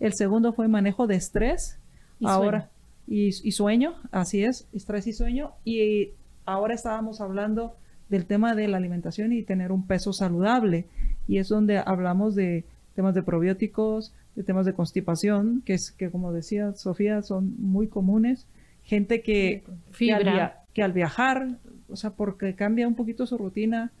el 0.00 0.14
segundo 0.14 0.54
fue 0.54 0.68
manejo 0.68 1.06
de 1.06 1.16
estrés. 1.16 1.78
Y 2.18 2.26
ahora. 2.26 2.70
Y, 3.06 3.32
sueño, 3.52 3.96
así 4.10 4.42
es, 4.42 4.66
estrés 4.72 5.06
y 5.06 5.12
sueño. 5.12 5.52
Y 5.66 6.12
ahora 6.46 6.72
estábamos 6.72 7.20
hablando 7.20 7.76
del 8.08 8.26
tema 8.26 8.54
de 8.54 8.68
la 8.68 8.76
alimentación 8.76 9.32
y 9.32 9.42
tener 9.42 9.72
un 9.72 9.86
peso 9.86 10.12
saludable. 10.12 10.86
Y 11.28 11.38
es 11.38 11.48
donde 11.48 11.78
hablamos 11.78 12.34
de 12.34 12.64
temas 12.94 13.14
de 13.14 13.22
probióticos, 13.22 14.14
de 14.34 14.42
temas 14.42 14.66
de 14.66 14.74
constipación, 14.74 15.62
que 15.64 15.74
es 15.74 15.90
que 15.90 16.10
como 16.10 16.32
decía 16.32 16.72
Sofía, 16.74 17.22
son 17.22 17.54
muy 17.58 17.88
comunes. 17.88 18.46
Gente 18.84 19.22
que, 19.22 19.62
que, 19.96 20.82
al, 20.82 20.92
viajar, 20.92 21.58
o 21.88 21.96
sea, 21.96 22.10
porque 22.10 22.54
cambia 22.54 22.88
un 22.88 22.94
poquito 22.94 23.26
su 23.26 23.38
rutina, 23.38 23.92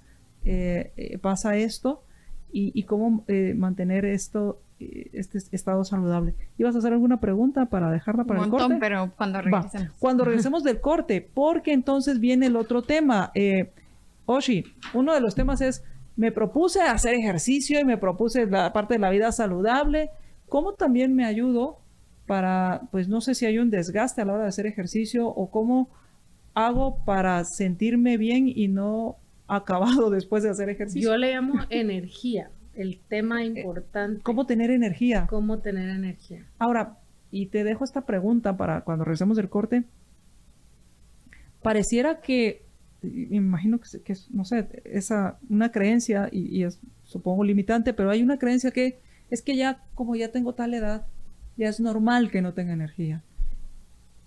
eh, 0.44 0.92
eh, 0.96 1.18
pasa 1.18 1.56
esto. 1.56 2.02
Y, 2.54 2.82
cómo 2.82 3.24
eh, 3.28 3.54
mantener 3.56 4.04
esto 4.04 4.60
este 5.12 5.38
estado 5.52 5.84
saludable. 5.84 6.34
¿Ibas 6.58 6.74
a 6.74 6.78
hacer 6.78 6.92
alguna 6.92 7.20
pregunta 7.20 7.66
para 7.66 7.90
dejarla 7.90 8.24
para 8.24 8.44
el 8.44 8.50
corte? 8.50 8.76
pero 8.80 9.12
cuando 9.16 9.40
regresemos. 9.40 9.96
cuando 9.98 10.24
regresemos 10.24 10.64
del 10.64 10.80
corte, 10.80 11.26
porque 11.32 11.72
entonces 11.72 12.20
viene 12.20 12.46
el 12.46 12.56
otro 12.56 12.82
tema. 12.82 13.30
Eh, 13.34 13.70
Oshi, 14.26 14.64
uno 14.94 15.14
de 15.14 15.20
los 15.20 15.34
temas 15.34 15.60
es, 15.60 15.84
me 16.16 16.32
propuse 16.32 16.82
hacer 16.82 17.14
ejercicio 17.14 17.80
y 17.80 17.84
me 17.84 17.96
propuse 17.96 18.46
la 18.46 18.72
parte 18.72 18.94
de 18.94 19.00
la 19.00 19.10
vida 19.10 19.32
saludable. 19.32 20.10
¿Cómo 20.48 20.74
también 20.74 21.14
me 21.14 21.24
ayudo 21.24 21.78
para, 22.26 22.82
pues 22.90 23.08
no 23.08 23.20
sé 23.20 23.34
si 23.34 23.46
hay 23.46 23.58
un 23.58 23.70
desgaste 23.70 24.20
a 24.20 24.24
la 24.24 24.34
hora 24.34 24.42
de 24.44 24.48
hacer 24.48 24.66
ejercicio 24.66 25.26
o 25.26 25.50
cómo 25.50 25.90
hago 26.54 27.04
para 27.04 27.44
sentirme 27.44 28.16
bien 28.16 28.46
y 28.48 28.68
no 28.68 29.16
acabado 29.48 30.10
después 30.10 30.42
de 30.42 30.50
hacer 30.50 30.68
ejercicio? 30.68 31.10
Yo 31.10 31.16
le 31.16 31.32
llamo 31.32 31.54
energía 31.70 32.50
el 32.74 33.00
tema 33.00 33.42
eh, 33.42 33.46
importante. 33.46 34.22
¿Cómo 34.22 34.46
tener 34.46 34.70
energía? 34.70 35.26
¿Cómo 35.28 35.58
tener 35.58 35.88
energía? 35.88 36.46
Ahora, 36.58 36.98
y 37.30 37.46
te 37.46 37.64
dejo 37.64 37.84
esta 37.84 38.02
pregunta 38.02 38.56
para 38.56 38.82
cuando 38.82 39.04
regresemos 39.04 39.36
del 39.36 39.48
corte. 39.48 39.84
Pareciera 41.62 42.20
que, 42.20 42.64
me 43.02 43.36
imagino 43.36 43.80
que, 43.80 44.12
es, 44.12 44.30
no 44.30 44.44
sé, 44.44 44.66
esa, 44.84 45.38
una 45.48 45.72
creencia, 45.72 46.28
y, 46.30 46.62
es 46.62 46.78
supongo 47.04 47.44
limitante, 47.44 47.92
pero 47.92 48.10
hay 48.10 48.22
una 48.22 48.38
creencia 48.38 48.70
que 48.70 48.98
es 49.30 49.42
que 49.42 49.56
ya, 49.56 49.82
como 49.94 50.14
ya 50.14 50.30
tengo 50.30 50.54
tal 50.54 50.74
edad, 50.74 51.06
ya 51.56 51.68
es 51.68 51.80
normal 51.80 52.30
que 52.30 52.42
no 52.42 52.54
tenga 52.54 52.72
energía. 52.72 53.22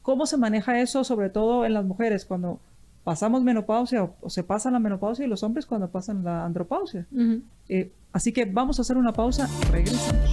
¿Cómo 0.01 0.25
se 0.25 0.37
maneja 0.37 0.79
eso, 0.79 1.03
sobre 1.03 1.29
todo 1.29 1.65
en 1.65 1.73
las 1.73 1.85
mujeres, 1.85 2.25
cuando 2.25 2.59
pasamos 3.05 3.43
menopausia 3.43 4.03
o, 4.03 4.29
se 4.29 4.43
pasa 4.43 4.71
la 4.71 4.79
menopausia 4.79 5.25
y 5.25 5.29
los 5.29 5.43
hombres 5.43 5.65
cuando 5.65 5.87
pasan 5.87 6.23
la 6.23 6.43
andropausia. 6.43 7.05
Eh, 7.69 7.91
así 8.11 8.33
que 8.33 8.45
vamos 8.45 8.79
a 8.79 8.81
hacer 8.81 8.97
una 8.97 9.13
pausa, 9.13 9.47
regresamos. 9.71 10.31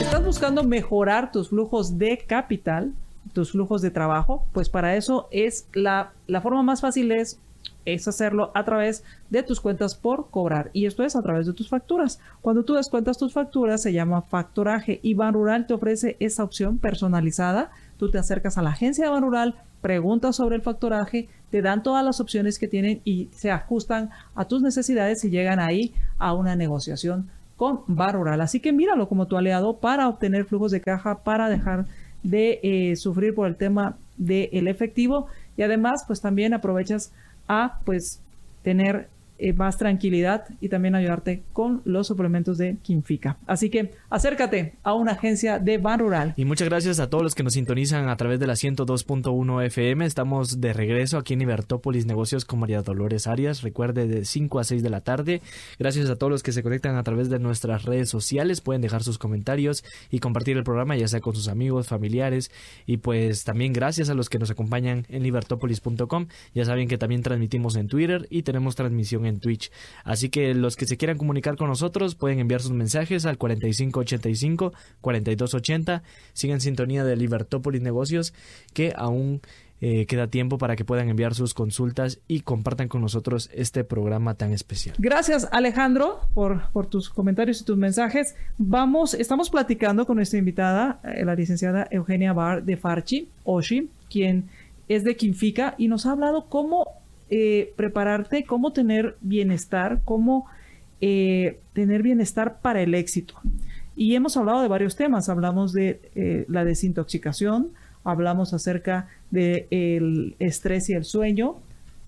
¿Estás 0.00 0.24
buscando 0.24 0.64
mejorar 0.64 1.30
tus 1.30 1.50
flujos 1.50 1.98
de 1.98 2.18
capital, 2.26 2.94
tus 3.32 3.52
flujos 3.52 3.82
de 3.82 3.90
trabajo? 3.90 4.46
Pues 4.52 4.68
para 4.68 4.96
eso 4.96 5.28
es 5.30 5.66
la, 5.72 6.12
la 6.26 6.40
forma 6.40 6.62
más 6.62 6.80
fácil 6.80 7.12
es 7.12 7.38
es 7.84 8.06
hacerlo 8.08 8.50
a 8.54 8.64
través 8.64 9.04
de 9.30 9.42
tus 9.42 9.60
cuentas 9.60 9.94
por 9.94 10.30
cobrar 10.30 10.70
y 10.72 10.86
esto 10.86 11.02
es 11.02 11.16
a 11.16 11.22
través 11.22 11.46
de 11.46 11.52
tus 11.52 11.68
facturas. 11.68 12.20
Cuando 12.42 12.64
tú 12.64 12.74
descuentas 12.74 13.18
tus 13.18 13.32
facturas 13.32 13.82
se 13.82 13.92
llama 13.92 14.22
factoraje 14.22 15.00
y 15.02 15.14
Ban 15.14 15.34
Rural 15.34 15.66
te 15.66 15.74
ofrece 15.74 16.16
esa 16.20 16.44
opción 16.44 16.78
personalizada. 16.78 17.70
Tú 17.96 18.10
te 18.10 18.18
acercas 18.18 18.58
a 18.58 18.62
la 18.62 18.70
agencia 18.70 19.04
de 19.04 19.10
Ban 19.10 19.22
Rural, 19.22 19.54
preguntas 19.80 20.36
sobre 20.36 20.56
el 20.56 20.62
factoraje, 20.62 21.28
te 21.50 21.62
dan 21.62 21.82
todas 21.82 22.04
las 22.04 22.20
opciones 22.20 22.58
que 22.58 22.68
tienen 22.68 23.00
y 23.04 23.28
se 23.32 23.50
ajustan 23.50 24.10
a 24.34 24.46
tus 24.46 24.62
necesidades 24.62 25.24
y 25.24 25.30
llegan 25.30 25.58
ahí 25.58 25.94
a 26.18 26.34
una 26.34 26.56
negociación 26.56 27.30
con 27.56 27.80
Ban 27.86 28.14
Rural. 28.14 28.40
Así 28.40 28.60
que 28.60 28.72
míralo 28.72 29.08
como 29.08 29.26
tu 29.26 29.36
aliado 29.36 29.78
para 29.78 30.08
obtener 30.08 30.44
flujos 30.44 30.72
de 30.72 30.80
caja, 30.80 31.22
para 31.24 31.48
dejar 31.48 31.86
de 32.22 32.60
eh, 32.62 32.96
sufrir 32.96 33.34
por 33.34 33.46
el 33.48 33.56
tema 33.56 33.96
del 34.16 34.68
efectivo. 34.68 35.26
Y 35.56 35.62
además 35.62 36.04
pues 36.06 36.20
también 36.20 36.54
aprovechas 36.54 37.12
a 37.48 37.80
pues 37.84 38.20
tener 38.62 39.08
eh, 39.40 39.52
más 39.52 39.78
tranquilidad 39.78 40.44
y 40.60 40.68
también 40.68 40.94
ayudarte 40.94 41.42
con 41.52 41.82
los 41.84 42.06
suplementos 42.06 42.58
de 42.58 42.76
Quinfica. 42.82 43.38
Así 43.46 43.70
que 43.70 43.92
acércate 44.10 44.74
a 44.82 44.94
una 44.94 45.12
agencia 45.12 45.58
de 45.58 45.78
Ban 45.78 45.98
Rural. 46.00 46.34
Y 46.36 46.44
muchas 46.44 46.68
gracias 46.68 47.00
a 47.00 47.08
todos 47.08 47.22
los 47.22 47.34
que 47.34 47.42
nos 47.42 47.54
sintonizan 47.54 48.08
a 48.08 48.16
través 48.16 48.38
de 48.38 48.46
la 48.46 48.52
102.1 48.52 49.64
FM. 49.66 50.04
Estamos 50.04 50.60
de 50.60 50.72
regreso 50.72 51.18
aquí 51.18 51.34
en 51.34 51.42
Ibertópolis 51.42 52.06
Negocios 52.06 52.44
con 52.44 52.60
María 52.60 52.82
Dolores 52.82 53.26
Arias. 53.26 53.62
Recuerde 53.62 54.06
de 54.06 54.24
5 54.24 54.58
a 54.58 54.64
6 54.64 54.82
de 54.82 54.90
la 54.90 55.00
tarde. 55.00 55.40
Gracias 55.78 56.10
a 56.10 56.16
todos 56.16 56.30
los 56.30 56.42
que 56.42 56.52
se 56.52 56.62
conectan 56.62 56.96
a 56.96 57.02
través 57.02 57.30
de 57.30 57.38
nuestras 57.38 57.84
redes 57.84 58.10
sociales. 58.10 58.60
Pueden 58.60 58.82
dejar 58.82 59.02
sus 59.02 59.18
comentarios 59.18 59.84
y 60.10 60.18
compartir 60.18 60.56
el 60.56 60.64
programa 60.64 60.96
ya 60.96 61.08
sea 61.08 61.20
con 61.20 61.34
sus 61.34 61.48
amigos, 61.48 61.88
familiares 61.88 62.50
y 62.86 62.98
pues 62.98 63.44
también 63.44 63.72
gracias 63.72 64.10
a 64.10 64.14
los 64.14 64.28
que 64.28 64.38
nos 64.38 64.50
acompañan 64.50 65.06
en 65.08 65.22
libertópolis.com. 65.22 66.26
Ya 66.54 66.64
saben 66.64 66.88
que 66.88 66.98
también 66.98 67.22
transmitimos 67.22 67.76
en 67.76 67.88
Twitter 67.88 68.26
y 68.30 68.42
tenemos 68.42 68.76
transmisión 68.76 69.26
en 69.26 69.29
en 69.30 69.40
Twitch. 69.40 69.72
Así 70.04 70.28
que 70.28 70.54
los 70.54 70.76
que 70.76 70.86
se 70.86 70.98
quieran 70.98 71.16
comunicar 71.16 71.56
con 71.56 71.68
nosotros 71.68 72.14
pueden 72.14 72.38
enviar 72.38 72.60
sus 72.60 72.72
mensajes 72.72 73.24
al 73.24 73.38
4585 73.38 74.72
4280. 75.00 76.02
Sigan 76.34 76.60
sintonía 76.60 77.04
de 77.04 77.16
Libertópolis 77.16 77.80
Negocios 77.80 78.34
que 78.74 78.92
aún 78.94 79.40
eh, 79.82 80.04
queda 80.04 80.26
tiempo 80.26 80.58
para 80.58 80.76
que 80.76 80.84
puedan 80.84 81.08
enviar 81.08 81.34
sus 81.34 81.54
consultas 81.54 82.20
y 82.28 82.40
compartan 82.40 82.88
con 82.88 83.00
nosotros 83.00 83.48
este 83.54 83.82
programa 83.82 84.34
tan 84.34 84.52
especial. 84.52 84.94
Gracias 84.98 85.48
Alejandro 85.52 86.20
por, 86.34 86.70
por 86.72 86.86
tus 86.86 87.08
comentarios 87.08 87.62
y 87.62 87.64
tus 87.64 87.78
mensajes. 87.78 88.34
Vamos, 88.58 89.14
estamos 89.14 89.48
platicando 89.48 90.04
con 90.04 90.16
nuestra 90.16 90.38
invitada, 90.38 91.00
eh, 91.04 91.24
la 91.24 91.34
licenciada 91.34 91.88
Eugenia 91.90 92.34
Bar 92.34 92.62
de 92.62 92.76
Farchi, 92.76 93.30
Oshi, 93.44 93.88
quien 94.10 94.50
es 94.88 95.02
de 95.02 95.16
Quinfica 95.16 95.74
y 95.78 95.88
nos 95.88 96.04
ha 96.04 96.12
hablado 96.12 96.44
cómo 96.50 96.99
eh, 97.30 97.72
prepararte, 97.76 98.44
cómo 98.44 98.72
tener 98.72 99.16
bienestar, 99.20 100.00
cómo 100.04 100.46
eh, 101.00 101.60
tener 101.72 102.02
bienestar 102.02 102.60
para 102.60 102.82
el 102.82 102.94
éxito. 102.94 103.34
Y 103.96 104.14
hemos 104.16 104.36
hablado 104.36 104.62
de 104.62 104.68
varios 104.68 104.96
temas, 104.96 105.28
hablamos 105.28 105.72
de 105.72 106.00
eh, 106.14 106.44
la 106.48 106.64
desintoxicación, 106.64 107.68
hablamos 108.02 108.52
acerca 108.52 109.08
del 109.30 110.34
estrés 110.38 110.90
y 110.90 110.94
el 110.94 111.04
sueño, 111.04 111.56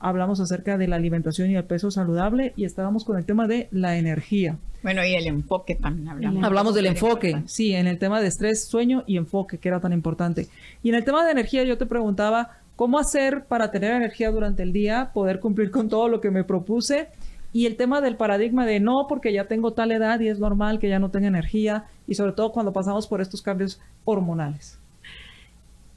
hablamos 0.00 0.40
acerca 0.40 0.76
de 0.76 0.88
la 0.88 0.96
alimentación 0.96 1.50
y 1.50 1.56
el 1.56 1.64
peso 1.64 1.90
saludable 1.90 2.52
y 2.56 2.64
estábamos 2.64 3.04
con 3.04 3.16
el 3.16 3.24
tema 3.24 3.46
de 3.46 3.68
la 3.70 3.96
energía. 3.96 4.58
Bueno, 4.82 5.04
y 5.04 5.14
el 5.14 5.28
enfoque 5.28 5.76
también 5.76 6.08
hablamos. 6.08 6.42
Hablamos 6.42 6.74
del 6.74 6.86
enfoque, 6.86 7.42
sí, 7.46 7.72
en 7.72 7.86
el 7.86 7.98
tema 7.98 8.20
de 8.20 8.26
estrés, 8.26 8.64
sueño 8.64 9.04
y 9.06 9.16
enfoque, 9.16 9.58
que 9.58 9.68
era 9.68 9.78
tan 9.78 9.92
importante. 9.92 10.48
Y 10.82 10.88
en 10.88 10.96
el 10.96 11.04
tema 11.04 11.24
de 11.24 11.30
energía 11.30 11.62
yo 11.62 11.78
te 11.78 11.86
preguntaba, 11.86 12.58
cómo 12.76 12.98
hacer 12.98 13.44
para 13.44 13.70
tener 13.70 13.92
energía 13.92 14.30
durante 14.30 14.62
el 14.62 14.72
día, 14.72 15.10
poder 15.12 15.40
cumplir 15.40 15.70
con 15.70 15.88
todo 15.88 16.08
lo 16.08 16.20
que 16.20 16.30
me 16.30 16.44
propuse. 16.44 17.08
Y 17.52 17.66
el 17.66 17.76
tema 17.76 18.00
del 18.00 18.16
paradigma 18.16 18.64
de 18.64 18.80
no, 18.80 19.06
porque 19.08 19.32
ya 19.32 19.46
tengo 19.46 19.72
tal 19.72 19.92
edad 19.92 20.18
y 20.20 20.28
es 20.28 20.38
normal 20.38 20.78
que 20.78 20.88
ya 20.88 20.98
no 20.98 21.10
tenga 21.10 21.28
energía, 21.28 21.84
y 22.06 22.14
sobre 22.14 22.32
todo 22.32 22.50
cuando 22.50 22.72
pasamos 22.72 23.06
por 23.06 23.20
estos 23.20 23.42
cambios 23.42 23.80
hormonales. 24.04 24.78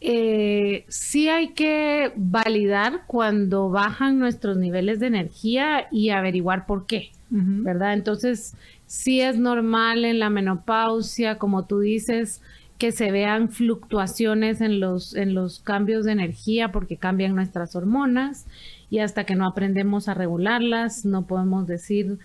Eh, 0.01 0.85
sí 0.87 1.29
hay 1.29 1.53
que 1.53 2.11
validar 2.15 3.05
cuando 3.07 3.69
bajan 3.69 4.19
nuestros 4.19 4.57
niveles 4.57 4.99
de 4.99 5.07
energía 5.07 5.87
y 5.91 6.09
averiguar 6.09 6.65
por 6.65 6.85
qué, 6.85 7.11
¿verdad? 7.29 7.93
Entonces, 7.93 8.55
sí 8.85 9.21
es 9.21 9.37
normal 9.37 10.05
en 10.05 10.19
la 10.19 10.29
menopausia, 10.29 11.37
como 11.37 11.65
tú 11.65 11.79
dices, 11.79 12.41
que 12.77 12.91
se 12.91 13.11
vean 13.11 13.49
fluctuaciones 13.49 14.61
en 14.61 14.79
los, 14.79 15.15
en 15.15 15.33
los 15.33 15.59
cambios 15.59 16.05
de 16.05 16.11
energía 16.11 16.71
porque 16.71 16.97
cambian 16.97 17.35
nuestras 17.35 17.75
hormonas 17.75 18.45
y 18.89 18.99
hasta 18.99 19.23
que 19.23 19.35
no 19.35 19.47
aprendemos 19.47 20.07
a 20.07 20.13
regularlas 20.13 21.05
no 21.05 21.25
podemos 21.25 21.67
decir 21.67 22.19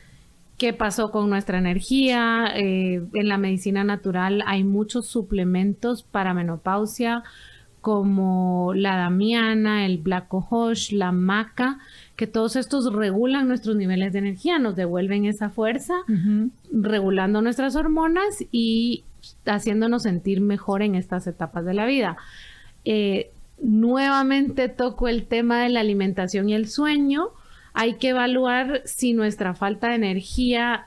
qué 0.61 0.75
pasó 0.75 1.11
con 1.11 1.31
nuestra 1.31 1.57
energía. 1.57 2.53
Eh, 2.55 3.03
en 3.15 3.29
la 3.29 3.39
medicina 3.39 3.83
natural 3.83 4.45
hay 4.47 4.63
muchos 4.63 5.07
suplementos 5.07 6.03
para 6.03 6.35
menopausia, 6.35 7.23
como 7.81 8.73
la 8.75 8.97
damiana, 8.97 9.87
el 9.87 9.97
black 9.97 10.29
cohosh, 10.29 10.93
la 10.93 11.13
maca, 11.13 11.79
que 12.15 12.27
todos 12.27 12.57
estos 12.57 12.93
regulan 12.93 13.49
nuestros 13.49 13.75
niveles 13.75 14.13
de 14.13 14.19
energía, 14.19 14.59
nos 14.59 14.77
devuelven 14.77 15.25
esa 15.25 15.49
fuerza, 15.49 15.95
regulando 16.71 17.41
nuestras 17.41 17.75
hormonas 17.75 18.45
y 18.53 19.05
haciéndonos 19.47 20.03
sentir 20.03 20.41
mejor 20.41 20.83
en 20.83 20.95
estas 20.95 21.27
etapas 21.27 21.65
de 21.65 21.75
la 21.75 21.87
vida. 21.87 22.17
Eh, 22.85 23.31
nuevamente 23.61 24.69
toco 24.69 25.09
el 25.09 25.27
tema 25.27 25.63
de 25.63 25.69
la 25.69 25.81
alimentación 25.81 26.49
y 26.49 26.55
el 26.55 26.69
sueño. 26.69 27.29
Hay 27.73 27.95
que 27.95 28.11
evaluar 28.11 28.83
si 28.85 29.13
nuestra 29.13 29.55
falta 29.55 29.89
de 29.89 29.97
energía 29.97 30.87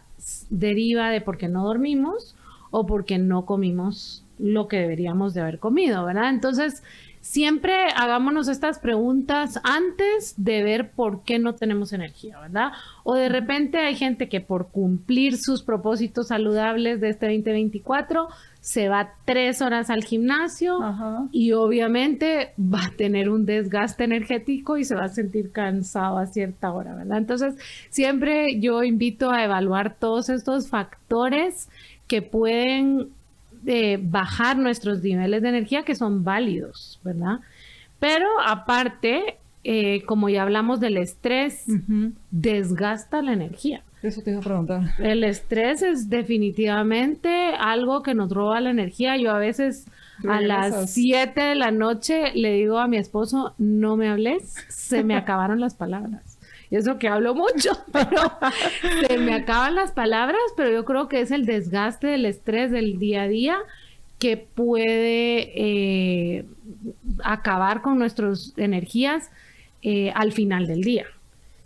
deriva 0.50 1.10
de 1.10 1.22
porque 1.22 1.48
no 1.48 1.66
dormimos 1.66 2.36
o 2.72 2.86
porque 2.86 3.18
no 3.18 3.46
comimos 3.46 4.24
lo 4.40 4.68
que 4.68 4.78
deberíamos 4.78 5.34
de 5.34 5.42
haber 5.42 5.60
comido, 5.60 6.04
¿verdad? 6.06 6.30
Entonces, 6.30 6.84
siempre 7.24 7.74
hagámonos 7.96 8.50
estas 8.50 8.80
preguntas 8.80 9.58
antes 9.64 10.34
de 10.36 10.62
ver 10.62 10.92
por 10.92 11.24
qué 11.24 11.40
no 11.40 11.56
tenemos 11.56 11.94
energía, 11.94 12.38
¿verdad? 12.38 12.74
O 13.06 13.16
de 13.16 13.30
repente 13.30 13.78
hay 13.78 13.96
gente 13.96 14.28
que 14.28 14.42
por 14.42 14.68
cumplir 14.68 15.38
sus 15.38 15.64
propósitos 15.64 16.28
saludables 16.28 17.00
de 17.00 17.10
este 17.10 17.28
2024 17.28 18.28
se 18.60 18.90
va 18.90 19.14
tres 19.24 19.62
horas 19.62 19.90
al 19.90 20.04
gimnasio 20.04 20.80
y 21.32 21.54
obviamente 21.54 22.54
va 22.60 22.88
a 22.88 22.92
tener 22.92 23.30
un 23.30 23.46
desgaste 23.46 24.04
energético 24.04 24.78
y 24.78 24.84
se 24.84 24.96
va 24.96 25.06
a 25.06 25.10
sentir 25.10 25.52
cansado 25.52 26.18
a 26.18 26.28
cierta 26.28 26.74
hora, 26.74 26.94
¿verdad? 26.94 27.20
Entonces, 27.20 27.56
siempre 27.90 28.60
yo 28.60 28.84
invito 28.84 29.32
a 29.32 29.46
evaluar 29.46 29.96
todos 29.98 30.28
estos 30.28 30.68
factores 30.68 31.70
que 32.08 32.22
pueden 32.22 33.12
de 33.64 34.00
bajar 34.02 34.58
nuestros 34.58 35.02
niveles 35.02 35.42
de 35.42 35.50
energía 35.50 35.84
que 35.84 35.96
son 35.96 36.24
válidos, 36.24 37.00
¿verdad? 37.04 37.40
Pero 38.00 38.28
aparte, 38.46 39.38
eh, 39.64 40.04
como 40.06 40.30
ya 40.30 40.44
hablamos 40.44 40.80
del 40.80 40.98
estrés, 40.98 41.66
desgasta 42.32 43.22
la 43.22 43.34
energía. 43.34 43.84
Eso 44.02 44.22
te 44.22 44.32
iba 44.32 44.40
a 44.40 44.44
preguntar. 44.44 44.82
El 45.00 45.24
estrés 45.24 45.82
es 45.82 46.10
definitivamente 46.10 47.54
algo 47.58 48.04
que 48.04 48.14
nos 48.14 48.30
roba 48.30 48.60
la 48.60 48.72
energía. 48.72 49.16
Yo 49.16 49.32
a 49.32 49.40
veces 49.40 49.86
a 50.28 50.42
las 50.42 50.92
7 50.92 51.40
de 51.40 51.56
la 51.56 51.72
noche 51.72 52.34
le 52.36 52.54
digo 52.54 52.80
a 52.80 52.88
mi 52.88 52.98
esposo, 52.98 53.54
no 53.58 53.96
me 53.96 54.10
hables, 54.10 54.56
se 54.68 55.04
me 55.06 55.16
acabaron 55.18 55.62
las 55.62 55.76
palabras 55.76 56.33
eso 56.76 56.98
que 56.98 57.08
hablo 57.08 57.36
mucho, 57.36 57.72
pero 57.92 58.22
se 59.08 59.18
me 59.18 59.34
acaban 59.34 59.76
las 59.76 59.92
palabras, 59.92 60.42
pero 60.58 60.72
yo 60.72 60.86
creo 60.86 61.08
que 61.08 61.22
es 61.22 61.32
el 61.32 61.46
desgaste 61.46 62.08
del 62.08 62.26
estrés 62.26 62.72
del 62.72 63.00
día 63.00 63.24
a 63.24 63.28
día 63.28 63.58
que 64.20 64.38
puede 64.38 65.52
eh, 65.56 66.46
acabar 67.24 67.82
con 67.82 68.00
nuestras 68.00 68.54
energías 68.58 69.30
eh, 69.82 70.12
al 70.16 70.32
final 70.32 70.66
del 70.66 70.82
día. 70.82 71.06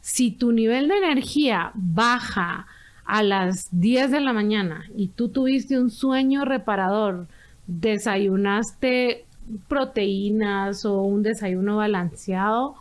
Si 0.01 0.31
tu 0.31 0.51
nivel 0.51 0.87
de 0.87 0.97
energía 0.97 1.71
baja 1.75 2.65
a 3.05 3.23
las 3.23 3.67
10 3.71 4.11
de 4.11 4.21
la 4.21 4.33
mañana 4.33 4.85
y 4.95 5.09
tú 5.09 5.29
tuviste 5.29 5.79
un 5.79 5.91
sueño 5.91 6.45
reparador, 6.45 7.27
desayunaste 7.67 9.25
proteínas 9.67 10.83
o 10.85 11.01
un 11.03 11.23
desayuno 11.23 11.77
balanceado, 11.77 12.75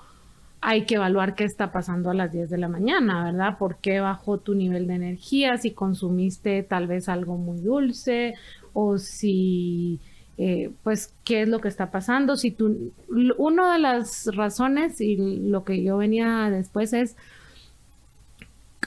hay 0.60 0.84
que 0.84 0.96
evaluar 0.96 1.34
qué 1.34 1.44
está 1.44 1.70
pasando 1.70 2.10
a 2.10 2.14
las 2.14 2.32
10 2.32 2.50
de 2.50 2.58
la 2.58 2.68
mañana, 2.68 3.24
¿verdad? 3.24 3.58
¿Por 3.58 3.76
qué 3.76 4.00
bajó 4.00 4.38
tu 4.38 4.54
nivel 4.54 4.86
de 4.86 4.94
energía? 4.94 5.56
Si 5.58 5.70
consumiste 5.70 6.62
tal 6.62 6.86
vez 6.86 7.08
algo 7.08 7.36
muy 7.36 7.60
dulce 7.60 8.34
o 8.72 8.98
si, 8.98 10.00
eh, 10.38 10.70
pues, 10.82 11.14
¿qué 11.24 11.42
es 11.42 11.48
lo 11.48 11.60
que 11.60 11.68
está 11.68 11.90
pasando? 11.90 12.36
Si 12.36 12.50
tú, 12.50 12.92
una 13.38 13.74
de 13.74 13.78
las 13.78 14.28
razones 14.34 15.00
y 15.00 15.16
lo 15.16 15.64
que 15.64 15.82
yo 15.82 15.98
venía 15.98 16.50
después 16.50 16.92
es, 16.92 17.16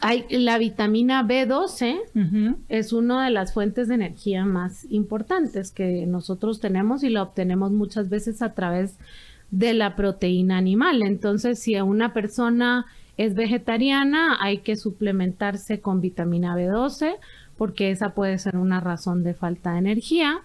hay, 0.02 0.26
la 0.30 0.58
vitamina 0.58 1.24
B12 1.24 2.56
es 2.70 2.94
una 2.94 3.26
de 3.26 3.32
las 3.32 3.54
fuentes 3.54 3.90
de 3.90 3.96
energía 3.96 4.46
más 4.46 4.86
importantes 4.90 5.72
que 5.72 6.06
nosotros 6.06 6.62
tenemos 6.62 7.04
y 7.04 7.10
la 7.10 7.24
obtenemos 7.24 7.72
muchas 7.72 8.08
veces 8.10 8.42
a 8.42 8.54
través 8.54 8.94
de 8.94 9.04
de 9.52 9.74
la 9.74 9.96
proteína 9.96 10.58
animal. 10.58 11.02
Entonces, 11.02 11.60
si 11.60 11.76
a 11.76 11.84
una 11.84 12.14
persona 12.14 12.86
es 13.18 13.36
vegetariana, 13.36 14.38
hay 14.40 14.60
que 14.60 14.76
suplementarse 14.76 15.82
con 15.82 16.02
vitamina 16.02 16.56
B12 16.56 17.18
porque 17.60 17.92
esa 17.92 18.12
puede 18.12 18.38
ser 18.38 18.56
una 18.56 18.80
razón 18.80 19.22
de 19.22 19.34
falta 19.34 19.74
de 19.74 19.80
energía. 19.80 20.40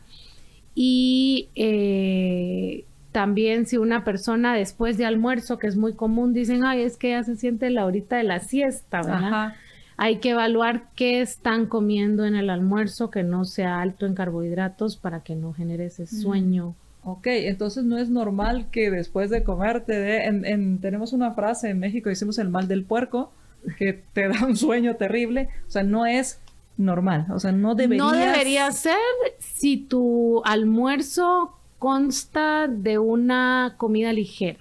Y 0.75 1.49
eh, 1.55 2.85
también 3.13 3.67
si 3.67 3.77
una 3.77 4.03
persona 4.03 4.55
después 4.55 4.99
de 4.99 5.07
almuerzo, 5.07 5.61
que 5.61 5.69
es 5.69 5.77
muy 5.77 5.95
común, 5.95 6.35
dicen, 6.35 6.65
ay, 6.65 6.83
es 6.83 6.97
que 6.97 7.11
ya 7.11 7.23
se 7.23 7.37
siente 7.37 7.71
la 7.71 7.87
horita 7.87 8.17
de 8.17 8.25
la 8.25 8.41
siesta, 8.41 9.03
¿verdad? 9.03 9.55
Hay 9.97 10.19
que 10.19 10.31
evaluar 10.31 10.89
qué 10.97 11.21
están 11.21 11.67
comiendo 11.67 12.25
en 12.25 12.35
el 12.35 12.51
almuerzo 12.51 13.13
que 13.13 13.23
no 13.23 13.45
sea 13.45 13.81
alto 13.81 14.07
en 14.07 14.17
carbohidratos 14.17 14.97
para 14.97 15.21
que 15.21 15.37
no 15.37 15.53
genere 15.53 15.87
ese 15.87 16.09
sueño. 16.09 16.75
Ok, 17.05 17.27
entonces 17.27 17.85
no 17.85 17.99
es 17.99 18.09
normal 18.09 18.67
que 18.71 18.91
después 18.91 19.29
de 19.29 19.45
comer 19.45 19.85
te 19.85 19.99
dé, 19.99 20.25
en, 20.25 20.79
tenemos 20.81 21.13
una 21.13 21.33
frase 21.33 21.69
en 21.69 21.79
México, 21.79 22.09
decimos 22.09 22.39
el 22.39 22.49
mal 22.49 22.67
del 22.67 22.85
puerco, 22.85 23.31
que 23.79 24.03
te 24.13 24.29
da 24.29 24.47
un 24.47 24.57
sueño 24.57 24.97
terrible, 24.97 25.51
o 25.69 25.71
sea, 25.71 25.83
no 25.83 26.07
es 26.07 26.41
normal, 26.79 27.27
o 27.31 27.39
sea, 27.39 27.53
no 27.53 27.75
debería... 27.75 28.03
No 28.03 28.13
debería 28.13 28.73
ser 28.73 28.97
si 29.39 29.77
tu 29.77 30.43
almuerzo 30.45 31.55
consta 31.79 32.69
de 32.69 32.99
una 32.99 33.75
comida 33.77 34.13
ligera. 34.13 34.61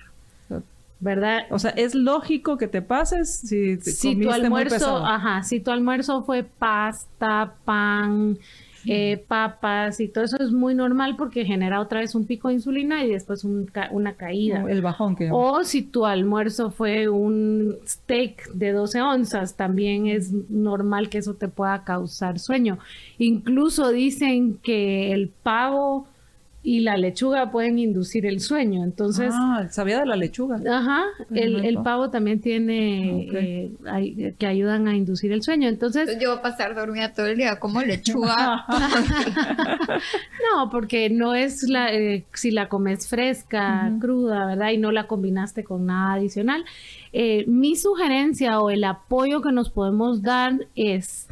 ¿Verdad? 1.00 1.48
O 1.50 1.60
sea, 1.60 1.72
es 1.72 1.96
lógico 1.96 2.58
que 2.58 2.68
te 2.68 2.82
pases 2.82 3.34
si, 3.34 3.78
si 3.82 4.16
tu 4.16 4.32
almuerzo, 4.32 5.06
ajá, 5.06 5.44
si 5.44 5.60
tu 5.60 5.72
almuerzo 5.72 6.24
fue 6.24 6.44
pasta, 6.44 7.56
pan, 7.66 8.38
eh, 8.86 9.24
papas 9.28 10.00
y 10.00 10.08
todo 10.08 10.24
eso 10.24 10.38
es 10.40 10.52
muy 10.52 10.76
normal 10.76 11.16
porque 11.18 11.46
genera 11.46 11.80
otra 11.80 12.02
vez 12.02 12.16
un 12.16 12.26
pico 12.26 12.50
de 12.50 12.56
insulina 12.56 13.04
y 13.04 13.12
después 13.12 13.44
una 13.44 14.14
caída. 14.14 14.66
el 14.70 14.82
bajón 14.82 15.16
que... 15.16 15.30
O 15.32 15.64
si 15.64 15.82
tu 15.82 16.06
almuerzo 16.06 16.72
fue 16.72 17.08
un 17.08 17.78
steak 17.88 18.52
de 18.54 18.72
12 18.72 19.02
onzas, 19.02 19.56
también 19.56 20.08
es 20.08 20.32
normal 20.50 21.10
que 21.10 21.20
eso 21.20 21.34
te 21.36 21.48
pueda 21.48 21.84
causar 21.84 22.40
sueño. 22.40 22.78
Incluso 23.18 23.92
dicen 23.92 24.58
que 24.62 25.14
el 25.14 25.30
pavo 25.30 26.08
y 26.66 26.80
la 26.80 26.96
lechuga 26.96 27.52
pueden 27.52 27.78
inducir 27.78 28.26
el 28.26 28.40
sueño. 28.40 28.86
Entonces. 28.86 29.34
Ah, 29.34 29.68
sabía 29.70 30.00
de 30.00 30.06
la 30.06 30.16
lechuga. 30.16 30.62
Ajá. 30.66 31.04
El, 31.36 31.78
pavo 31.84 32.10
también 32.10 32.40
tiene 32.40 33.28
eh, 33.34 34.34
que 34.40 34.48
ayudan 34.48 34.88
a 34.88 34.96
inducir 34.96 35.34
el 35.34 35.44
sueño. 35.44 35.68
Entonces. 35.68 36.18
Yo 36.22 36.30
voy 36.30 36.40
a 36.40 36.42
pasar 36.42 36.74
dormida 36.74 37.12
todo 37.12 37.28
el 37.28 37.36
día 37.36 37.60
como 37.60 37.82
lechuga. 37.82 38.66
no, 40.54 40.70
porque 40.72 41.10
no 41.10 41.36
es 41.36 41.64
la 41.64 41.94
eh, 41.94 42.24
si 42.34 42.50
la 42.52 42.70
comes 42.70 43.10
fresca, 43.10 43.92
cruda, 44.00 44.46
¿verdad? 44.46 44.72
Y 44.72 44.78
no 44.78 44.94
la 44.94 45.08
combinaste 45.08 45.66
con 45.66 45.86
nada 45.86 46.14
adicional. 46.14 46.64
Eh, 47.12 47.44
mi 47.46 47.76
sugerencia 47.76 48.62
o 48.62 48.70
el 48.70 48.86
apoyo 48.86 49.42
que 49.42 49.52
nos 49.52 49.70
podemos 49.70 50.22
dar 50.22 50.54
es 50.76 51.28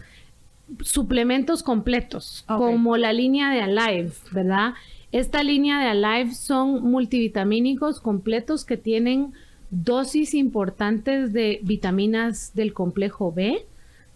suplementos 0.82 1.64
completos, 1.64 2.44
como 2.48 2.98
la 2.98 3.14
línea 3.14 3.50
de 3.50 3.62
Alive, 3.62 4.12
¿verdad? 4.32 4.74
Esta 5.12 5.44
línea 5.44 5.80
de 5.80 5.88
Alive 5.88 6.34
son 6.34 6.84
multivitamínicos 6.84 8.00
completos 8.00 8.64
que 8.64 8.78
tienen 8.78 9.34
dosis 9.70 10.34
importantes 10.34 11.34
de 11.34 11.60
vitaminas 11.64 12.54
del 12.54 12.74
complejo 12.74 13.32
B 13.32 13.66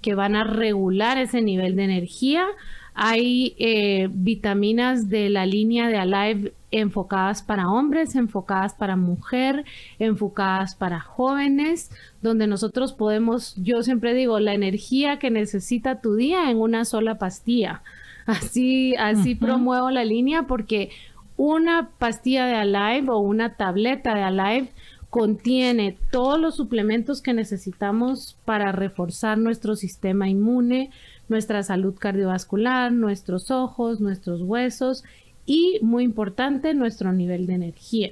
que 0.06 0.14
van 0.14 0.36
a 0.36 0.44
regular 0.44 1.18
ese 1.18 1.42
nivel 1.42 1.76
de 1.76 1.84
energía. 1.84 2.46
Hay 2.94 3.56
eh, 3.58 4.08
vitaminas 4.12 5.10
de 5.10 5.30
la 5.30 5.48
línea 5.48 5.88
de 5.88 5.98
Alive 5.98 6.54
enfocadas 6.70 7.42
para 7.42 7.70
hombres, 7.70 8.16
enfocadas 8.16 8.76
para 8.76 8.98
mujer, 8.98 9.66
enfocadas 9.98 10.76
para 10.76 11.00
jóvenes, 11.00 11.90
donde 12.22 12.46
nosotros 12.46 12.94
podemos, 12.94 13.56
yo 13.56 13.82
siempre 13.82 14.14
digo, 14.14 14.40
la 14.40 14.54
energía 14.54 15.18
que 15.18 15.32
necesita 15.32 16.02
tu 16.02 16.16
día 16.16 16.52
en 16.52 16.58
una 16.58 16.86
sola 16.86 17.18
pastilla. 17.18 17.82
Así, 18.26 18.96
así 18.96 19.36
promuevo 19.36 19.92
la 19.92 20.04
línea 20.04 20.44
porque 20.44 20.90
una 21.38 21.90
pastilla 21.98 22.46
de 22.48 22.56
Alive 22.56 23.10
o 23.10 23.20
una 23.20 23.56
tableta 23.56 24.16
de 24.16 24.24
Alive 24.24 24.72
contiene 25.10 25.98
todos 26.12 26.40
los 26.40 26.56
suplementos 26.56 27.22
que 27.22 27.34
necesitamos 27.34 28.38
para 28.44 28.72
reforzar 28.72 29.38
nuestro 29.38 29.76
sistema 29.76 30.28
inmune, 30.28 30.92
nuestra 31.30 31.64
salud 31.64 31.96
cardiovascular, 31.98 32.92
nuestros 32.92 33.52
ojos, 33.52 34.02
nuestros 34.02 34.42
huesos 34.42 35.04
y, 35.46 35.80
muy 35.82 36.04
importante, 36.04 36.74
nuestro 36.74 37.14
nivel 37.14 37.48
de 37.48 37.54
energía. 37.54 38.12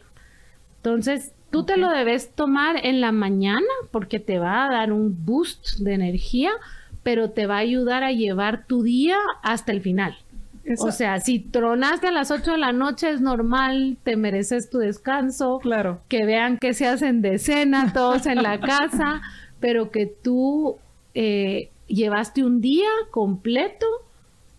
Entonces, 0.77 1.33
tú 1.49 1.65
te 1.65 1.77
lo 1.77 1.89
debes 1.89 2.31
tomar 2.31 2.85
en 2.85 3.01
la 3.01 3.11
mañana 3.11 3.67
porque 3.91 4.19
te 4.19 4.39
va 4.39 4.65
a 4.65 4.71
dar 4.71 4.93
un 4.93 5.25
boost 5.25 5.79
de 5.79 5.93
energía, 5.93 6.51
pero 7.03 7.31
te 7.31 7.45
va 7.45 7.55
a 7.55 7.59
ayudar 7.59 8.03
a 8.03 8.11
llevar 8.11 8.65
tu 8.65 8.81
día 8.83 9.17
hasta 9.43 9.71
el 9.71 9.81
final. 9.81 10.15
O 10.79 10.91
sea, 10.91 11.19
si 11.19 11.39
tronaste 11.39 12.07
a 12.07 12.11
las 12.11 12.31
8 12.31 12.53
de 12.53 12.57
la 12.57 12.71
noche 12.71 13.09
es 13.09 13.19
normal, 13.19 13.97
te 14.03 14.15
mereces 14.15 14.69
tu 14.69 14.77
descanso. 14.77 15.59
Claro. 15.59 15.99
Que 16.07 16.25
vean 16.25 16.57
que 16.57 16.73
se 16.73 16.87
hacen 16.87 17.21
de 17.21 17.37
cena 17.37 17.91
todos 17.91 18.25
en 18.27 18.41
la 18.41 18.61
casa, 18.61 19.21
pero 19.59 19.91
que 19.91 20.05
tú 20.05 20.77
eh, 21.13 21.69
llevaste 21.87 22.45
un 22.45 22.61
día 22.61 22.89
completo 23.11 23.85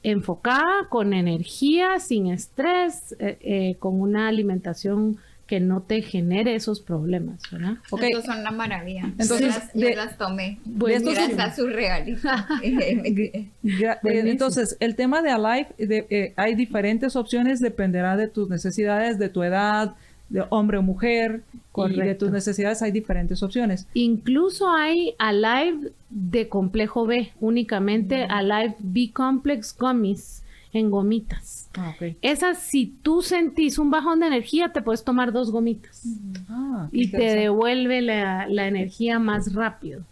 enfocada, 0.03 0.89
con 0.91 1.15
energía, 1.15 1.99
sin 1.99 2.27
estrés, 2.27 3.17
eh, 3.19 3.39
eh, 3.41 3.77
con 3.79 3.99
una 3.99 4.29
alimentación 4.29 5.17
que 5.47 5.61
no 5.61 5.83
te 5.83 6.01
genere 6.01 6.55
esos 6.55 6.81
problemas, 6.81 7.41
¿verdad? 7.51 7.75
Okay. 7.91 8.11
Estos 8.11 8.25
son 8.25 8.41
una 8.41 8.51
maravilla. 8.51 9.05
Entonces, 9.19 9.55
yo 9.75 9.91
las, 9.91 10.17
tomé. 10.17 10.59
Pues, 10.79 11.03
está 11.03 11.55
surrealista. 11.55 12.49
entonces, 14.03 14.77
el 14.81 14.97
tema 14.97 15.21
de 15.23 15.31
Alive, 15.31 15.69
de, 15.77 16.07
eh, 16.09 16.33
hay 16.37 16.55
diferentes 16.55 17.15
opciones, 17.17 17.61
dependerá 17.61 18.17
de 18.17 18.29
tus 18.29 18.49
necesidades, 18.49 19.19
de 19.19 19.29
tu 19.29 19.43
edad, 19.43 19.95
de 20.31 20.45
hombre 20.49 20.79
o 20.79 20.83
mujer, 20.83 21.43
y 21.77 22.01
de 22.01 22.15
tus 22.15 22.31
necesidades 22.31 22.81
hay 22.83 22.93
diferentes 22.93 23.43
opciones. 23.43 23.87
Incluso 23.95 24.71
hay 24.71 25.15
Alive 25.19 25.91
de 26.09 26.49
complejo 26.49 27.05
B, 27.05 27.33
únicamente 27.41 28.25
Alive 28.25 28.77
B 28.79 29.11
Complex 29.13 29.77
Gummies 29.77 30.44
en 30.75 30.91
gomitas. 30.91 31.69
Ah, 31.79 31.95
Esas, 32.21 32.59
si 32.59 32.87
tú 33.03 33.23
sentís 33.23 33.79
un 33.79 33.91
bajón 33.91 34.21
de 34.21 34.27
energía, 34.27 34.73
te 34.73 34.83
puedes 34.83 35.05
tomar 35.05 35.33
dos 35.33 35.51
gomitas. 35.51 36.05
Ah, 36.49 36.89
y 36.93 37.09
te 37.09 37.37
devuelve 37.37 38.03
la, 38.03 38.47
energía 38.49 39.19
más 39.19 39.55
rápido. 39.55 40.03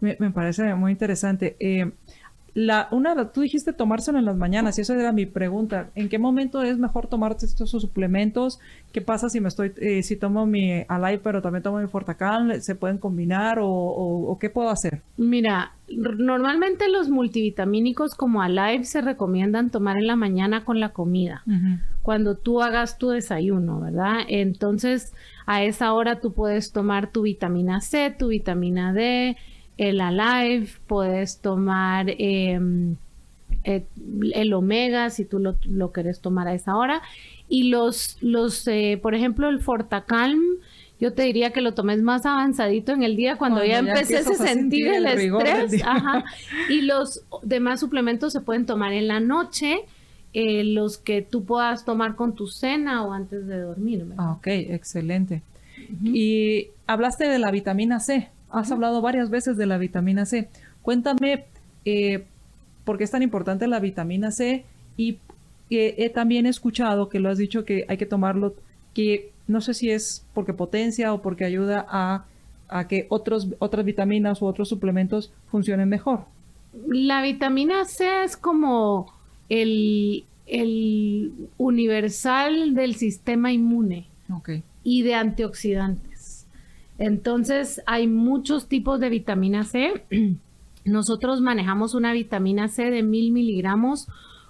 Me, 0.00 0.14
parece 0.30 0.74
muy 0.74 0.92
interesante. 0.92 1.56
Eh, 1.60 1.90
la, 2.54 2.88
una, 2.90 3.30
tú 3.32 3.42
dijiste 3.42 3.72
tomárselo 3.72 4.18
en 4.18 4.24
las 4.24 4.36
mañanas 4.36 4.78
y 4.78 4.82
esa 4.82 4.94
era 4.94 5.12
mi 5.12 5.26
pregunta. 5.26 5.90
¿En 5.94 6.08
qué 6.08 6.18
momento 6.18 6.62
es 6.62 6.78
mejor 6.78 7.06
tomarte 7.06 7.46
estos 7.46 7.70
suplementos? 7.70 8.58
¿Qué 8.92 9.00
pasa 9.00 9.28
si 9.28 9.40
me 9.40 9.48
estoy, 9.48 9.72
eh, 9.76 10.02
si 10.02 10.16
tomo 10.16 10.46
mi 10.46 10.84
Alive 10.88 11.20
pero 11.22 11.42
también 11.42 11.62
tomo 11.62 11.78
mi 11.78 11.86
Fortacal? 11.86 12.62
¿Se 12.62 12.74
pueden 12.74 12.98
combinar 12.98 13.58
o, 13.60 14.36
qué 14.40 14.50
puedo 14.50 14.70
hacer? 14.70 15.02
Mira, 15.16 15.72
normalmente 15.88 16.88
los 16.88 17.08
multivitamínicos 17.10 18.14
como 18.14 18.42
Alive 18.42 18.84
se 18.84 19.00
recomiendan 19.02 19.70
tomar 19.70 19.98
en 19.98 20.06
la 20.06 20.16
mañana 20.16 20.64
con 20.64 20.80
la 20.80 20.90
comida. 20.90 21.42
Cuando 22.02 22.36
tú 22.36 22.62
hagas 22.62 22.98
tu 22.98 23.10
desayuno, 23.10 23.80
¿verdad? 23.80 24.20
Entonces, 24.28 25.12
a 25.46 25.62
esa 25.62 25.92
hora 25.92 26.20
tú 26.20 26.32
puedes 26.32 26.72
tomar 26.72 27.12
tu 27.12 27.22
vitamina 27.22 27.80
C, 27.80 28.14
tu 28.18 28.28
vitamina 28.28 28.92
D, 28.92 29.36
el 29.78 30.00
Alive, 30.00 30.68
puedes 30.86 31.38
tomar 31.38 32.06
em, 32.18 32.96
eh, 33.64 33.84
el 34.34 34.52
Omega 34.52 35.08
si 35.10 35.24
tú 35.24 35.38
lo, 35.38 35.56
lo, 35.64 35.92
querés 35.92 36.20
tomar 36.20 36.48
a 36.48 36.54
esa 36.54 36.76
hora. 36.76 37.00
Y 37.48 37.70
los, 37.70 38.18
los 38.20 38.66
eh, 38.66 38.98
por 39.00 39.14
ejemplo, 39.14 39.48
el 39.48 39.60
Fortacalm, 39.60 40.42
yo 41.00 41.14
te 41.14 41.22
diría 41.22 41.52
que 41.52 41.60
lo 41.60 41.74
tomes 41.74 42.02
más 42.02 42.26
avanzadito 42.26 42.92
en 42.92 43.04
el 43.04 43.14
día 43.16 43.36
cuando, 43.36 43.64
ya, 43.64 43.78
empieces 43.78 44.26
a 44.26 44.34
sentir, 44.34 44.88
el, 44.88 45.06
estrés. 45.06 45.82
Y 46.68 46.82
los 46.82 47.22
demás 47.42 47.78
suplementos 47.78 48.32
se 48.32 48.40
pueden 48.40 48.66
tomar 48.66 48.92
en 48.92 49.06
la 49.06 49.20
noche. 49.20 49.80
Eh, 50.34 50.62
los 50.62 50.98
que 50.98 51.22
tú 51.22 51.44
puedas 51.44 51.86
tomar 51.86 52.14
con 52.14 52.34
tu 52.34 52.48
cena 52.48 53.02
o 53.04 53.12
antes 53.12 53.46
de 53.46 53.60
dormir. 53.60 54.04
Ah, 54.18 54.32
ok, 54.32 54.46
excelente. 54.48 55.42
Y 56.04 56.66
hablaste 56.86 57.28
de 57.28 57.38
la 57.38 57.50
vitamina 57.50 57.98
C. 57.98 58.28
Has 58.50 58.72
hablado 58.72 59.00
varias 59.02 59.30
veces 59.30 59.56
de 59.56 59.66
la 59.66 59.78
vitamina 59.78 60.24
C. 60.26 60.48
Cuéntame 60.82 61.46
eh, 61.84 62.24
por 62.84 62.98
qué 62.98 63.04
es 63.04 63.10
tan 63.10 63.22
importante 63.22 63.66
la 63.66 63.80
vitamina 63.80 64.30
C 64.30 64.64
y 64.96 65.18
he 65.70 66.10
también 66.10 66.46
escuchado 66.46 67.08
que 67.08 67.20
lo 67.20 67.28
has 67.28 67.38
dicho 67.38 67.64
que 67.64 67.84
hay 67.88 67.98
que 67.98 68.06
tomarlo, 68.06 68.54
que 68.94 69.32
no 69.46 69.60
sé 69.60 69.74
si 69.74 69.90
es 69.90 70.24
porque 70.34 70.54
potencia 70.54 71.12
o 71.12 71.20
porque 71.20 71.44
ayuda 71.44 71.86
a, 71.88 72.24
que 72.88 73.06
otros, 73.08 73.48
otras 73.58 73.84
vitaminas 73.84 74.42
u 74.42 74.46
otros 74.46 74.68
suplementos 74.68 75.32
funcionen 75.46 75.88
mejor. 75.88 76.24
La 76.86 77.22
vitamina 77.22 77.84
C 77.84 78.24
es 78.24 78.36
como 78.36 79.12
el, 79.48 80.24
el 80.46 81.32
universal 81.56 82.74
del 82.74 82.94
sistema 82.94 83.52
inmune 83.52 84.06
y 84.84 85.02
de 85.02 85.14
antioxidantes. 85.14 86.07
Entonces, 86.98 87.80
hay 87.86 88.08
muchos 88.08 88.66
tipos 88.66 89.00
de 89.00 89.08
vitamina 89.08 89.64
C. 89.64 90.04
Nosotros 90.84 91.40
manejamos 91.40 91.94
una 91.94 92.12
vitamina 92.12 92.68
C 92.68 92.90
de 92.90 93.02
mil 93.02 93.32
miligramos 93.32 94.08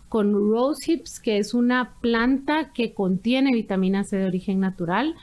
con 0.09 0.33
rose 0.33 0.93
hips, 0.93 1.21
que 1.21 1.39
es 1.39 1.53
una 1.53 1.95
planta 2.01 2.73
que 2.73 2.95
contiene 2.95 3.53
vitamina 3.53 4.05
C 4.05 4.17
de 4.17 4.27
origen 4.27 4.61
natural. 4.61 5.15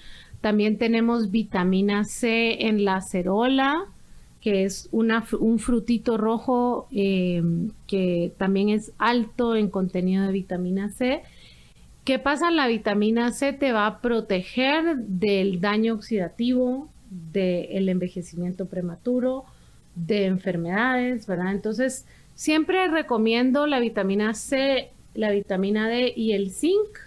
También 0.42 0.78
tenemos 0.78 1.32
vitamina 1.32 2.04
C 2.04 2.68
en 2.68 2.86
la 2.86 3.02
cerola, 3.02 3.88
que 4.42 4.64
es 4.64 4.88
un 4.92 5.58
frutito 5.58 6.18
rojo 6.18 6.88
em, 6.92 7.72
que 7.88 8.32
también 8.38 8.70
es 8.70 8.94
alto 9.00 9.56
en 9.56 9.72
contenido 9.72 10.28
de 10.28 10.32
vitamina 10.32 10.90
C. 10.90 11.24
¿Qué 12.04 12.20
pasa? 12.20 12.52
La 12.52 12.68
vitamina 12.68 13.32
C 13.32 13.54
te 13.54 13.72
va 13.72 13.88
a 13.88 14.02
proteger 14.02 14.98
del 14.98 15.62
daño 15.62 15.96
oxidativo, 15.96 16.90
del 17.10 17.90
envejecimiento 17.90 18.66
prematuro, 18.66 19.46
de 19.96 20.26
enfermedades, 20.26 21.26
¿verdad? 21.28 21.52
Entonces, 21.52 22.06
siempre 22.34 22.88
recomiendo 22.88 23.68
la 23.68 23.80
vitamina 23.80 24.34
C, 24.34 24.92
la 25.14 25.32
vitamina 25.32 25.88
D 25.88 26.14
y 26.16 26.34
el 26.34 26.52
zinc 26.52 27.00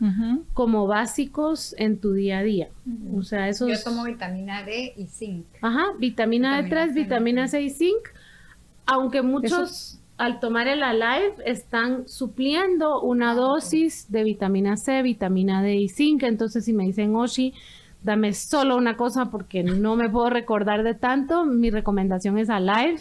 como 0.54 0.86
básicos 0.86 1.74
en 1.78 1.98
tu 1.98 2.14
día 2.14 2.38
a 2.38 2.42
día. 2.42 2.68
O 3.14 3.22
sea, 3.22 3.48
eso 3.48 3.68
Yo 3.68 3.80
tomo 3.82 4.04
vitamina 4.04 4.62
D 4.62 4.94
y 4.96 5.06
zinc. 5.06 5.44
Ajá, 5.60 5.92
vitamina, 5.98 6.62
D3, 6.62 6.94
vitamina 6.94 7.48
C 7.48 7.60
y 7.60 7.70
zinc, 7.70 8.08
aunque 8.86 9.20
muchos 9.20 10.00
al 10.18 10.40
tomar 10.40 10.66
el 10.66 10.82
Alive 10.82 11.34
están 11.46 12.08
supliendo 12.08 13.00
una 13.00 13.30
ah, 13.30 13.34
dosis 13.34 14.10
de 14.10 14.24
vitamina 14.24 14.76
C, 14.76 15.00
vitamina 15.02 15.62
D 15.62 15.76
y 15.76 15.88
zinc. 15.88 16.24
Entonces, 16.24 16.64
si 16.64 16.72
me 16.72 16.84
dicen, 16.84 17.14
Oshi, 17.14 17.54
dame 18.02 18.32
solo 18.32 18.76
una 18.76 18.96
cosa 18.96 19.30
porque 19.30 19.62
no 19.62 19.96
me 19.96 20.08
puedo 20.08 20.30
recordar 20.30 20.82
de 20.82 20.94
tanto. 20.94 21.44
Mi 21.44 21.70
recomendación 21.70 22.38
es 22.38 22.50
Alive, 22.50 23.00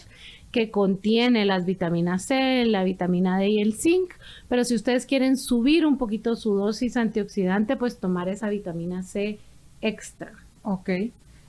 que 0.52 0.72
contiene 0.72 1.46
las 1.46 1.66
vitaminas 1.66 2.26
C, 2.26 2.66
la 2.66 2.84
vitamina 2.84 3.38
D 3.38 3.50
y 3.50 3.62
el 3.62 3.74
zinc. 3.74 4.14
Pero 4.50 4.64
si 4.64 4.76
ustedes 4.76 5.06
quieren 5.06 5.38
subir 5.38 5.86
un 5.86 5.98
poquito 5.98 6.36
su 6.36 6.56
dosis 6.56 6.98
antioxidante, 6.98 7.76
pues 7.76 8.00
tomar 8.00 8.30
esa 8.30 8.50
vitamina 8.50 9.04
C 9.04 9.40
extra. 9.82 10.34
Ok, 10.64 10.90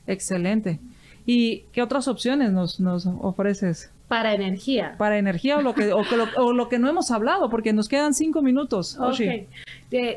excelente. 0.06 0.78
¿Y 1.26 1.64
qué 1.72 1.82
otras 1.82 2.08
opciones 2.08 2.52
nos, 2.52 2.80
nos 2.80 3.06
ofreces? 3.06 3.90
Para 4.08 4.32
energía. 4.32 4.94
Para 4.96 5.18
energía 5.18 5.58
o 5.58 5.62
lo 5.62 5.74
que, 5.74 5.92
o, 5.92 6.52
lo, 6.54 6.68
que 6.70 6.78
no 6.78 6.88
hemos 6.88 7.10
hablado, 7.10 7.50
porque 7.50 7.74
nos 7.74 7.88
quedan 7.88 8.14
cinco 8.14 8.40
minutos. 8.40 8.98
Okay. 8.98 9.46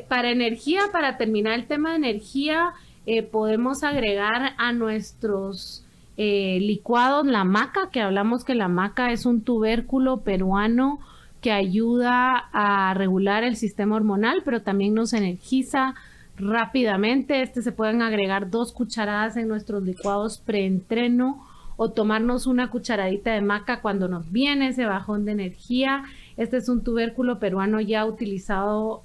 para 0.08 0.30
energía, 0.30 0.84
para 0.90 1.18
terminar 1.18 1.52
el 1.52 1.66
tema 1.66 1.90
de 1.90 1.96
energía, 1.96 2.72
eh, 3.06 3.22
podemos 3.22 3.82
agregar 3.82 4.52
a 4.58 4.72
nuestros 4.72 5.84
eh, 6.16 6.58
licuados 6.60 7.26
la 7.26 7.44
maca, 7.44 7.90
que 7.90 8.00
hablamos 8.00 8.44
que 8.44 8.54
la 8.54 8.68
maca 8.68 9.12
es 9.12 9.26
un 9.26 9.40
tubérculo 9.40 10.20
peruano 10.20 11.00
que 11.40 11.50
ayuda 11.50 12.48
a 12.52 12.94
regular 12.94 13.42
el 13.42 13.56
sistema 13.56 13.96
hormonal, 13.96 14.42
pero 14.44 14.62
también 14.62 14.94
nos 14.94 15.12
energiza 15.14 15.94
rápidamente. 16.36 17.42
Este 17.42 17.62
se 17.62 17.72
pueden 17.72 18.02
agregar 18.02 18.50
dos 18.50 18.72
cucharadas 18.72 19.36
en 19.36 19.48
nuestros 19.48 19.82
licuados 19.82 20.38
preentreno 20.38 21.44
o 21.76 21.90
tomarnos 21.90 22.46
una 22.46 22.70
cucharadita 22.70 23.32
de 23.32 23.40
maca 23.40 23.80
cuando 23.80 24.06
nos 24.06 24.30
viene 24.30 24.68
ese 24.68 24.84
bajón 24.84 25.24
de 25.24 25.32
energía. 25.32 26.04
Este 26.36 26.58
es 26.58 26.68
un 26.68 26.84
tubérculo 26.84 27.40
peruano 27.40 27.80
ya 27.80 28.06
utilizado 28.06 29.02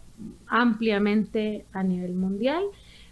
ampliamente 0.47 1.65
a 1.73 1.81
nivel 1.81 2.13
mundial 2.13 2.63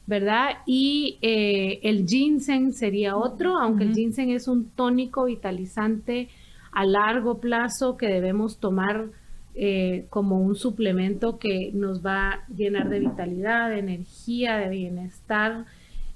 ¿verdad? 0.07 0.49
Y 0.65 1.17
eh, 1.21 1.79
el 1.83 2.05
ginseng 2.07 2.73
sería 2.73 3.15
otro, 3.15 3.57
aunque 3.57 3.85
el 3.85 3.93
ginseng 3.93 4.29
es 4.29 4.47
un 4.47 4.69
tónico 4.69 5.25
vitalizante 5.25 6.29
a 6.71 6.85
largo 6.85 7.39
plazo 7.39 7.97
que 7.97 8.07
debemos 8.07 8.59
tomar 8.59 9.07
eh, 9.55 10.05
como 10.09 10.41
un 10.41 10.55
suplemento 10.55 11.39
que 11.39 11.71
nos 11.73 12.05
va 12.05 12.29
a 12.29 12.47
llenar 12.49 12.89
de 12.89 12.99
vitalidad, 12.99 13.69
de 13.69 13.79
energía, 13.79 14.57
de 14.57 14.69
bienestar. 14.69 15.65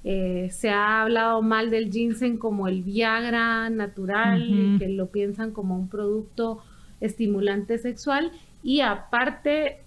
Eh, 0.04 0.50
se 0.52 0.70
ha 0.70 1.02
hablado 1.02 1.42
mal 1.42 1.70
del 1.72 1.92
ginseng 1.92 2.38
como 2.38 2.68
el 2.68 2.84
Viagra 2.84 3.70
natural, 3.70 4.78
que 4.78 4.90
lo 4.90 5.08
piensan 5.08 5.52
como 5.52 5.76
un 5.76 5.90
producto 5.90 6.60
estimulante 7.02 7.78
sexual 7.78 8.32
y 8.62 8.82
aparte 8.82 9.78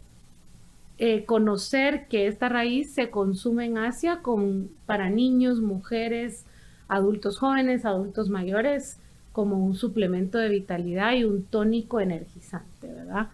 eh, 0.98 1.24
conocer 1.24 2.06
que 2.08 2.26
esta 2.26 2.48
raíz 2.48 2.92
se 2.92 3.10
consume 3.10 3.66
en 3.66 3.78
Asia 3.78 4.20
con, 4.22 4.70
para 4.86 5.10
niños, 5.10 5.60
mujeres, 5.60 6.44
adultos 6.88 7.38
jóvenes, 7.38 7.84
adultos 7.84 8.28
mayores. 8.28 8.98
como 9.32 9.64
un 9.64 9.74
suplemento 9.74 10.36
de 10.36 10.50
vitalidad 10.50 11.14
y 11.14 11.24
un 11.24 11.44
tónico 11.44 12.00
energizante, 12.00 12.86
¿verdad? 12.86 13.28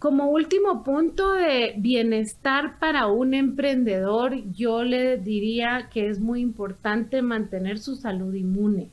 Como 0.00 0.28
último 0.30 0.82
punto 0.82 1.34
de 1.34 1.74
bienestar 1.76 2.80
para 2.80 3.06
un 3.06 3.32
emprendedor, 3.32 4.34
yo 4.52 4.82
le 4.82 5.16
diría 5.18 5.88
que 5.92 6.08
es 6.08 6.18
muy 6.18 6.40
importante 6.40 7.22
mantener 7.22 7.78
su 7.78 7.94
salud 7.94 8.34
inmune, 8.34 8.90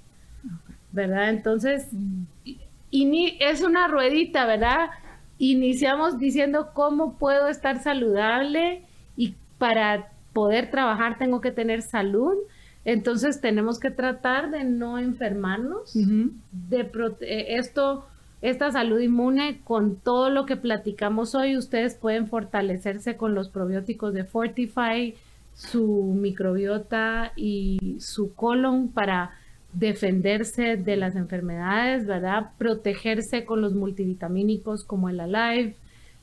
¿verdad? 0.92 1.30
Entonces, 1.30 1.90
es 2.92 3.62
una 3.62 3.88
ruedita, 3.88 4.46
¿verdad? 4.46 4.90
Iniciamos 5.38 6.18
diciendo 6.18 6.70
cómo 6.74 7.18
puedo 7.18 7.48
estar 7.50 7.82
saludable 7.82 8.84
y 9.18 9.36
para 9.58 10.12
poder 10.34 10.72
trabajar 10.72 11.18
tengo 11.18 11.42
que 11.42 11.52
tener 11.52 11.82
salud. 11.82 12.36
Entonces 12.84 13.42
tenemos 13.42 13.80
que 13.80 13.90
tratar 13.90 14.52
de 14.52 14.64
no 14.64 15.00
enfermarnos, 15.00 15.94
de 15.94 16.92
eh, 17.22 17.56
esto 17.58 18.06
esta 18.42 18.72
salud 18.72 19.00
inmune 19.00 19.62
con 19.64 19.96
todo 19.96 20.30
lo 20.30 20.46
que 20.46 20.56
platicamos 20.56 21.34
hoy. 21.34 21.58
Ustedes 21.58 21.96
pueden 21.96 22.28
fortalecerse 22.28 23.18
con 23.18 23.34
los 23.34 23.50
probióticos 23.50 24.14
de 24.14 24.24
Fortify, 24.24 25.16
su 25.56 26.14
microbiota 26.16 27.32
y 27.36 27.98
su 28.00 28.36
colon 28.36 28.90
para 28.90 29.32
defenderse 29.76 30.78
de 30.78 30.96
las 30.96 31.16
enfermedades, 31.16 32.06
¿verdad? 32.06 32.52
Protegerse 32.58 33.46
con 33.46 33.62
los 33.62 33.74
multivitamínicos 33.74 34.84
como 34.86 35.10
el 35.10 35.20
Alive, 35.20 35.76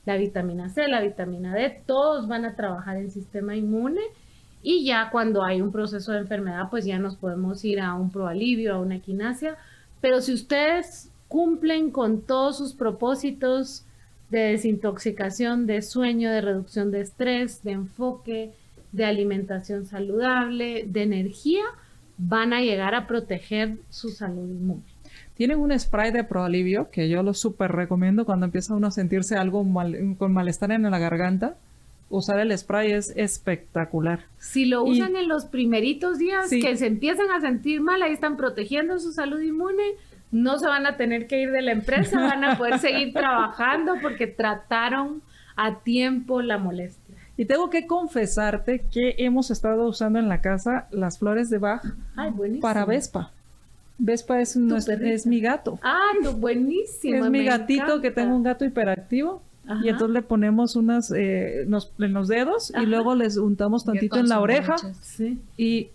la 0.05 0.17
vitamina 0.17 0.69
C, 0.69 0.87
la 0.87 1.01
vitamina 1.01 1.53
D, 1.53 1.81
todos 1.85 2.27
van 2.27 2.45
a 2.45 2.55
trabajar 2.55 2.97
el 2.97 3.11
sistema 3.11 3.55
inmune 3.55 4.01
y 4.61 4.85
ya 4.85 5.09
cuando 5.11 5.43
hay 5.43 5.61
un 5.61 5.71
proceso 5.71 6.13
de 6.13 6.19
enfermedad, 6.19 6.69
pues 6.69 6.85
ya 6.85 6.97
nos 6.97 7.15
podemos 7.15 7.63
ir 7.63 7.79
a 7.79 7.93
un 7.93 8.09
proalivio, 8.11 8.73
a 8.75 8.79
una 8.79 8.95
equinacia. 8.95 9.57
Pero 10.01 10.21
si 10.21 10.33
ustedes 10.33 11.11
cumplen 11.27 11.91
con 11.91 12.21
todos 12.21 12.57
sus 12.57 12.73
propósitos 12.73 13.85
de 14.29 14.39
desintoxicación, 14.39 15.67
de 15.67 15.81
sueño, 15.81 16.31
de 16.31 16.41
reducción 16.41 16.91
de 16.91 17.01
estrés, 17.01 17.61
de 17.63 17.71
enfoque, 17.71 18.51
de 18.91 19.05
alimentación 19.05 19.85
saludable, 19.85 20.85
de 20.87 21.03
energía, 21.03 21.63
van 22.17 22.53
a 22.53 22.61
llegar 22.61 22.95
a 22.95 23.07
proteger 23.07 23.77
su 23.89 24.09
salud 24.09 24.49
inmune. 24.49 24.81
Tienen 25.35 25.59
un 25.59 25.77
spray 25.77 26.11
de 26.11 26.23
proalivio 26.23 26.89
que 26.91 27.09
yo 27.09 27.23
lo 27.23 27.33
súper 27.33 27.71
recomiendo 27.71 28.25
cuando 28.25 28.45
empieza 28.45 28.75
uno 28.75 28.87
a 28.87 28.91
sentirse 28.91 29.35
algo 29.35 29.65
con 30.17 30.33
malestar 30.33 30.71
en 30.71 30.83
la 30.83 30.99
garganta. 30.99 31.55
Usar 32.09 32.39
el 32.39 32.55
spray 32.55 32.91
es 32.91 33.11
espectacular. 33.15 34.19
Si 34.37 34.65
lo 34.65 34.83
usan 34.83 35.15
en 35.15 35.27
los 35.27 35.45
primeritos 35.45 36.19
días 36.19 36.49
que 36.49 36.77
se 36.77 36.85
empiezan 36.85 37.31
a 37.31 37.41
sentir 37.41 37.81
mal, 37.81 38.03
ahí 38.03 38.13
están 38.13 38.37
protegiendo 38.37 38.99
su 38.99 39.11
salud 39.11 39.41
inmune 39.41 39.83
no 40.33 40.57
se 40.57 40.67
van 40.67 40.85
a 40.87 40.97
tener 40.97 41.27
que 41.27 41.41
ir 41.41 41.51
de 41.51 41.61
la 41.61 41.71
empresa, 41.71 42.19
van 42.19 42.43
a 42.43 42.57
poder 42.57 42.79
seguir 42.79 43.13
trabajando 43.13 43.93
porque 44.01 44.27
trataron 44.27 45.21
a 45.55 45.79
tiempo 45.79 46.41
la 46.41 46.57
molestia. 46.57 47.02
Y 47.35 47.45
tengo 47.45 47.69
que 47.69 47.87
confesarte 47.87 48.85
que 48.91 49.15
hemos 49.17 49.49
estado 49.49 49.87
usando 49.87 50.19
en 50.19 50.29
la 50.29 50.41
casa 50.41 50.87
las 50.91 51.17
flores 51.17 51.49
de 51.49 51.57
Bach 51.57 51.83
para 52.61 52.85
Vespa. 52.85 53.31
Vespa 53.97 54.39
es, 54.41 54.55
es, 54.55 55.25
mi 55.25 55.39
gato. 55.39 55.79
Ah, 55.81 56.11
buenísimo. 56.37 57.25
Es 57.25 57.31
mi 57.31 57.43
gatito 57.43 58.01
que 58.01 58.11
tengo 58.11 58.35
un 58.35 58.43
gato 58.43 58.65
hiperactivo. 58.65 59.41
Y 59.81 59.87
entonces 59.87 60.13
le 60.13 60.21
ponemos 60.21 60.75
unas 60.75 61.09
eh, 61.11 61.61
en 61.61 62.13
los 62.13 62.27
dedos 62.27 62.73
y 62.79 62.85
luego 62.85 63.15
les 63.15 63.37
untamos 63.37 63.85
tantito 63.85 64.17
en 64.17 64.27
la 64.27 64.41
oreja. 64.41 64.75
Sí. 65.01 65.39
Y 65.57 65.89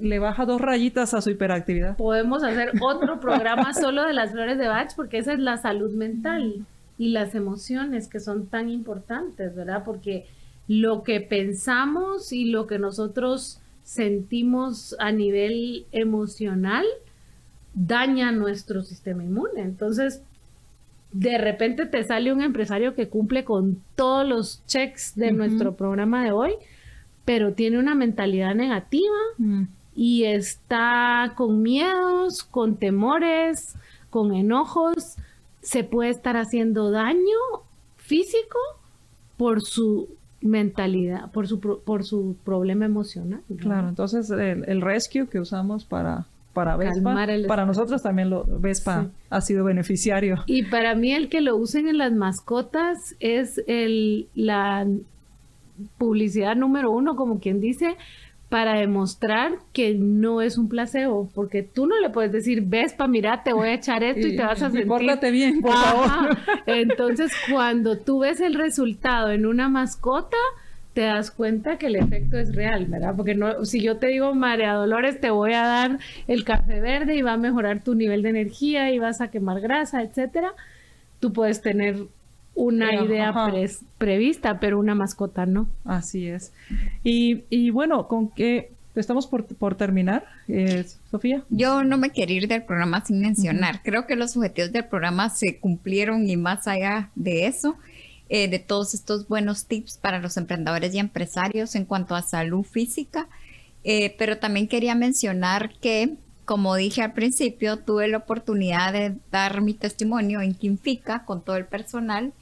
le 0.00 0.18
baja 0.18 0.44
dos 0.46 0.60
rayitas 0.60 1.14
a 1.14 1.20
su 1.20 1.30
hiperactividad. 1.30 1.96
Podemos 1.96 2.44
hacer 2.44 2.72
otro 2.80 3.20
programa 3.20 3.74
solo 3.74 4.04
de 4.04 4.12
las 4.12 4.30
flores 4.30 4.58
de 4.58 4.68
Bach 4.68 4.92
porque 4.94 5.18
esa 5.18 5.32
es 5.32 5.38
la 5.40 5.56
salud 5.56 5.90
mental 5.92 6.64
y 6.96 7.10
las 7.10 7.34
emociones 7.34 8.08
que 8.08 8.20
son 8.20 8.46
tan 8.46 8.68
importantes, 8.68 9.54
¿verdad? 9.54 9.82
Porque 9.84 10.26
lo 10.68 11.02
que 11.02 11.20
pensamos 11.20 12.32
y 12.32 12.44
lo 12.44 12.66
que 12.66 12.78
nosotros 12.78 13.60
sentimos 13.82 14.94
a 14.98 15.10
nivel 15.10 15.86
emocional 15.92 16.84
daña 17.74 18.32
nuestro 18.32 18.82
sistema 18.82 19.24
inmune. 19.24 19.62
Entonces, 19.62 20.22
de 21.12 21.38
repente 21.38 21.86
te 21.86 22.04
sale 22.04 22.32
un 22.32 22.42
empresario 22.42 22.94
que 22.94 23.08
cumple 23.08 23.44
con 23.44 23.82
todos 23.96 24.28
los 24.28 24.62
checks 24.66 25.14
de 25.16 25.32
nuestro 25.32 25.74
programa 25.74 26.22
de 26.22 26.32
hoy, 26.32 26.52
pero 27.24 27.54
tiene 27.54 27.78
una 27.78 27.94
mentalidad 27.94 28.54
negativa, 28.54 29.16
mm. 29.38 29.62
y 29.94 30.24
está 30.24 31.32
con 31.34 31.62
miedos, 31.62 32.44
con 32.44 32.76
temores, 32.76 33.74
con 34.10 34.34
enojos, 34.34 35.16
se 35.62 35.82
puede 35.82 36.10
estar 36.10 36.36
haciendo 36.36 36.90
daño 36.90 37.38
físico 37.96 38.58
por 39.38 39.62
su 39.62 40.17
mentalidad, 40.40 41.30
por 41.32 41.48
su, 41.48 41.60
por 41.60 42.04
su 42.04 42.36
problema 42.44 42.84
emocional. 42.84 43.40
Claro, 43.58 43.88
entonces 43.88 44.30
el, 44.30 44.80
rescue 44.80 45.26
que 45.26 45.40
usamos 45.40 45.84
para, 45.84 46.26
para 46.52 46.76
Vespa, 46.76 47.26
para 47.46 47.66
nosotros 47.66 48.02
también 48.02 48.30
lo 48.30 48.44
Vespa 48.44 49.08
ha 49.30 49.40
sido 49.40 49.64
beneficiario. 49.64 50.36
Y 50.46 50.64
para 50.64 50.94
mí 50.94 51.12
el 51.12 51.28
que 51.28 51.40
lo 51.40 51.56
usen 51.56 51.88
en 51.88 51.98
las 51.98 52.12
mascotas 52.12 53.16
es 53.20 53.62
el, 53.66 54.28
la 54.34 54.86
publicidad 55.98 56.56
número 56.56 56.90
uno, 56.90 57.16
como 57.16 57.40
quien 57.40 57.60
dice, 57.60 57.96
para 58.48 58.74
demostrar 58.74 59.58
que 59.72 59.94
no 59.94 60.40
es 60.40 60.56
un 60.56 60.68
placebo, 60.68 61.30
porque 61.34 61.62
tú 61.62 61.86
no 61.86 62.00
le 62.00 62.08
puedes 62.08 62.32
decir, 62.32 62.62
Vespa, 62.62 63.06
mira, 63.06 63.42
te 63.42 63.52
voy 63.52 63.68
a 63.68 63.74
echar 63.74 64.02
esto 64.02 64.26
y, 64.26 64.36
te 64.36 64.42
vas 64.42 64.62
a 64.62 64.70
sentir... 64.70 64.86
Pórtate 64.86 65.30
bien, 65.30 65.60
por 65.60 65.74
favor. 65.74 66.38
Entonces, 66.66 67.30
cuando 67.50 67.98
tú 67.98 68.20
ves 68.20 68.40
el 68.40 68.54
resultado 68.54 69.32
en 69.32 69.44
una 69.44 69.68
mascota, 69.68 70.38
te 70.94 71.02
das 71.02 71.30
cuenta 71.30 71.76
que 71.76 71.88
el 71.88 71.96
efecto 71.96 72.38
es 72.38 72.54
real, 72.54 72.86
¿verdad? 72.86 73.14
Porque 73.14 73.34
no, 73.34 73.66
si 73.66 73.82
yo 73.82 73.98
te 73.98 74.06
digo, 74.06 74.34
María 74.34 74.72
Dolores, 74.72 75.20
te 75.20 75.30
voy 75.30 75.52
a 75.52 75.64
dar 75.64 75.98
el 76.26 76.44
café 76.44 76.80
verde 76.80 77.16
y 77.16 77.22
va 77.22 77.34
a 77.34 77.36
mejorar 77.36 77.84
tu 77.84 77.94
nivel 77.94 78.22
de 78.22 78.30
energía 78.30 78.90
y 78.90 78.98
vas 78.98 79.20
a 79.20 79.30
quemar 79.30 79.60
grasa, 79.60 80.02
etcétera, 80.02 80.54
tú 81.20 81.34
puedes 81.34 81.60
tener 81.60 82.06
una 82.58 82.92
idea 82.92 83.32
prevista, 83.98 84.58
pero 84.58 84.80
una 84.80 84.96
mascota 84.96 85.46
no. 85.46 85.68
Así 85.84 86.26
es. 86.26 86.52
Y, 87.04 87.70
bueno, 87.70 88.08
con 88.08 88.30
qué 88.30 88.72
estamos 88.96 89.28
por, 89.28 89.76
terminar, 89.76 90.24
eh, 90.48 90.84
Sofía. 91.08 91.44
Yo 91.50 91.84
no 91.84 91.98
me 91.98 92.10
quiero 92.10 92.32
ir 92.32 92.48
del 92.48 92.64
programa 92.64 93.04
sin 93.04 93.20
mencionar. 93.20 93.80
Creo 93.84 94.08
que 94.08 94.16
los 94.16 94.36
objetivos 94.36 94.72
del 94.72 94.86
programa 94.86 95.30
se 95.30 95.58
cumplieron 95.58 96.28
y 96.28 96.36
más 96.36 96.66
allá 96.66 97.10
de 97.14 97.46
eso, 97.46 97.76
eh, 98.28 98.48
de 98.48 98.58
todos 98.58 98.92
estos 98.92 99.28
buenos 99.28 99.66
tips 99.66 99.98
para 99.98 100.18
los 100.18 100.36
emprendedores 100.36 100.92
y 100.94 100.98
empresarios 100.98 101.76
en 101.76 101.84
cuanto 101.84 102.16
a 102.16 102.22
salud 102.22 102.64
física. 102.64 103.28
Eh, 103.84 104.16
pero 104.18 104.38
también 104.38 104.66
quería 104.66 104.96
mencionar 104.96 105.70
que 105.80 106.16
como 106.44 106.74
dije 106.76 107.02
al 107.02 107.12
principio, 107.12 107.76
tuve 107.76 108.08
la 108.08 108.16
oportunidad 108.16 108.94
de 108.94 109.14
dar 109.30 109.60
mi 109.60 109.74
testimonio 109.74 110.40
en 110.40 110.54
Quinfica 110.54 111.26
con 111.26 111.44
todo 111.44 111.56
el 111.56 111.66
personal 111.66 112.32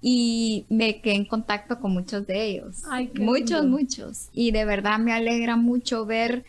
y 0.00 0.66
me 0.68 1.00
quedé 1.00 1.16
en 1.16 1.24
contacto 1.24 1.80
con 1.80 1.92
muchos 1.92 2.26
de 2.26 2.44
ellos. 2.44 2.82
muchos, 3.14 3.64
muchos. 3.66 4.28
Y 4.32 4.52
de 4.52 4.64
verdad 4.64 4.98
me 4.98 5.12
alegra 5.12 5.56
mucho 5.56 6.06
ver 6.06 6.44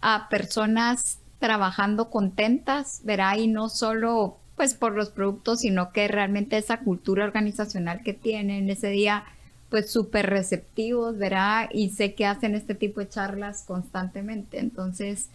a 0.00 0.28
personas 0.28 1.18
trabajando 1.38 2.10
contentas, 2.10 3.00
verá, 3.04 3.36
y 3.38 3.48
no 3.48 3.68
solo 3.68 4.36
pues 4.56 4.74
por 4.74 4.92
los 4.92 5.08
productos, 5.08 5.60
sino 5.60 5.90
que 5.90 6.06
realmente 6.06 6.58
esa 6.58 6.80
cultura 6.80 7.24
organizacional 7.24 8.02
que 8.02 8.12
tienen 8.12 8.68
ese 8.68 8.88
día 8.88 9.24
pues 9.70 9.90
súper 9.90 10.28
receptivos, 10.28 11.16
verá, 11.16 11.68
y 11.72 11.90
sé 11.90 12.14
que 12.14 12.26
hacen 12.26 12.54
este 12.54 12.74
tipo 12.74 13.00
de 13.00 13.08
charlas 13.08 13.62
constantemente. 13.62 14.58
Entonces, 14.58 15.30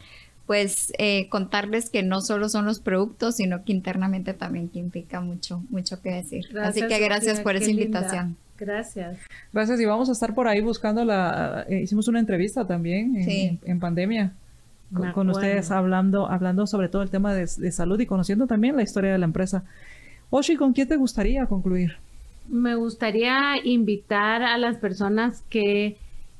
pues 0.45 0.93
eh, 0.97 1.27
contarles 1.29 1.89
que 1.89 2.03
no 2.03 2.21
solo 2.21 2.49
son 2.49 2.65
los 2.65 2.79
productos, 2.79 3.37
sino 3.37 3.63
que 3.63 3.73
internamente 3.73 4.33
también 4.33 4.69
que 4.69 4.79
implica 4.79 5.21
mucho, 5.21 5.63
mucho 5.69 6.01
que 6.01 6.11
decir. 6.11 6.45
Así 6.59 6.85
que 6.87 6.99
gracias 6.99 7.39
por 7.39 7.55
esa 7.55 7.71
invitación. 7.71 8.37
Gracias. 8.57 9.17
Gracias 9.51 9.81
y 9.81 9.85
vamos 9.85 10.07
a 10.09 10.11
estar 10.13 10.33
por 10.33 10.47
ahí 10.47 10.61
buscando 10.61 11.03
la... 11.03 11.65
Eh, 11.67 11.81
hicimos 11.81 12.07
una 12.07 12.19
entrevista 12.19 12.65
también 12.65 13.15
en, 13.63 13.79
pandemia 13.79 14.33
con, 15.13 15.29
ustedes 15.29 15.71
hablando, 15.71 16.29
hablando 16.29 16.67
sobre 16.67 16.87
todo 16.87 17.01
el 17.01 17.09
tema 17.09 17.33
de, 17.33 17.49
de, 17.57 17.71
salud 17.71 17.99
y 17.99 18.05
conociendo 18.05 18.47
también 18.47 18.77
la 18.77 18.83
historia 18.83 19.11
de 19.11 19.17
la 19.17 19.25
empresa. 19.25 19.65
Oshi, 20.29 20.55
¿con 20.55 20.73
quién 20.73 20.87
te 20.87 20.95
gustaría 20.95 21.45
concluir? 21.47 21.97
Me 22.47 22.75
gustaría 22.75 23.55
invitar 23.63 24.43
a 24.43 24.57
las 24.57 24.77
personas 24.77 25.43
que 25.49 25.97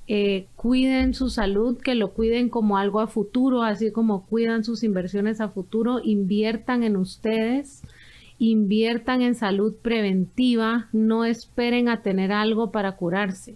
eh, 0.08 0.46
cuiden 0.56 1.14
su 1.16 1.30
salud, 1.30 1.78
que 1.78 1.96
lo 1.96 2.12
cuiden 2.12 2.50
como 2.50 2.78
algo 2.78 3.00
a 3.00 3.08
futuro, 3.08 3.64
así 3.64 3.92
como 3.92 4.26
cuidan 4.26 4.64
sus 4.64 4.84
inversiones 4.84 5.42
a 5.42 5.50
futuro, 5.50 6.00
inviertan 6.04 6.84
en 6.84 6.96
ustedes, 6.96 7.82
inviertan 8.38 9.22
en 9.22 9.34
salud 9.34 9.74
preventiva, 9.82 10.90
no 10.92 11.26
esperen 11.26 11.90
a 11.90 12.02
tener 12.02 12.32
algo 12.32 12.72
para 12.72 12.94
curarse. 12.94 13.56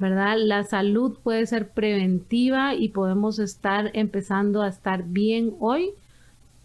¿Verdad? 0.00 0.36
La 0.38 0.62
salud 0.62 1.18
puede 1.22 1.44
ser 1.46 1.70
preventiva 1.70 2.74
y 2.74 2.88
podemos 2.88 3.40
estar 3.40 3.90
empezando 3.94 4.62
a 4.62 4.68
estar 4.68 5.02
bien 5.04 5.54
hoy 5.58 5.90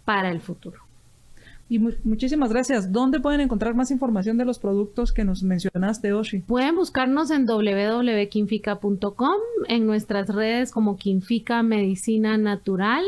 para 0.05 0.29
el 0.29 0.39
futuro. 0.39 0.82
Y 1.73 1.79
muchísimas 1.79 2.51
gracias. 2.51 2.91
¿Dónde 2.91 3.19
pueden 3.19 3.41
encontrar 3.41 3.73
más 3.73 3.89
información 3.89 4.37
de 4.37 4.45
los 4.45 4.59
productos 4.59 5.11
que 5.11 5.23
nos 5.23 5.41
mencionaste, 5.41 6.13
Oshi? 6.13 6.41
Pueden 6.41 6.75
buscarnos 6.75 7.31
en 7.31 7.47
www.quinfica.com, 7.47 9.33
en 9.67 9.87
nuestras 9.87 10.29
redes 10.29 10.69
como 10.69 10.97
Quinfica 10.97 11.63
Medicina 11.63 12.37
Natural, 12.37 13.03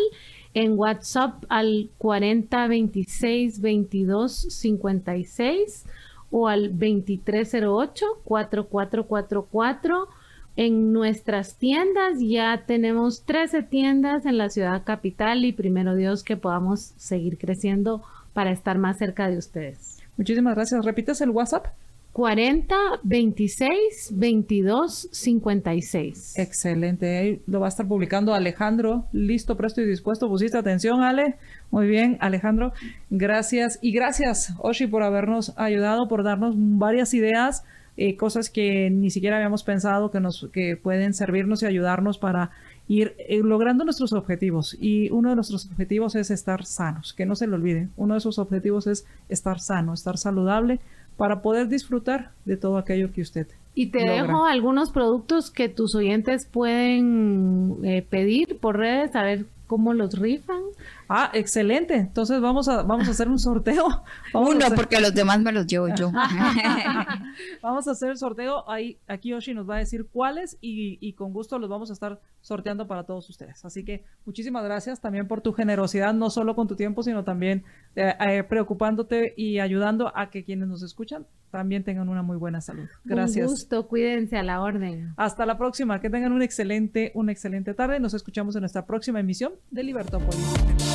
en 0.56 0.80
WhatsApp 0.80 1.44
al 1.48 1.92
4026 2.00 3.62
22 3.62 4.34
56 4.34 5.86
o 6.32 6.48
al 6.48 6.72
2308 6.72 8.04
4444 8.24 10.08
en 10.56 10.92
nuestras 10.92 11.58
tiendas. 11.58 12.18
Ya 12.20 12.64
tenemos 12.66 13.26
13 13.26 13.62
tiendas 13.62 14.26
en 14.26 14.40
la 14.40 14.50
ciudad 14.50 14.84
capital 14.84 15.46
y 15.46 15.54
primero 15.54 15.94
Dios 15.94 16.24
que 16.24 16.36
podamos 16.36 16.94
seguir 16.98 17.38
creciendo 17.38 18.02
para 18.36 18.52
estar 18.52 18.78
más 18.78 18.98
cerca 18.98 19.30
de 19.30 19.38
ustedes. 19.38 20.00
Muchísimas 20.18 20.56
gracias. 20.56 20.84
¿Repites 20.84 21.22
el 21.22 21.30
WhatsApp? 21.30 21.68
40 22.12 22.76
26 23.04 24.12
22 24.12 25.10
56. 25.10 26.38
Excelente. 26.38 27.18
Ahí 27.18 27.42
lo 27.48 27.62
va 27.62 27.68
a 27.68 27.70
estar 27.70 27.88
publicando 27.88 28.34
Alejandro. 28.34 29.06
Listo, 29.14 29.56
presto 29.56 29.82
y 29.82 29.86
dispuesto. 29.86 30.28
Pusiste 30.28 30.58
atención, 30.58 31.02
Ale. 31.02 31.36
Muy 31.72 31.88
bien, 31.88 32.18
Alejandro. 32.20 32.74
Gracias. 33.10 33.80
Y 33.82 33.94
gracias, 33.94 34.54
Oshi, 34.60 34.88
por 34.88 35.04
habernos 35.04 35.54
ayudado, 35.56 36.10
por 36.10 36.24
darnos 36.24 36.56
varias 36.58 37.14
ideas, 37.14 37.64
eh, 37.96 38.18
cosas 38.18 38.50
que 38.50 38.90
ni 38.90 39.12
siquiera 39.12 39.38
habíamos 39.38 39.64
pensado 39.64 40.12
que 40.12 40.20
nos 40.20 40.50
que 40.52 40.76
pueden 40.76 41.14
servirnos 41.14 41.64
y 41.64 41.68
ayudarnos 41.68 42.18
para 42.18 42.52
ir 42.88 43.16
eh, 43.18 43.40
logrando 43.44 43.84
nuestros 43.84 44.14
objetivos. 44.14 44.78
Y 44.80 45.10
uno 45.12 45.30
de 45.30 45.36
nuestros 45.36 45.66
objetivos 45.66 46.16
es 46.16 46.32
estar 46.32 46.66
sanos, 46.66 47.14
que 47.14 47.26
no 47.26 47.36
se 47.36 47.48
le 47.48 47.56
olvide. 47.56 47.90
Uno 47.98 48.14
de 48.14 48.20
esos 48.20 48.40
objetivos 48.40 48.88
es 48.88 49.06
estar 49.30 49.60
sano, 49.60 49.94
estar 49.94 50.18
saludable 50.18 50.80
para 51.18 51.42
poder 51.42 51.68
disfrutar 51.68 52.32
de 52.46 52.58
todo 52.58 52.78
aquello 52.78 53.12
que 53.14 53.22
usted. 53.22 53.48
Y 53.74 53.88
te 53.88 54.00
dejo 54.00 54.46
algunos 54.46 54.90
productos 54.92 55.52
que 55.52 55.68
tus 55.68 55.96
oyentes 55.96 56.46
pueden 56.46 57.78
eh, 57.84 58.06
pedir 58.10 58.58
por 58.60 58.78
redes, 58.78 59.16
a 59.16 59.24
ver 59.24 59.46
cómo 59.68 59.94
los 59.94 60.18
rifan. 60.18 60.62
Ah, 61.10 61.32
excelente. 61.34 61.96
Entonces 61.96 62.42
vamos 62.42 62.68
a, 62.68 62.84
vamos 62.84 63.08
a 63.08 63.12
hacer 63.12 63.28
un 63.28 63.40
sorteo. 63.40 64.04
Uno, 64.34 64.66
porque 64.76 65.00
los 65.00 65.14
demás 65.14 65.40
me 65.40 65.52
los 65.52 65.68
llevo 65.68 65.88
yo. 65.96 66.12
vamos 67.62 67.88
a 67.88 67.92
hacer 67.92 68.10
el 68.10 68.18
sorteo. 68.18 68.70
Ahí, 68.70 69.00
aquí 69.08 69.30
Yoshi 69.30 69.54
nos 69.54 69.70
va 69.70 69.76
a 69.76 69.80
decir 69.80 70.08
cuáles 70.12 70.58
y, 70.62 70.98
y, 71.02 71.14
con 71.14 71.34
gusto 71.34 71.60
los 71.60 71.70
vamos 71.70 71.90
a 71.90 71.94
estar 71.94 72.20
sorteando 72.42 72.88
para 72.88 73.04
todos 73.04 73.30
ustedes. 73.30 73.66
Así 73.66 73.84
que 73.84 74.04
muchísimas 74.26 74.64
gracias 74.64 75.02
también 75.02 75.28
por 75.28 75.42
tu 75.42 75.54
generosidad, 75.54 76.14
no 76.14 76.30
solo 76.30 76.56
con 76.56 76.68
tu 76.68 76.76
tiempo, 76.76 77.04
sino 77.04 77.24
también 77.24 77.64
eh, 77.96 78.14
eh, 78.20 78.44
preocupándote 78.44 79.34
y 79.36 79.60
ayudando 79.60 80.12
a 80.16 80.30
que 80.30 80.44
quienes 80.44 80.68
nos 80.68 80.84
escuchan 80.84 81.26
también 81.50 81.84
tengan 81.84 82.10
una 82.10 82.22
muy 82.22 82.38
buena 82.38 82.60
salud. 82.60 82.88
Gracias. 83.06 83.48
Un 83.48 83.54
gusto, 83.54 83.88
cuídense 83.88 84.38
a 84.38 84.44
la 84.44 84.62
orden. 84.62 85.14
Hasta 85.16 85.46
la 85.46 85.58
próxima, 85.58 86.02
que 86.02 86.10
tengan 86.10 86.34
una 86.34 86.44
excelente, 86.44 87.12
una 87.16 87.32
excelente 87.32 87.74
tarde. 87.74 88.00
Nos 88.00 88.14
escuchamos 88.14 88.56
en 88.56 88.62
nuestra 88.62 88.86
próxima 88.86 89.22
emisión 89.22 89.54
de 89.72 89.84
Libertópolis. 89.84 90.95